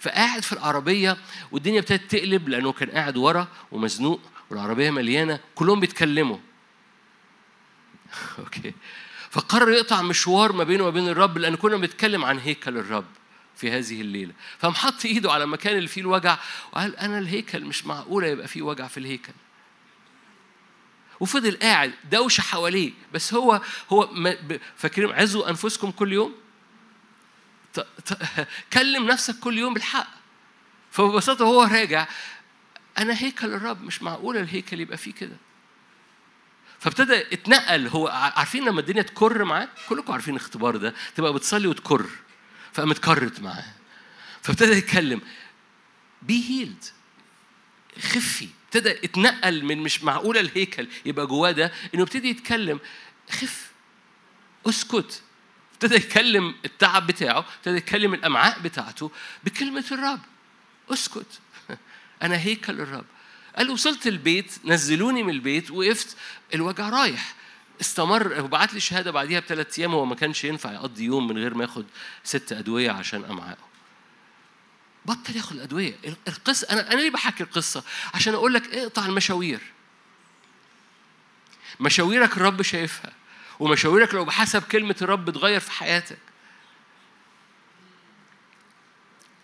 [0.00, 1.16] فقاعد في العربية
[1.52, 4.20] والدنيا ابتدت تقلب لأنه كان قاعد ورا ومزنوق
[4.50, 6.38] والعربية مليانة كلهم بيتكلموا.
[8.38, 8.74] أوكي.
[9.30, 13.06] فقرر يقطع مشوار ما بينه وبين الرب لأن كنا بنتكلم عن هيكل الرب
[13.56, 14.32] في هذه الليلة.
[14.58, 16.38] فقام حط إيده على المكان اللي فيه الوجع
[16.72, 19.32] وقال أنا الهيكل مش معقولة يبقى فيه وجع في الهيكل.
[21.20, 22.92] وفضل قاعد دوشة حواليه.
[23.12, 23.60] بس هو
[23.90, 24.10] هو
[24.76, 26.34] فاكرين عزوا أنفسكم كل يوم؟
[28.72, 30.06] كلم نفسك كل يوم بالحق.
[30.90, 32.08] فببساطة هو راجع
[32.98, 35.36] أنا هيكل الرب مش معقولة الهيكل يبقى فيه كده.
[36.78, 40.94] فابتدى اتنقل هو عارفين لما الدنيا تكر معاه؟ كلكم عارفين الاختبار ده.
[41.16, 42.06] تبقى بتصلي وتكر
[42.72, 43.64] فقامت كرت معاه.
[44.42, 45.20] فابتدى يتكلم.
[46.22, 46.84] بي هيلد
[47.98, 48.48] خفي.
[48.68, 52.80] ابتدى اتنقل من مش معقولة الهيكل يبقى جواه ده إنه ابتدي يتكلم.
[53.30, 53.70] خف
[54.66, 55.22] اسكت.
[55.74, 59.10] ابتدى يتكلم التعب بتاعه ابتدى يتكلم الأمعاء بتاعته
[59.44, 60.20] بكلمة الرب.
[60.90, 61.40] اسكت.
[62.22, 63.04] أنا هيكل الرب.
[63.56, 66.16] قال وصلت البيت نزلوني من البيت وقفت.
[66.54, 67.34] الوجع رايح.
[67.80, 71.54] استمر وبعت لي شهادة بعديها بثلاث أيام هو ما كانش ينفع يقضي يوم من غير
[71.54, 71.86] ما ياخد
[72.24, 73.67] ست أدوية عشان امعائه
[75.08, 75.94] بطل ياخد الأدوية.
[76.28, 77.82] القصة أنا أنا ليه بحكي القصة؟
[78.14, 79.60] عشان أقول لك اقطع المشاوير.
[81.80, 83.12] مشاويرك الرب شايفها
[83.60, 86.18] ومشاويرك لو بحسب كلمة الرب تغير في حياتك.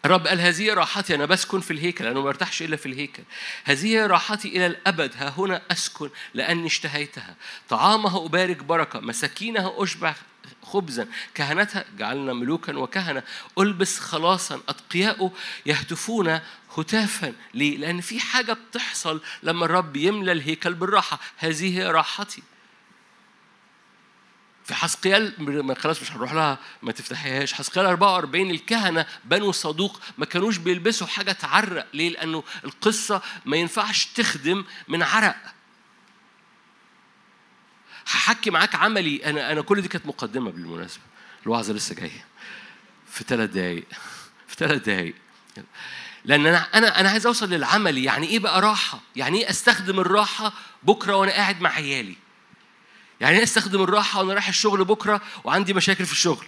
[0.04, 3.22] الرب قال هذه راحتي أنا بسكن في الهيكل أنا ما برتاحش إلا في الهيكل.
[3.64, 7.36] هذه راحتي إلى الأبد ها هنا أسكن لأني اشتهيتها.
[7.68, 10.14] طعامها أبارك بركة مساكينها أشبع
[10.62, 13.22] خبزا كهنتها جعلنا ملوكا وكهنة
[13.58, 15.32] ألبس خلاصا أتقياء
[15.66, 16.40] يهتفون
[16.78, 17.32] هتافا.
[17.54, 21.20] ليه؟ لأن في حاجة بتحصل لما الرب يملى الهيكل بالراحة.
[21.36, 22.42] هذه راحتي.
[24.64, 27.52] في حسقيال خلاص مش هنروح لها ما تفتحيهاش.
[27.52, 31.86] حسقيال 44 الكهنة بنو صدوق ما كانوش بيلبسوا حاجة تعرق.
[31.94, 35.36] ليه؟ لأنه القصة ما ينفعش تخدم من عرق.
[38.06, 39.24] هحكي معاك عملي.
[39.24, 41.02] أنا أنا كل دي كانت مقدمة بالمناسبة.
[41.42, 42.24] الوعظة لسه جاية.
[43.10, 43.84] في ثلاث دقايق.
[44.48, 45.14] في ثلاث دقايق.
[46.24, 48.04] لأن أنا أنا أنا عايز أوصل للعملي.
[48.04, 50.52] يعني إيه بقى راحة؟ يعني إيه أستخدم الراحة
[50.82, 52.16] بكرة وأنا قاعد مع عيالي؟
[53.24, 56.46] يعني إيه أستخدم الراحة وأنا رايح الشغل بكرة وعندي مشاكل في الشغل.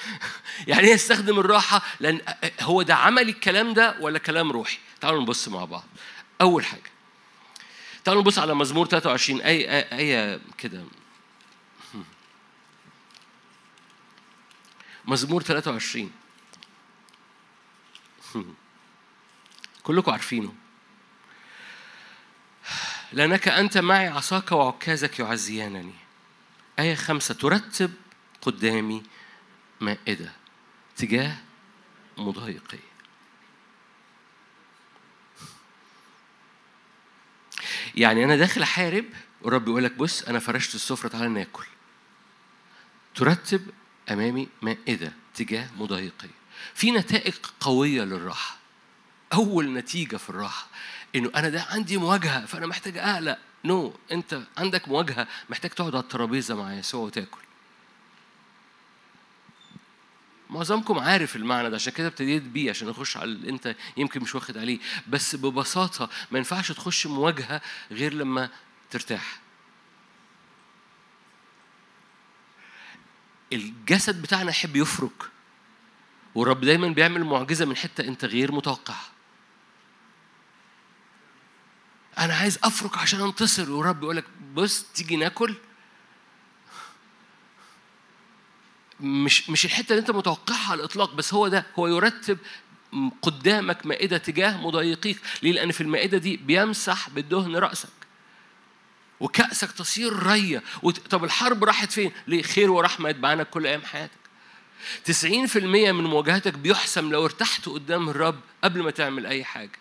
[0.68, 2.20] يعني إيه أستخدم الراحة لأن
[2.60, 5.84] هو ده عمل الكلام ده ولا كلام روحي؟ تعالوا نبص مع بعض.
[6.40, 6.90] أول حاجة
[8.04, 10.84] تعالوا نبص على مزمور 23 اي إيه كده.
[15.04, 16.12] مزمور 23
[19.82, 20.54] كلكم عارفينه.
[23.12, 26.01] لأنك أنت معي عصاك وعكازك يعزيانني.
[26.78, 27.92] آية خمسة ترتب
[28.42, 29.02] قدامي
[29.80, 30.32] مائدة
[30.96, 31.36] تجاه
[32.18, 32.78] مضايقي.
[37.94, 39.04] يعني أنا داخل أحارب
[39.42, 41.64] والرب يقول لك بص أنا فرشت السفرة تعالى ناكل.
[43.14, 43.66] ترتب
[44.10, 46.28] أمامي مائدة تجاه مضايقي.
[46.74, 48.56] في نتائج قوية للراحة.
[49.32, 50.66] أول نتيجة في الراحة
[51.14, 53.38] إنه أنا ده عندي مواجهة فأنا محتاج أقلق.
[53.64, 54.12] نو no.
[54.12, 57.40] أنت عندك مواجهة محتاج تقعد على الترابيزة مع يسوع وتاكل.
[60.50, 64.34] معظمكم عارف المعنى ده عشان كده ابتديت بيه عشان اخش على اللي انت يمكن مش
[64.34, 64.78] واخد عليه.
[65.08, 67.60] بس ببساطة ما ينفعش تخش مواجهة
[67.90, 68.50] غير لما
[68.90, 69.40] ترتاح.
[73.52, 75.22] الجسد بتاعنا يحب يفرك
[76.34, 79.10] والرب دايما بيعمل معجزة من حتة انت غير متوقعها
[82.18, 85.54] أنا عايز أفرك عشان أنتصر ورب يقول لك بص تيجي ناكل
[89.00, 92.38] مش مش الحتة اللي أنت متوقعها على الإطلاق بس هو ده هو يرتب
[93.22, 97.88] قدامك مائدة تجاه مضايقيك ليه لأن في المائدة دي بيمسح بالدهن رأسك
[99.20, 100.62] وكأسك تصير رية
[101.10, 104.12] طب الحرب راحت فين؟ ليه؟ خير ورحمة يتبعنا كل أيام حياتك.
[105.10, 109.78] 90% من مواجهتك بيحسم لو ارتحت قدام الرب قبل ما تعمل أي حاجة.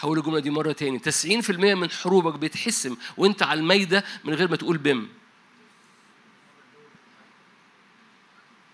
[0.00, 0.98] هقول الجملة دي مرة تاني.
[0.98, 5.08] 90% من حروبك بيتحسم وانت على الميدة من غير ما تقول بم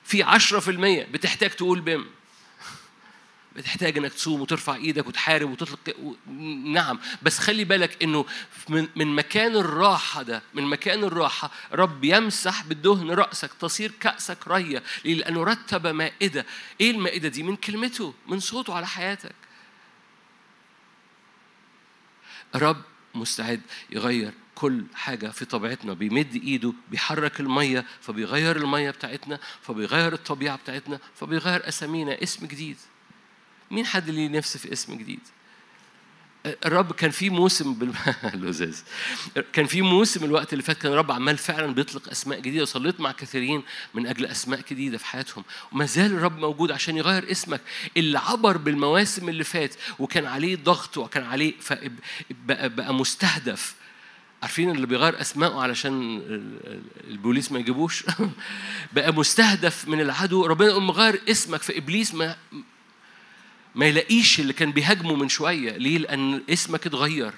[0.05, 2.07] في 10% بتحتاج تقول بم
[3.57, 6.15] بتحتاج إنك تصوم وترفع إيدك وتحارب وتطلق و...
[6.65, 6.99] نعم.
[7.23, 8.25] بس خلي بالك إنه
[8.69, 14.83] من من مكان الراحة ده من مكان الراحة رب يمسح بالدهن رأسك تصير كأسك رية
[15.05, 16.47] لأنه رتب مائدة.
[16.81, 19.46] إيه المائدة دي؟ من كلمته من صوته على حياتك.
[22.55, 22.83] رب
[23.15, 30.57] مستعد يغير كل حاجة في طبيعتنا بيمد إيده بيحرك المية فبيغير المية بتاعتنا فبيغير الطبيعة
[30.57, 32.77] بتاعتنا فبيغير أسامينا اسم جديد.
[33.71, 35.21] مين حد ليه نفس في اسم جديد؟
[36.47, 37.93] الرب كان في موسم بال...
[39.53, 43.13] كان في موسم الوقت اللي فات كان الرب عمال فعلا بيطلق أسماء جديدة وصليت مع
[43.13, 43.63] كثيرين
[43.95, 45.45] من أجل أسماء جديدة في حياتهم.
[45.73, 47.61] وما زال الرب موجود عشان يغير اسمك.
[47.97, 53.75] اللي عبر بالمواسم اللي فات وكان عليه ضغط وكان عليه فبقى بقى مستهدف.
[54.43, 56.23] عارفين اللي بيغير أسمائه علشان
[57.11, 58.05] البوليس ما يجيبوش؟
[58.97, 60.47] بقى مستهدف من العدو.
[60.47, 61.63] ربنا يقوم مغير اسمك.
[61.63, 62.37] فإبليس ما
[63.77, 65.77] ما يلاقيش اللي كان بيهاجمه من شوية.
[65.77, 67.33] ليه؟ لأن اسمك اتغير.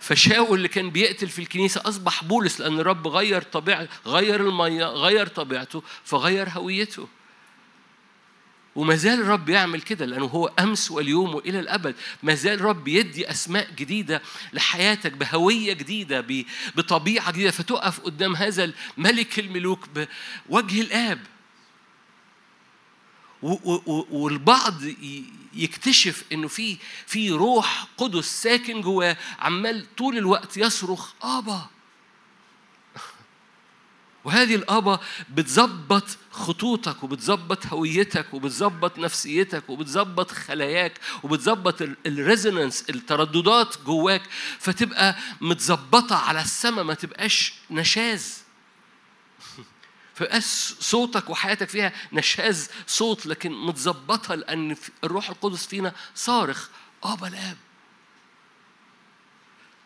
[0.00, 5.26] فشاول اللي كان بيقتل في الكنيسة أصبح بولس لأن الرب غير طبيعه غير الميه غير
[5.26, 7.08] طبيعته فغير هويته.
[8.76, 11.94] وما زال الرب يعمل كده لأنه هو أمس واليوم وإلى الأبد.
[12.22, 14.22] ما زال الرب يدي أسماء جديدة
[14.52, 16.26] لحياتك بهوية جديدة
[16.76, 17.50] بطبيعة جديدة.
[17.50, 19.88] فتقف قدام هذا الملك الملوك
[20.48, 21.33] بوجه الآب.
[24.10, 24.74] والبعض
[25.54, 26.76] يكتشف إنه في
[27.06, 31.66] في روح قدس ساكن جواه عمال طول الوقت يصرخ آبا.
[34.24, 44.22] وهذه الآبا بتظبط خطوطك وبتظبط هويتك وبتظبط نفسيتك وبتظبط خلاياك وبتظبط الريزونانس الترددات جواك
[44.58, 48.43] فتبقى متظبطة على السماء ما تبقاش نشاز.
[50.14, 56.68] فبقاش صوتك وحياتك فيها نشاز صوت لكن متظبطة لأن الروح القدس فينا صارخ.
[57.04, 57.56] ابا الاب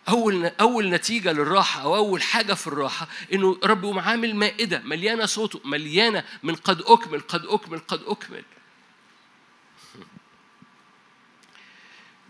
[0.08, 5.26] أول أول نتيجة للراحة أو أول حاجة في الراحة إنه رب يقوم عامل مائدة مليانة
[5.26, 8.44] صوته مليانة من قد أكمل قد أكمل قد أكمل.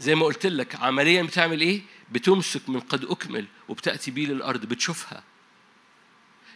[0.00, 1.82] زي ما قلت لك عمليا بتعمل إيه؟
[2.12, 5.22] بتمسك من قد أكمل وبتأتي بيه للأرض بتشوفها.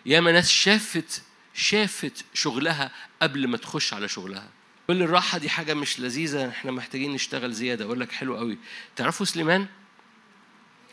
[0.07, 1.23] ياما ناس شافت
[1.55, 2.91] شافت شغلها
[3.23, 4.49] قبل ما تخش على شغلها.
[4.87, 7.85] كل الراحة دي حاجة مش لذيذة إحنا محتاجين نشتغل زيادة.
[7.85, 8.59] أقول لك حلو قوي.
[8.97, 9.67] تعرفوا سليمان؟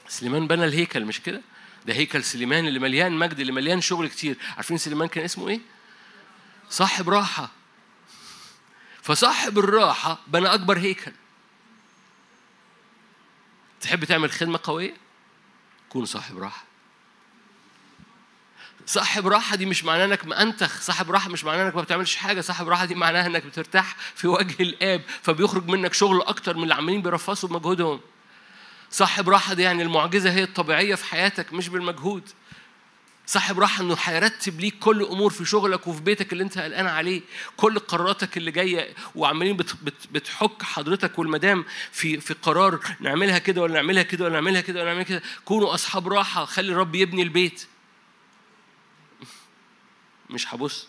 [0.08, 1.42] سليمان بنى الهيكل مش كده؟
[1.86, 4.38] ده هيكل سليمان اللي مليان مجد اللي مليان شغل كتير.
[4.56, 5.60] عارفين سليمان كان اسمه إيه؟
[6.70, 7.52] صاحب راحة.
[9.02, 11.12] فصاحب الراحة بنى أكبر هيكل.
[13.82, 14.94] تحب تعمل خدمة قوية؟
[15.90, 16.69] كون صاحب راحة.
[18.90, 22.42] صاحب راحة دي مش معناها إنك مأنتخ، صاحب راحة مش معناها إنك ما بتعملش حاجة،
[22.42, 26.74] صاحب راحة دي معناها إنك بترتاح في وجه الآب، فبيخرج منك شغل أكتر من اللي
[26.74, 28.00] عمالين بيرفصوا بمجهودهم.
[28.92, 32.24] صاحب راحة دي يعني المعجزة هي الطبيعية في حياتك مش بالمجهود.
[33.26, 37.22] صاحب راحة إنه هيرتب ليك كل أمور في شغلك وفي بيتك اللي أنت قلقان عليه،
[37.58, 43.62] كل قراراتك اللي جاية وعمالين بت بت بتحك حضرتك والمدام في في قرار نعملها كده
[43.62, 47.22] ولا نعملها كده ولا نعملها كده ولا نعملها كده، كونوا أصحاب راحة، خلي الرب يبني
[47.22, 47.68] البيت.
[50.30, 50.88] مش هبص.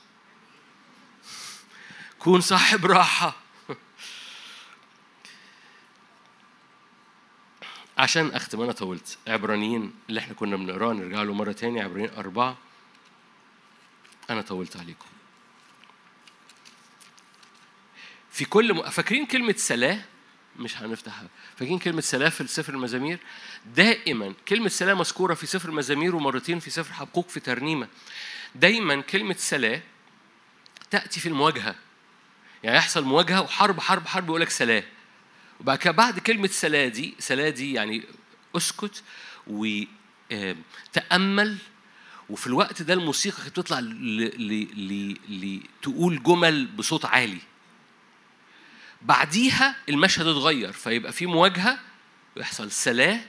[2.18, 3.36] كون صاحب راحة.
[7.99, 9.18] عشان أختم أنا طولت.
[9.28, 12.57] عبرانيين اللي إحنا كنا بنقراه نرجع له مرة تاني عبرانيين أربعة.
[14.30, 15.07] أنا طولت عليكم.
[18.30, 18.82] في كل م...
[18.91, 20.01] فاكرين كلمة سلاه
[20.57, 23.18] مش هنفتحها فاكرين كلمة سلاه في سفر المزامير؟
[23.66, 27.88] دائما كلمة سلاه مذكورة في سفر المزامير ومرتين في سفر حقوق في ترنيمة.
[28.55, 29.80] دايما كلمة سلاه
[30.90, 31.74] تأتي في المواجهة.
[32.62, 34.82] يعني يحصل مواجهة وحرب حرب حرب يقول لك سلاه
[35.61, 38.03] وبعد كده بعد كلمة سلاه دي سلاه دي يعني
[38.57, 39.03] أسكت
[39.46, 39.96] وتأمل
[42.30, 43.78] وفي الوقت ده الموسيقى كانت بتطلع
[45.82, 47.38] تقول جمل بصوت عالي.
[49.03, 51.78] بعديها المشهد اتغير فيبقى في مواجهة
[52.36, 53.20] ويحصل سلاه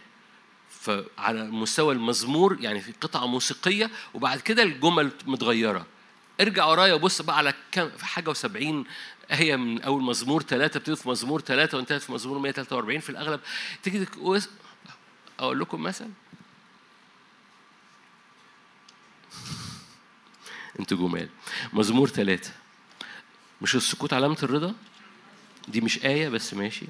[0.81, 5.85] فعلى مستوى المزمور يعني في قطعة موسيقية وبعد كده الجمل متغيرة.
[6.41, 8.85] ارجع ورايا وبص بقى على كم في حاجة وسبعين
[9.29, 13.39] هي من أول مزمور ثلاثة ابتدت في مزمور ثلاثة وانتهت في مزمور 143 في الأغلب
[13.83, 14.07] تيجي
[15.39, 16.05] أقول لكم مثل.
[20.79, 21.29] أنتوا جمال.
[21.73, 22.51] مزمور ثلاثة
[23.61, 24.75] مش السكوت علامة الرضا؟
[25.67, 26.85] دي مش آية بس ماشي.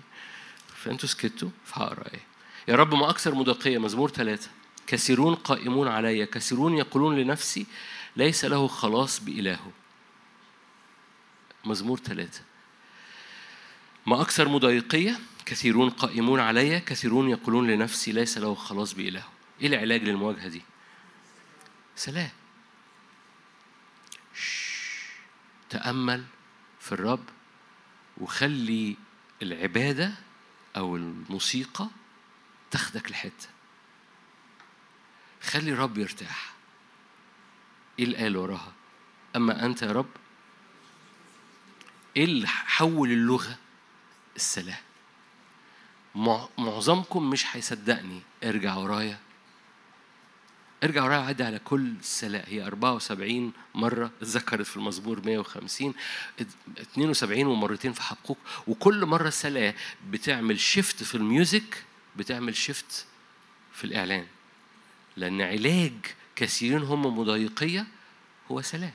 [0.75, 2.30] فأنتوا سكتوا فهقرأ آية.
[2.71, 4.49] يا رب ما أكثر مدقية مزمور ثلاثة.
[4.87, 7.65] كثيرون قائمون علي كثيرون يقولون لنفسي
[8.15, 9.71] ليس له خلاص بإلهه.
[11.65, 12.41] مزمور ثلاثة.
[14.05, 19.29] ما أكثر مضايقية كثيرون قائمون علي كثيرون يقولون لنفسي ليس له خلاص بإلهه.
[19.61, 20.61] إيه العلاج للمواجهة دي؟
[21.95, 22.29] سلام.
[25.69, 26.23] تأمل
[26.79, 27.23] في الرب
[28.17, 28.95] وخلي
[29.41, 30.11] العبادة
[30.77, 31.87] أو الموسيقى
[32.71, 33.47] تاخدك لحتة.
[35.41, 36.53] خلي الرب يرتاح.
[37.99, 38.73] إيه اللي قال وراها؟
[39.35, 40.09] أما أنت يا رب
[42.17, 43.57] إيه اللي حول اللغة؟
[44.35, 44.77] السلام.
[46.57, 48.21] معظمكم مش هيصدقني.
[48.43, 49.19] ارجع ورايا.
[50.83, 55.93] ارجع ورايا عدي على كل السلاه هي 74 مرة اتذكرت في المزمور 150
[56.81, 58.37] 72 ومرتين في حقوق.
[58.67, 59.75] وكل مرة سلاه
[60.09, 61.83] بتعمل shift في ال music
[62.15, 63.05] بتعمل shift
[63.73, 64.27] في الإعلان.
[65.17, 65.93] لأن علاج
[66.35, 67.87] كثيرين هم مضايقية
[68.51, 68.93] هو سلاه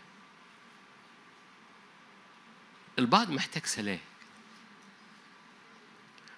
[2.98, 3.98] البعض محتاج سلام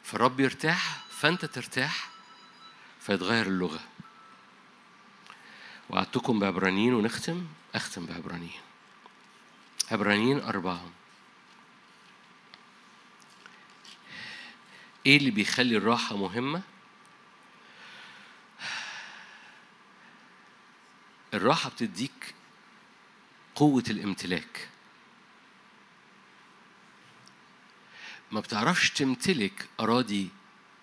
[0.03, 2.11] فالرب يرتاح فأنت ترتاح
[3.01, 3.81] فيتغير اللغة.
[5.91, 7.47] وعدتكم بعبرانيين ونختم.
[7.75, 8.61] أختم بعبرانيين.
[9.91, 10.91] عبرانيين أربعة.
[15.09, 16.63] إيه اللي بيخلي الراحة مهمة؟
[21.35, 22.35] الراحة بتديك
[23.55, 24.69] قوة الامتلاك.
[28.33, 30.29] ما بتعرفش تمتلك أراضي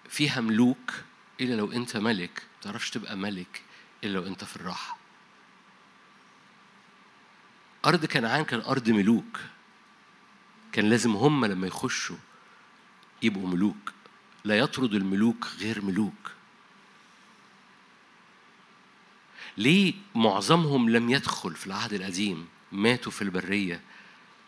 [0.09, 0.93] فيها ملوك
[1.41, 3.61] إلا لو أنت ملك ما بتعرفش تبقى ملك
[4.03, 4.97] إلا لو أنت في الراحة.
[7.85, 9.39] أرض كنعان كان أرض ملوك.
[10.71, 12.17] كان لازم هم لما يخشوا
[13.21, 13.94] يبقوا ملوك.
[14.45, 16.31] لا يطرد الملوك غير ملوك.
[19.57, 23.81] ليه معظمهم لم يدخل في العهد القديم ماتوا في البرية؟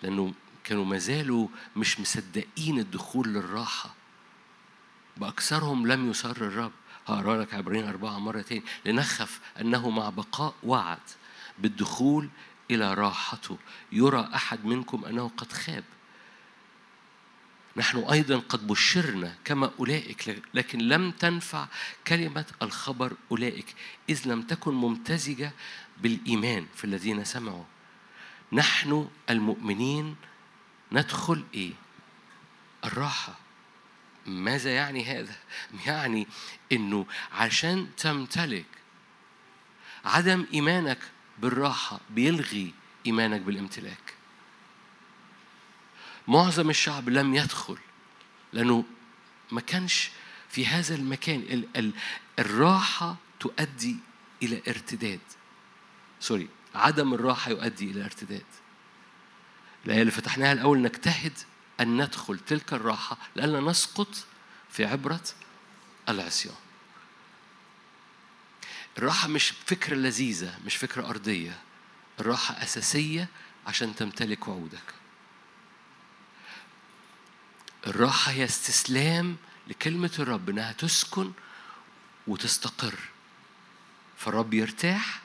[0.04, 0.34] لأنه
[0.64, 3.96] كانوا ما زالوا مش مصدقين الدخول للراحة.
[5.18, 6.72] بأكثرهم لم يسر الرب.
[7.08, 8.64] هقرأ لك عبرين أربعة مرة تاني.
[8.86, 11.00] لنخف أنه مع بقاء وعد
[11.60, 12.30] بالدخول
[12.72, 13.58] إلى راحته.
[13.92, 15.84] يرى أحد منكم أنه قد خاب.
[17.78, 21.68] نحن أيضا قد بشرنا كما أولئك لكن لم تنفع
[22.08, 23.76] كلمة الخبر أولئك
[24.10, 25.52] إذ لم تكن ممتزجة
[26.02, 27.64] بالإيمان في الذين سمعوا
[28.54, 30.16] نحن المؤمنين
[30.92, 31.74] ندخل إيه؟
[32.86, 33.40] الراحة
[34.26, 35.36] ماذا يعني هذا؟
[35.88, 36.28] يعني
[36.72, 38.66] إنه عشان تمتلك
[40.06, 41.00] عدم إيمانك
[41.40, 42.74] بالراحة بيلغي
[43.06, 44.17] إيمانك بالامتلاك
[46.28, 47.78] معظم الشعب لم يدخل
[48.54, 48.86] لأنه
[49.52, 50.10] ما كانش
[50.50, 51.92] في هذا المكان ال ال
[52.40, 53.98] الراحة تؤدي
[54.44, 55.20] إلى ارتداد.
[56.20, 58.46] سوري عدم الراحة يؤدي إلى ارتداد.
[59.86, 61.34] الآية اللي فتحناها الأول نجتهد
[61.80, 64.26] أن ندخل تلك الراحة لألا نسقط
[64.70, 65.24] في عبرة
[66.10, 66.56] العصيان.
[68.98, 71.60] الراحة مش فكرة لذيذة مش فكرة أرضية.
[72.20, 73.28] الراحة أساسية
[73.68, 74.94] عشان تمتلك وعودك.
[77.88, 79.36] الراحة هي استسلام
[79.68, 81.32] لكلمة الرب إنها تسكن
[82.28, 82.96] وتستقر.
[84.18, 85.22] فالرب يرتاح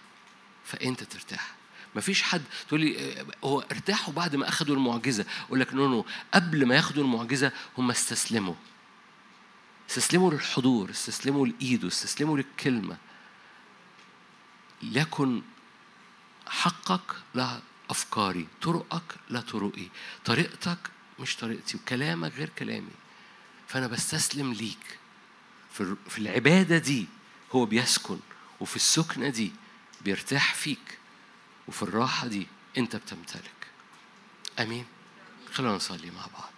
[0.65, 1.55] فأنت ترتاح.
[1.97, 5.27] مفيش حد تقول لي هو ارتاحوا بعد ما أخذوا المعجزة.
[5.47, 8.55] أقول لك نو نو قبل ما ياخدوا المعجزة هم استسلموا.
[9.91, 12.97] استسلموا للحضور استسلموا لإيده استسلموا للكلمة.
[14.83, 15.43] ليكن
[16.49, 19.89] حقك لا أفكاري طرقك لا طرقي.
[20.25, 20.79] طريقتك
[21.23, 22.93] مش طريقتي وكلامك غير كلامي.
[23.69, 24.99] فأنا بستسلم ليك.
[26.09, 27.07] في العبادة دي
[27.53, 28.19] هو بيسكن
[28.61, 29.53] وفي السكنة دي
[30.01, 30.99] بيرتاح فيك
[31.69, 32.47] وفي الراحة دي
[32.79, 33.67] أنت بتمتلك.
[34.61, 34.87] أمين.
[35.53, 36.53] خلونا نصلي مع بعض.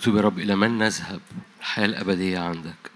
[0.00, 1.20] مكتوب يا رب إلى من نذهب
[1.60, 2.90] الحياة الأبدية عندك؟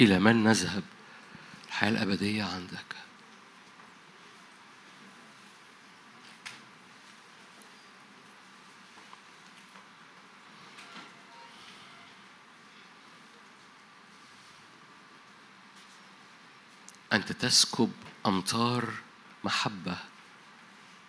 [0.00, 0.82] إلى من نذهب
[1.66, 2.96] الحياة الأبدية عندك؟
[17.12, 17.92] أنت تسكب
[18.26, 19.03] أمطار
[19.44, 19.96] محبة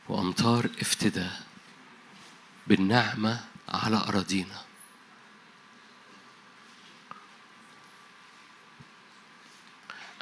[0.10, 1.42] وأمطار افتداء
[2.68, 4.62] بالنعمة على أراضينا.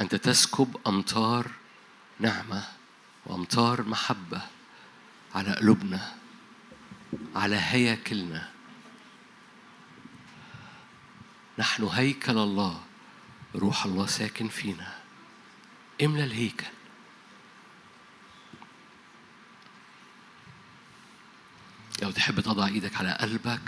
[0.02, 1.52] أنت تسكب أمطار
[2.20, 2.64] نعمة
[3.26, 4.42] وأمطار محبة
[5.36, 6.16] على قلوبنا
[7.36, 8.50] على هياكلنا.
[11.58, 12.84] نحن هيكل الله
[13.56, 15.00] روح الله ساكن فينا.
[16.04, 16.83] املى الهيكل.
[22.04, 23.62] لو تحب تضع إيدك على قلبك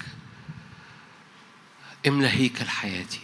[2.08, 3.20] املى هيكل حياتي.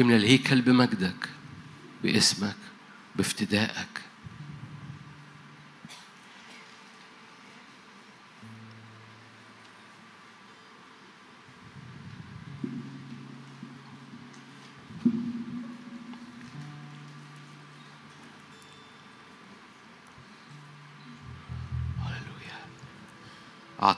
[0.00, 1.28] املى الهيكل بمجدك
[2.02, 2.56] باسمك
[3.16, 4.00] بافتدائك.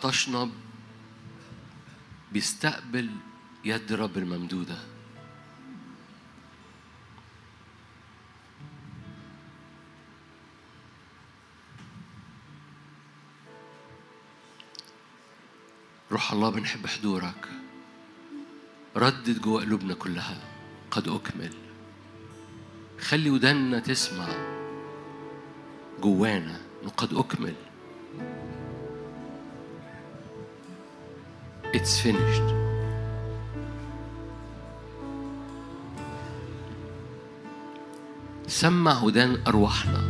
[0.04, 0.50] عطشنا
[2.32, 3.10] بيستقبل
[3.64, 4.78] يد رب الممدودة.
[16.12, 17.48] روح الله بنحب حضورك.
[18.96, 20.40] ردد جوه قلوبنا كلها.
[20.90, 21.54] قد أكمل.
[23.00, 24.28] خلي ودنا تسمع.
[26.00, 26.60] جوانا
[26.96, 27.54] قد أكمل.
[31.74, 32.54] It's finished.
[38.46, 40.02] سمع ودان أرواحنا.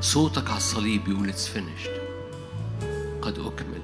[0.00, 1.90] صوتك على الصليب بيقول It's finished.
[3.22, 3.82] قد أكمل.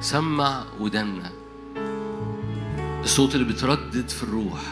[0.00, 1.30] سمع ودنا.
[3.02, 4.62] الصوت اللي بتردد في الروح.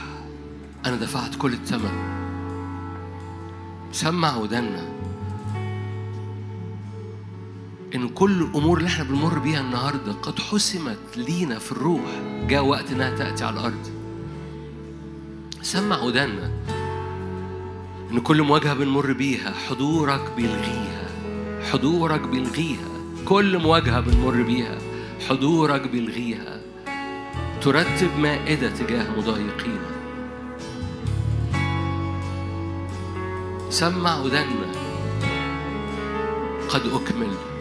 [0.87, 2.17] أنا دفعت كل الثمن.
[3.93, 4.89] سمع ودنا.
[8.17, 12.23] كل الأمور اللي إحنا بنمر بيها النهاردة قد حسمت لينا في الروح.
[12.49, 13.91] جاء وقت إنها تأتي على الأرض.
[15.63, 16.51] سمع ودنا
[18.11, 21.09] إن كل مواجهة بنمر بيها حضورك بيلغيها.
[21.73, 22.89] حضورك بيلغيها.
[23.25, 24.79] كل مواجهة بنمر بيها
[25.29, 26.61] حضورك بيلغيها.
[27.61, 29.91] ترتب مائدة تجاه مضايقينا
[33.71, 34.73] سمع ودنا
[36.69, 37.56] قد أكمل.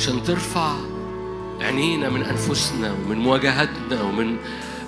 [0.00, 0.74] عشان ترفع
[1.60, 4.36] عينينا من أنفسنا ومن مواجهتنا ومن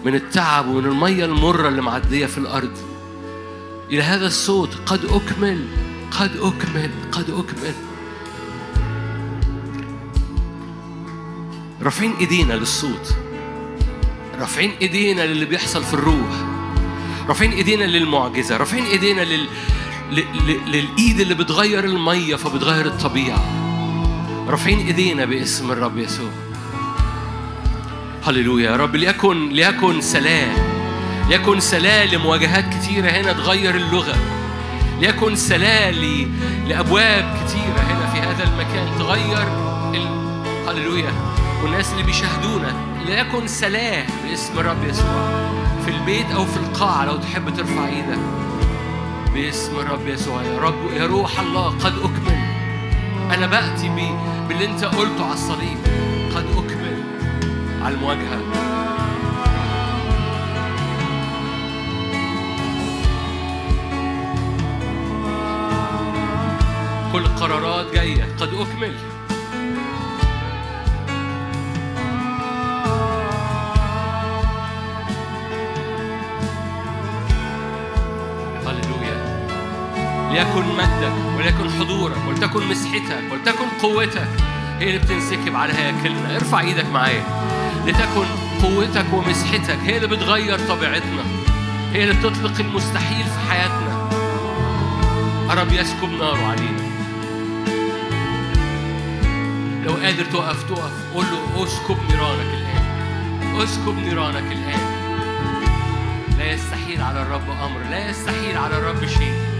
[0.05, 2.71] من التعب ومن المية المرة اللي معدية في الأرض.
[3.91, 5.65] إلى هذا الصوت قد أكمل
[6.11, 7.75] قد أكمل قد أكمل.
[11.83, 13.15] رافعين إيدينا للصوت.
[14.41, 16.45] رافعين إيدينا للي بيحصل في الروح.
[17.29, 18.57] رافعين إيدينا للمعجزة.
[18.57, 19.47] رافعين إيدينا لل...
[20.11, 20.21] ل...
[20.21, 20.61] ل...
[20.67, 23.62] للإيد اللي بتغير المية فبتغير الطبيعة.
[24.49, 26.31] رافعين إيدينا باسم الرب يسوع.
[28.27, 28.97] هللويا يا رب.
[28.97, 30.53] ليكن ليكن سلام.
[31.29, 34.15] ليكن سلام لمواجهات كتيرة هنا تغير اللغة.
[35.01, 36.29] ليكن سلام ل...
[36.69, 39.43] لأبواب كتيرة هنا في هذا المكان تغير
[39.95, 40.07] ال...
[40.69, 41.13] هللويا.
[41.63, 42.73] والناس اللي بيشاهدونا
[43.07, 45.43] ليكن سلام باسم الرب يسوع.
[45.85, 48.19] في البيت أو في القاعة لو تحب ترفع إيدك.
[49.35, 50.93] باسم الرب يسوع يا رب.
[50.93, 52.53] يا روح الله قد أكمل.
[53.35, 55.79] أنا بأتي ب- باللي انت قلته على الصليب.
[56.37, 57.03] قد أكمل
[57.83, 58.39] على المواجهة.
[67.13, 68.25] كل القرارات جاية.
[68.41, 69.12] قد أكمل.
[80.33, 84.29] ليكن مجدك وليكن حضورك ولتكن مسحتك ولتكن قوتك.
[84.79, 87.25] هي اللي بتنسكب على هياكلنا ارفع إيدك معايا.
[87.87, 88.27] لتكن
[88.63, 89.79] قوتك ومسحتك.
[89.85, 91.23] هي اللي بتغير طبيعتنا.
[91.93, 94.09] هي اللي بتطلق المستحيل في حياتنا.
[95.51, 96.83] رب يسكب ناره علينا.
[99.85, 103.61] لو قادر تقف تقف قول له اسكب نيرانك الآن.
[103.63, 104.81] اسكب نيرانك الآن.
[106.39, 107.81] لا يستحيل على الرب أمر.
[107.91, 109.52] لا يستحيل على الرب شيء.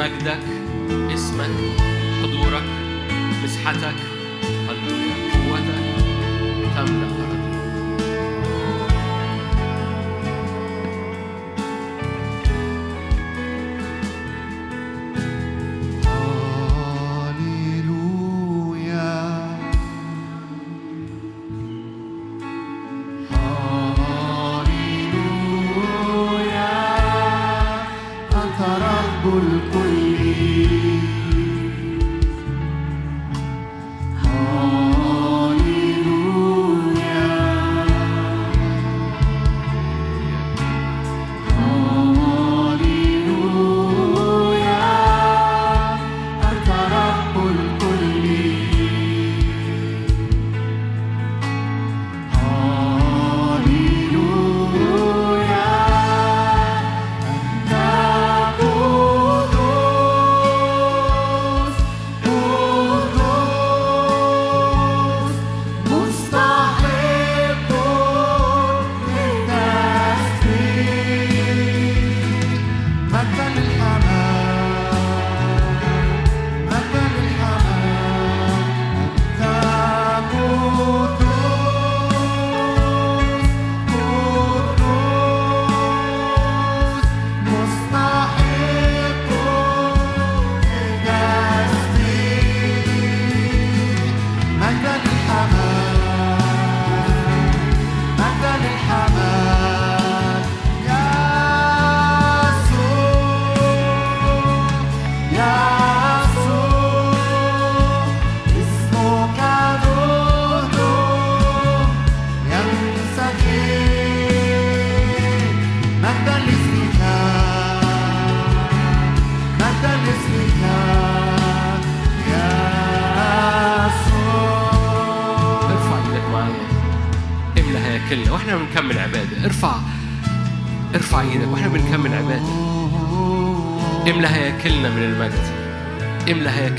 [0.00, 0.38] مجدك
[1.14, 1.50] اسمك
[2.22, 2.62] حضورك
[3.44, 3.94] مسحتك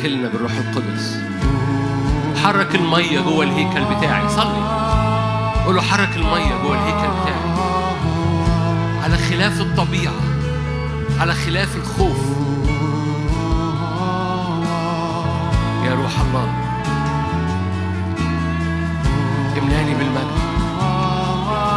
[0.02, 1.18] هياكلنا بالروح القدس.
[2.44, 4.30] حرك المية جوه الهيكل بتاعي.
[4.30, 4.64] صلي.
[5.66, 7.52] قول له حرك المية جوه الهيكل بتاعي.
[9.04, 10.14] على خلاف الطبيعة.
[11.20, 12.18] على خلاف الخوف.
[15.86, 16.50] يا روح الله.
[19.58, 20.38] املاني بالمجد.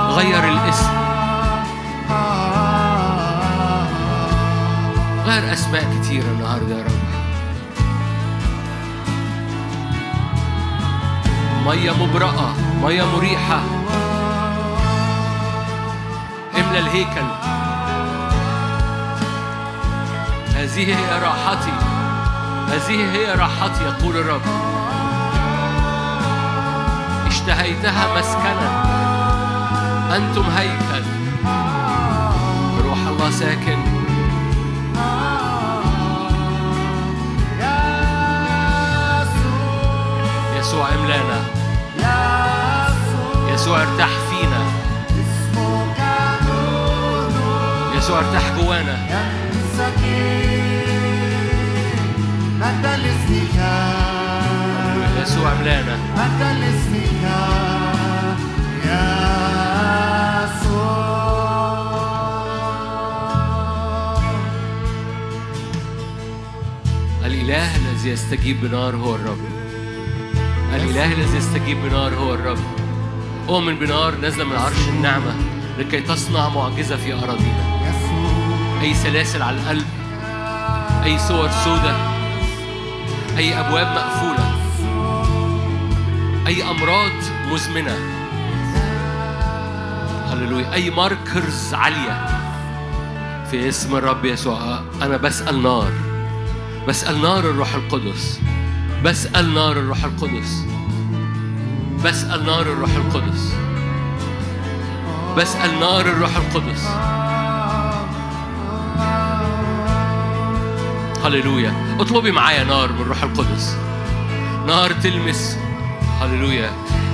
[0.09, 0.91] غير الاسم.
[5.27, 7.04] غير أسماء كتيرة النهارده يا رب.
[11.67, 13.61] مية مبرأة مية مريحة.
[16.55, 17.27] املى الهيكل.
[20.55, 21.73] هذه هي راحتي
[22.69, 24.43] هذه هي راحتي يقول الرب.
[27.27, 28.85] اشتهيتها مسكنا.
[30.17, 31.05] أنتم هيكل.
[32.85, 34.04] روح الله ساكن.
[40.75, 41.41] يسوع املانا.
[43.55, 44.63] يسوع ارتاح فينا.
[47.97, 48.97] يسوع ارتاح جوانا.
[55.23, 55.99] يسوع املانا.
[67.25, 69.54] الإله الذي يستجيب بنار هو الرب.
[70.85, 72.59] الإله الذي يستجيب بنار هو الرب.
[73.49, 75.35] أؤمن بنار نازلة من عرش النعمة
[75.79, 77.81] لكي تصنع معجزة في أراضينا.
[78.81, 79.87] أي سلاسل على القلب
[81.05, 81.97] أي صور سودة
[83.37, 84.55] أي أبواب مقفولة
[86.47, 87.13] أي أمراض
[87.53, 87.99] مزمنة.
[90.33, 90.73] هللويا.
[90.75, 92.27] أي ماركرز عالية.
[93.51, 95.93] في اسم الرب يسوع أنا بسأل نار.
[96.89, 98.41] بسأل نار الروح القدس.
[99.05, 100.74] بسأل نار الروح القدس.
[102.05, 103.55] بسأل نار الروح القدس.
[105.37, 106.87] بسأل نار الروح القدس.
[111.25, 111.97] هللويا.
[112.01, 113.77] اطلبي معايا نار من الروح القدس.
[114.67, 115.59] نار تلمس.
[116.21, 116.71] هللويا.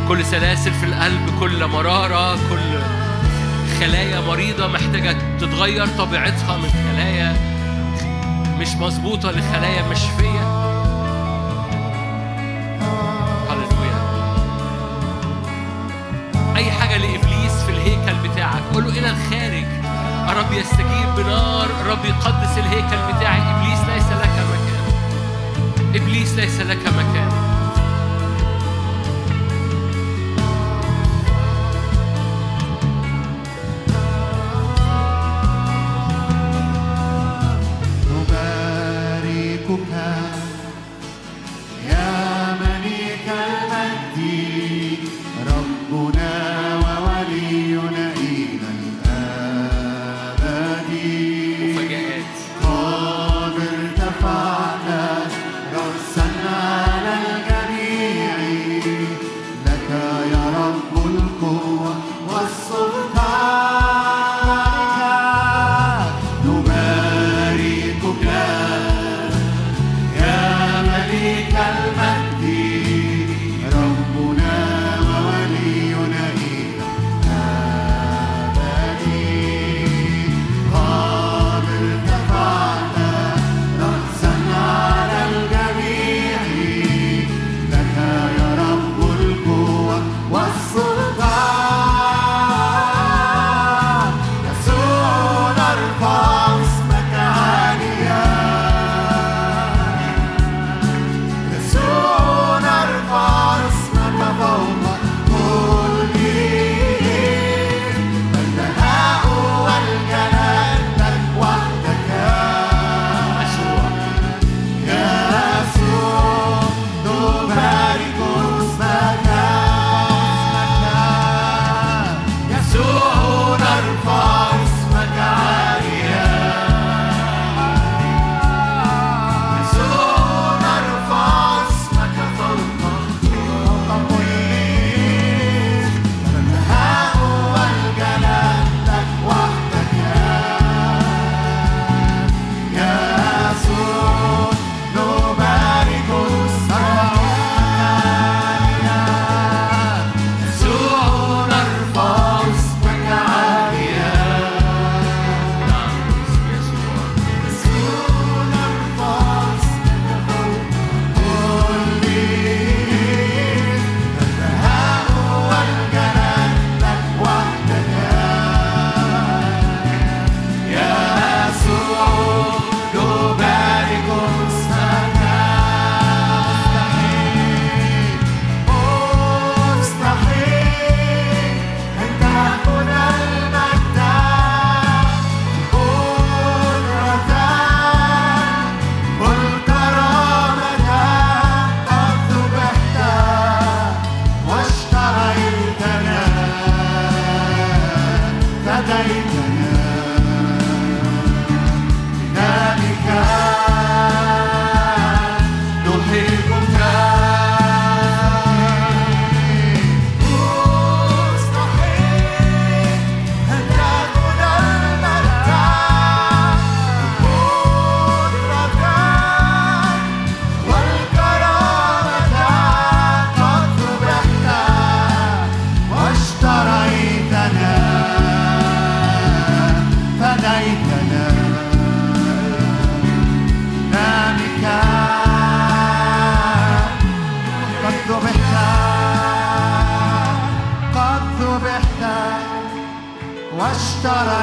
[0.09, 2.79] كل سلاسل في القلب كل مرارة كل
[3.81, 7.37] خلايا مريضة محتاجة تتغير طبيعتها من خلايا
[8.59, 9.99] مش مظبوطة لخلايا مش
[20.91, 24.85] يستجيب بنار الرب يقدس الهيكل بتاعي إبليس ليس لك مكان.
[25.95, 27.40] إبليس ليس لك مكان.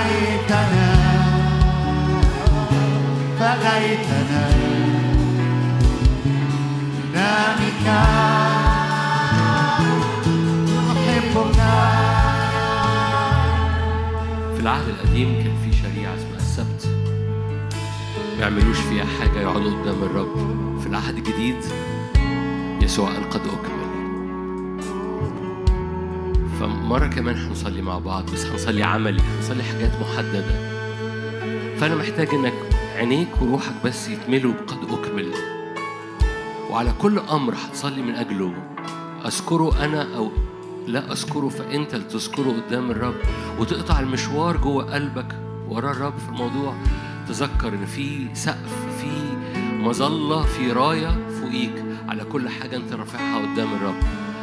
[0.08, 0.90] واشتريتنا
[3.40, 4.50] فديتنا
[7.14, 7.88] دمك
[10.92, 11.60] أحبك
[14.56, 16.88] في العهد القديم كان في شريعة اسمها السبت.
[18.38, 20.38] ما يعملوش فيها حاجة يقعدوا قدام الرب.
[20.82, 21.56] في العهد الجديد
[22.82, 23.77] يسوع قال قد أكمل
[26.88, 30.44] فمرة كمان هنصلي مع بعض بس هنصلي عملي هنصلي حاجات محددة.
[31.78, 32.54] فأنا محتاج إنك
[32.96, 35.34] عينيك وروحك بس يتملوا بقد أكمل.
[36.70, 38.54] وعلى كل أمر هتصلي من أجله.
[39.26, 40.32] أذكره أنا أو
[40.88, 43.16] لا أذكره فأنت اللي تذكره قدام الرب.
[43.60, 45.36] وتقطع المشوار جوه قلبك
[45.70, 46.74] ورا الرب في الموضوع.
[47.28, 49.12] تذكر إن في سقف في
[49.78, 51.84] مظلة في راية فوقيك.
[52.10, 54.00] على كل حاجة أنت رافعها قدام الرب.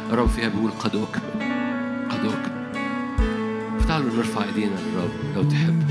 [0.09, 1.34] الرب فيها بيقول قد أكمل.
[3.95, 5.83] تعالوا نرفع إيدينا للرب لو تحب.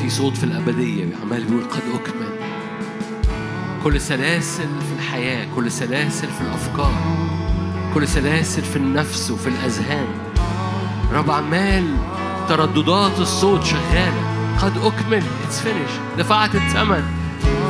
[0.00, 2.38] في صوت في الأبدية عمال بيقول قد أكمل.
[3.84, 6.94] كل سلاسل في الحياة كل سلاسل في الأفكار
[7.94, 10.06] كل سلاسل في النفس وفي الأذهان.
[11.12, 11.96] رب عمال
[12.48, 14.25] ترددات الصوت شغالة.
[14.62, 15.22] قد أكمل.
[15.46, 17.04] It's finished دفعت الثمن.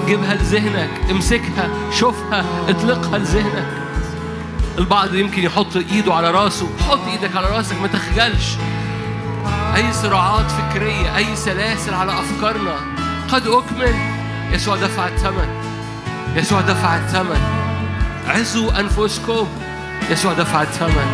[0.07, 0.91] جيبها لذهنك.
[1.11, 1.69] امسكها.
[1.93, 2.45] شوفها.
[2.69, 3.67] اطلقها لذهنك.
[4.79, 6.69] البعض يمكن يحط إيده على راسه.
[6.89, 7.81] حط إيدك على راسك.
[7.81, 8.57] ما تخجلش.
[9.77, 12.75] أي صراعات فكرية أي سلاسل على أفكارنا.
[13.29, 13.95] قد أكمل.
[14.53, 15.49] يسوع دفع الثمن.
[16.37, 17.41] يسوع دفع الثمن.
[18.29, 19.47] عزوا أنفسكم.
[20.11, 21.07] يسوع دفع الثمن.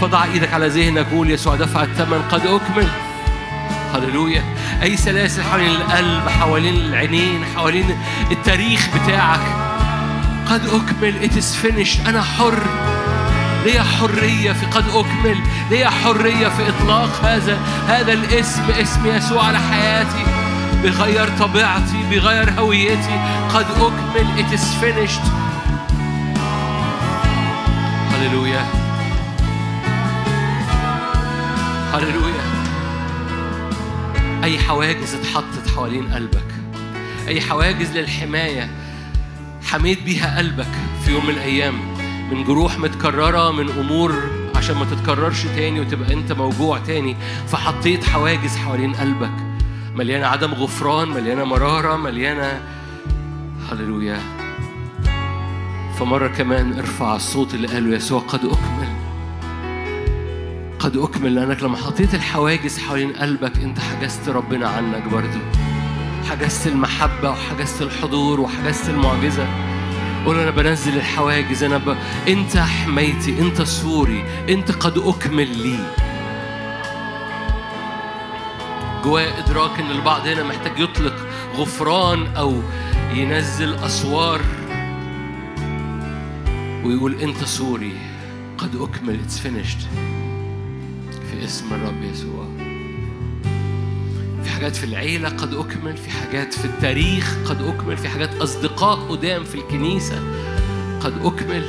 [0.00, 1.06] فضع إيدك على ذهنك.
[1.10, 2.22] قول يسوع دفع الثمن.
[2.32, 2.88] قد أكمل.
[3.94, 4.42] هللويا.
[4.82, 7.98] أي سلاسل حوالين القلب حوالين العينين حوالين
[8.30, 9.40] التاريخ بتاعك.
[10.50, 11.24] قد أكمل.
[11.24, 12.62] It's finished أنا حر.
[13.64, 15.38] ليا حرية في قد أكمل.
[15.70, 17.58] ليا حرية في إطلاق هذا
[17.88, 20.24] هذا الاسم اسم يسوع على حياتي.
[20.82, 23.20] بيغير طبيعتي بيغير هويتي.
[23.54, 24.44] قد أكمل.
[24.44, 25.28] It is finished.
[28.12, 28.66] هللويا.
[31.94, 32.47] هللويا.
[34.48, 36.54] أي حواجز اتحطت حوالين قلبك؟
[37.28, 38.70] أي حواجز للحماية
[39.62, 40.66] حميت بيها قلبك
[41.04, 41.74] في يوم من الأيام؟
[42.30, 44.14] من جروح متكررة من أمور
[44.56, 47.16] عشان ما تتكررش تاني وتبقى أنت موجوع تاني
[47.48, 49.32] فحطيت حواجز حوالين قلبك.
[49.94, 52.60] مليانة عدم غفران مليانة مرارة مليانة
[53.70, 54.20] هللويا.
[55.98, 58.77] فمرة كمان ارفع الصوت اللي قاله يسوع قد أكمل
[60.78, 65.38] قد أكمل لأنك لما حطيت الحواجز حوالين قلبك أنت حجزت ربنا عنك برضو.
[66.30, 69.46] حجزت المحبة وحجزت الحضور وحجزت المعجزة.
[70.26, 71.96] قول أنا بنزل الحواجز أنا ب...
[72.28, 75.78] أنت حمايتي أنت سوري أنت قد أكمل لي.
[79.04, 81.14] جواه إدراك إن البعض هنا محتاج يطلق
[81.56, 82.62] غفران أو
[83.14, 84.40] ينزل أسوار
[86.84, 87.92] ويقول أنت سوري
[88.58, 90.17] قد أكمل it's finished.
[91.38, 92.44] في اسم الرب يسوع.
[94.44, 98.96] في حاجات في العيلة قد أكمل في حاجات في التاريخ قد أكمل في حاجات أصدقاء
[98.96, 100.22] قدام في الكنيسة
[101.00, 101.64] قد أكمل.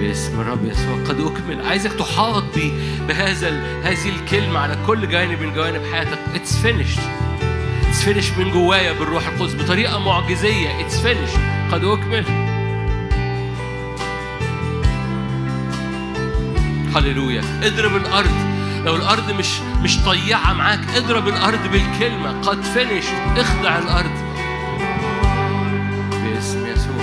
[0.00, 1.66] باسم الرب يسوع قد أكمل.
[1.66, 2.44] عايزك تحاط
[3.08, 6.18] بهذا هذه الكلمة على كل جانب من جوانب حياتك.
[6.34, 7.00] It's finished.
[7.90, 10.68] It's finished من جوايا بالروح القدس بطريقة معجزية.
[10.68, 11.72] It's finished.
[11.72, 12.41] قد أكمل.
[16.96, 17.42] هللويا.
[17.62, 18.52] اضرب الأرض.
[18.84, 19.48] لو الأرض مش
[19.82, 22.40] مش طيعة معاك اضرب الأرض بالكلمة.
[22.40, 23.04] قد فينش
[23.36, 24.10] اخضع الأرض.
[26.24, 27.02] باسم يسوع.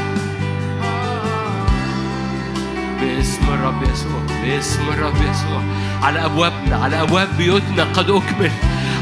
[3.01, 4.21] باسم الرب يسوع.
[4.43, 5.63] باسم الرب يسوع.
[6.01, 8.51] على أبوابنا على أبواب بيوتنا قد أكمل.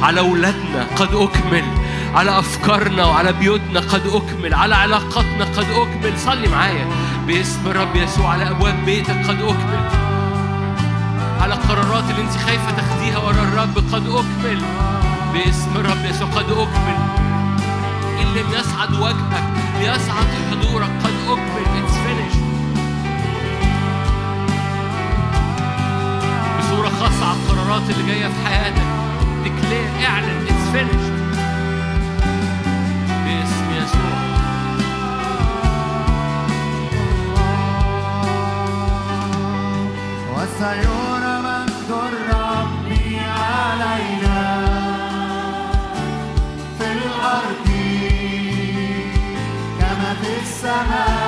[0.02, 1.64] على أولادنا قد أكمل.
[2.16, 4.54] على أفكارنا وعلى بيوتنا قد أكمل.
[4.54, 6.20] على علاقاتنا قد أكمل.
[6.20, 6.88] صلي معايا.
[7.28, 8.32] باسم الرب يسوع.
[8.32, 10.07] على أبواب بيتك قد أكمل.
[11.42, 13.78] على القرارات اللي انت خايفة تاخديها ورا الرب.
[13.78, 14.62] قد اكمل
[15.34, 16.28] باسم الرب يسوع.
[16.28, 16.98] قد اكمل
[18.22, 19.44] إن لم يصعد وجهك
[19.80, 20.90] ليصعد حضورك.
[21.04, 22.34] قد اكمل it's finished
[26.60, 28.88] بصورة خاصة على القرارات اللي جاية في حياتك.
[29.44, 30.46] declare اعلن.
[30.48, 31.08] it's finished
[33.26, 34.18] باسم يسوع.
[40.34, 40.97] وسيرى
[50.68, 51.27] في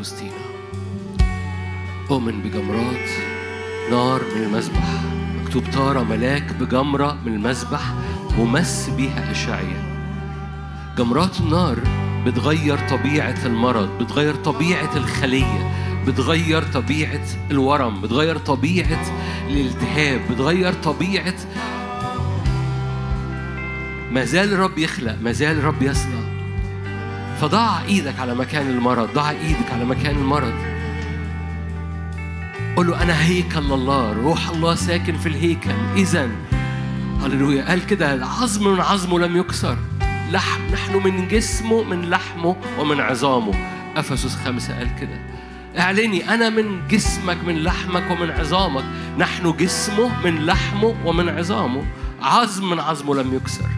[0.00, 0.32] في وسطينا
[2.10, 3.08] أؤمن بجمرات
[3.90, 5.02] نار من المذبح.
[5.42, 7.80] مكتوب طار ملاك بجمرة من المذبح
[8.38, 10.00] ومس بيها أشعيا
[10.98, 11.78] جمرات النار
[12.26, 15.70] بتغير طبيعة المرض بتغير طبيعة الخلية
[16.06, 19.04] بتغير طبيعة الورم بتغير طبيعة
[19.48, 21.36] الالتهاب بتغير طبيعة
[24.10, 26.39] ما زال الرب يخلق ما زال الرب يصنع.
[27.40, 30.54] فضع إيدك على مكان المرض ضع إيدك على مكان المرض.
[32.76, 35.70] قول له أنا هيكل الله روح الله ساكن في الهيكل.
[35.96, 36.30] اذا
[37.22, 37.68] هللويا.
[37.68, 39.76] قال كده العظم من عظمه لم يكسر.
[40.30, 43.52] لحم نحن من جسمه من لحمه ومن عظامه.
[43.96, 45.18] أفسس خمسة قال كده.
[45.78, 48.84] اعلني أنا من جسمك من لحمك ومن عظامك.
[49.18, 51.84] نحن جسمه من لحمه ومن عظامه.
[52.22, 53.68] عظم من عظمه لم يكسر.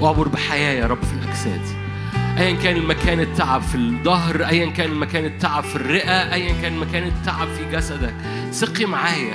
[0.00, 1.89] واعبر بحياة يا رب في الأجساد.
[2.40, 7.02] ايا كان المكان التعب في الظهر ايا كان المكان التعب في الرئة ايا كان مكان
[7.02, 8.14] التعب في جسدك.
[8.52, 9.34] ثقي معايا.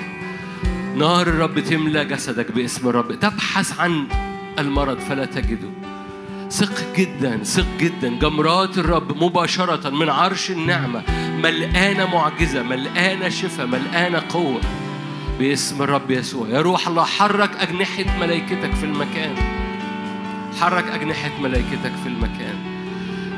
[0.95, 3.19] نار الرب تملى جسدك باسم الرب.
[3.19, 4.07] تبحث عن
[4.60, 5.69] المرض فلا تجده.
[6.49, 8.19] ثق جدا ثق جدا.
[8.19, 11.03] جمرات الرب مباشرة من عرش النعمة.
[11.44, 14.61] ملقانة معجزة ملقانة شفاء ملقانة قوة
[15.40, 16.48] باسم الرب يسوع.
[16.48, 19.36] يا روح الله حرك أجنحة ملائكتك في المكان.
[20.61, 22.74] حرك أجنحة ملائكتك في المكان.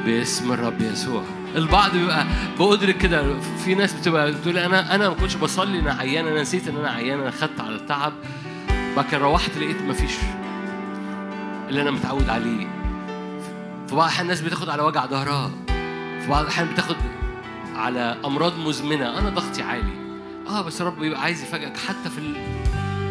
[0.07, 1.23] باسم الرب يسوع.
[1.55, 2.25] البعض بيبقى
[2.59, 6.67] بأدرك كده في ناس بتبقى بتقول أنا أنا ما كنتش بصلي أنا عيان أنا نسيت
[6.67, 8.13] إن أنا عيان أنا خدت على التعب
[8.95, 10.11] كده روحت لقيت مفيش
[11.69, 12.67] اللي أنا متعود عليه.
[13.87, 15.51] في بعض الأحيان الناس بتاخد على وجع ظهرها
[16.21, 16.95] في بعض الأحيان بتاخد
[17.75, 19.19] على أمراض مزمنة.
[19.19, 19.93] أنا ضغطي عالي.
[20.49, 22.35] آه بس الرب بيبقى عايز يفاجئك حتى في ال-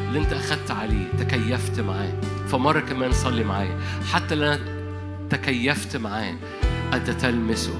[0.08, 2.12] اللي أنت أخدت عليه تكيفت معاه.
[2.48, 3.78] فمرة كمان صلي معايا.
[4.12, 4.58] حتى اللي أنا
[5.30, 6.34] تكيفت معاه.
[6.96, 7.74] أنت تلمسه.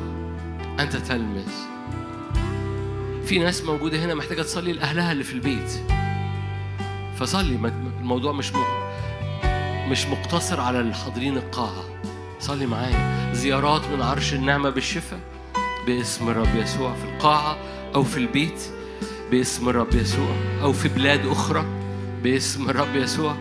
[0.81, 1.67] أنت تلمس.
[3.25, 5.71] في ناس موجودة هنا محتاجة تصلي لأهلها اللي في البيت.
[7.19, 7.71] فصلي
[8.01, 8.53] الموضوع مش.
[9.89, 11.85] مش مقتصر على الحاضرين القاعة.
[12.41, 13.33] صلي معايا.
[13.35, 15.21] زيارات من عرش النعمة بالشفاء
[15.87, 17.57] باسم الرب يسوع في القاعة
[17.95, 18.63] أو في البيت
[19.31, 20.37] باسم الرب يسوع.
[20.63, 21.65] أو في بلاد أخرى
[22.23, 23.37] باسم الرب يسوع.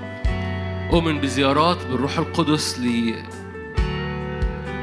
[0.94, 2.80] أؤمن بزيارات بالروح القدس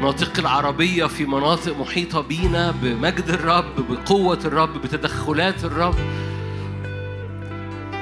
[0.03, 5.95] لناطق العربية في مناطق محيطة بينا بمجد الرب بقوة الرب بتدخلات الرب.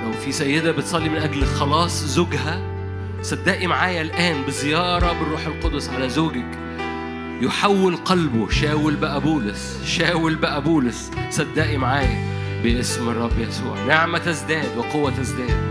[0.02, 2.62] لو في سيدة بتصلي من أجل خلاص زوجها
[3.22, 6.58] صدقي معايا الآن بزيارة بالروح القدس على زوجك.
[7.40, 11.10] يحول قلبه شاول بقى بولس شاول بقى بولس.
[11.30, 12.24] صدقي معايا
[12.62, 13.84] باسم الرب يسوع.
[13.86, 15.70] نعمة تزداد وقوة تزداد.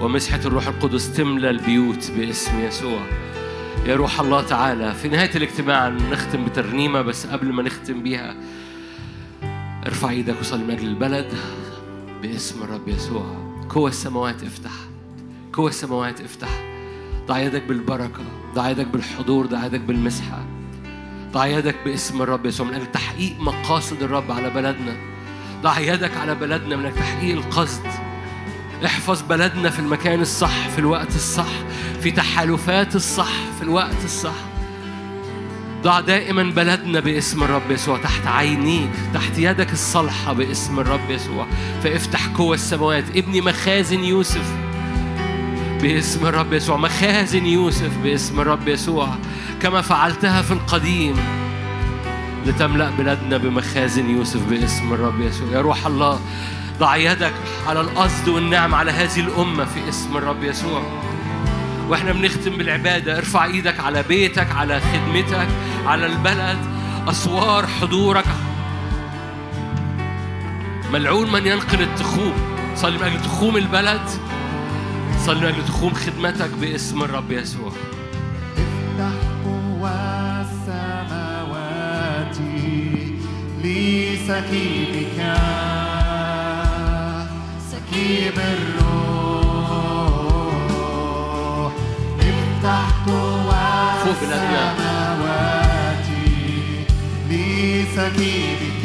[0.00, 3.00] ومسحة الروح القدس تملى البيوت باسم يسوع.
[3.86, 4.94] يا روح الله تعالى.
[4.94, 8.36] في نهاية الاجتماع نختم بترنيمة بس قبل ما نختم بيها
[9.86, 11.34] ارفع إيدك وصلي من أجل البلد.
[12.22, 13.52] باسم الرب يسوع.
[13.68, 14.70] قوة السماوات افتح.
[15.52, 16.48] قوة السماوات افتح.
[17.26, 18.22] ضع يدك بالبركة.
[18.54, 19.46] ضع يدك بالحضور.
[19.46, 20.44] ضع يدك بالمسحة.
[21.32, 22.66] ضع يدك باسم الرب يسوع.
[22.66, 24.96] من أجل تحقيق مقاصد الرب على بلدنا.
[25.62, 26.76] ضع يدك على بلدنا.
[26.76, 28.11] من أجل تحقيق القصد.
[28.84, 31.52] احفظ بلدنا في المكان الصح في الوقت الصح
[32.00, 34.34] في تحالفات الصح في الوقت الصح.
[35.82, 41.46] ضع دائما بلدنا باسم الرب يسوع تحت عينيك تحت يدك الصالحة باسم الرب يسوع.
[41.82, 43.04] فافتح قوة السماوات.
[43.16, 44.52] ابني مخازن يوسف
[45.82, 49.08] باسم الرب يسوع مخازن يوسف باسم الرب يسوع.
[49.62, 51.14] كما فعلتها في القديم
[52.46, 55.48] لتملأ بلادنا بمخازن يوسف باسم الرب يسوع.
[55.52, 56.20] يا روح الله
[56.78, 57.32] ضع يدك
[57.66, 60.82] على القصد والنعم على هذه الأمة في اسم الرب يسوع.
[61.88, 63.18] وإحنا بنختم بالعبادة.
[63.18, 65.48] ارفع إيدك على بيتك على خدمتك
[65.86, 66.58] على البلد.
[67.08, 68.24] أسوار حضورك.
[70.92, 72.32] ملعون من ينقل التخوم.
[72.76, 74.10] صلي من أجل تخوم البلد.
[75.26, 77.72] صلي من أجل تخوم خدمتك باسم الرب يسوع.
[78.56, 79.12] افتح
[79.44, 79.90] قوى
[80.40, 82.36] السماوات
[83.64, 85.18] لسكيبك
[87.92, 89.72] سكيب الروح
[92.20, 93.66] افتح قوى
[94.04, 94.62] فوق بلادنا.
[94.72, 96.06] السماوات
[97.30, 98.84] لسكيبك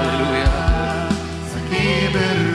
[0.00, 1.08] هللويا.
[1.52, 2.47] سكيب الروح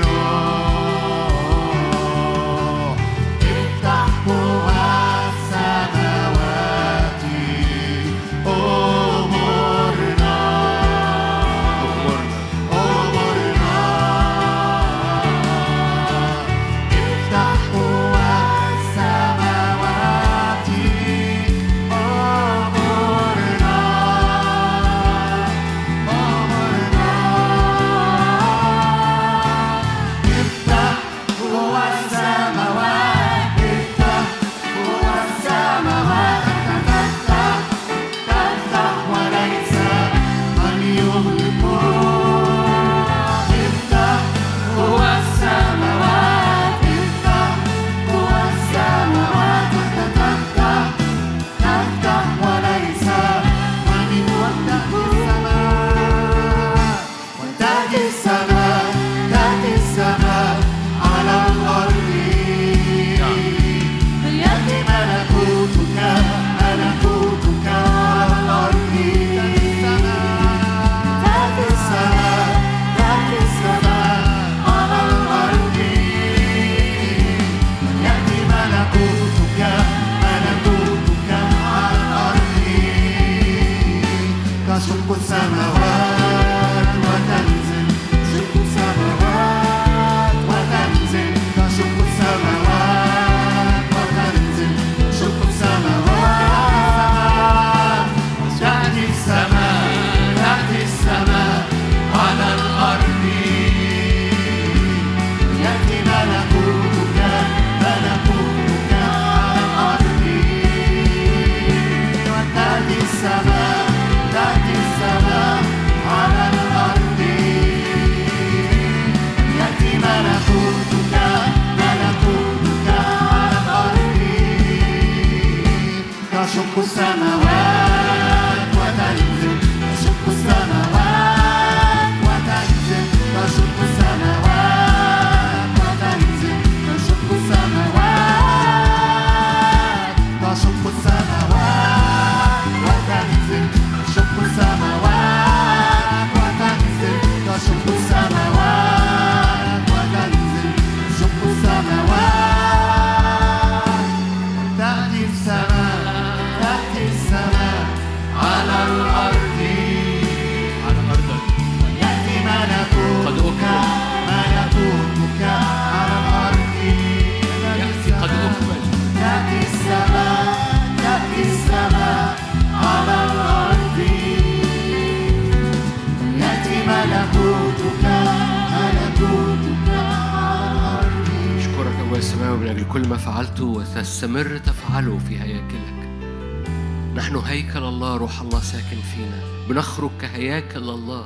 [190.54, 191.26] هياكل الله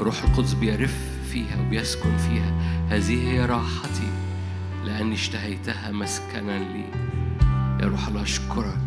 [0.00, 0.96] روح القدس بيرف
[1.30, 2.52] فيها وبيسكن فيها.
[2.88, 4.08] هذه هي راحتي
[4.84, 6.84] لأني اشتهيتها مسكنا لي.
[7.80, 8.78] يا روح الله أشكرك.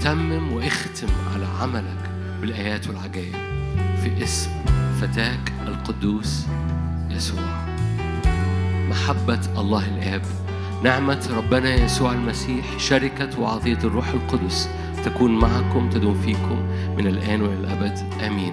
[0.00, 2.10] تمم واختم على عملك
[2.40, 3.34] بالآيات والعجائب.
[4.02, 4.50] في اسم
[5.00, 6.46] فتاك القدوس
[7.10, 7.66] يسوع.
[8.88, 10.22] محبة الله الآب.
[10.84, 14.68] نعمة ربنا يسوع المسيح شركة وعطية الروح القدس
[15.04, 16.71] تكون معكم تدوم فيكم.
[16.96, 18.52] من الآن وإلى الأبد آمين.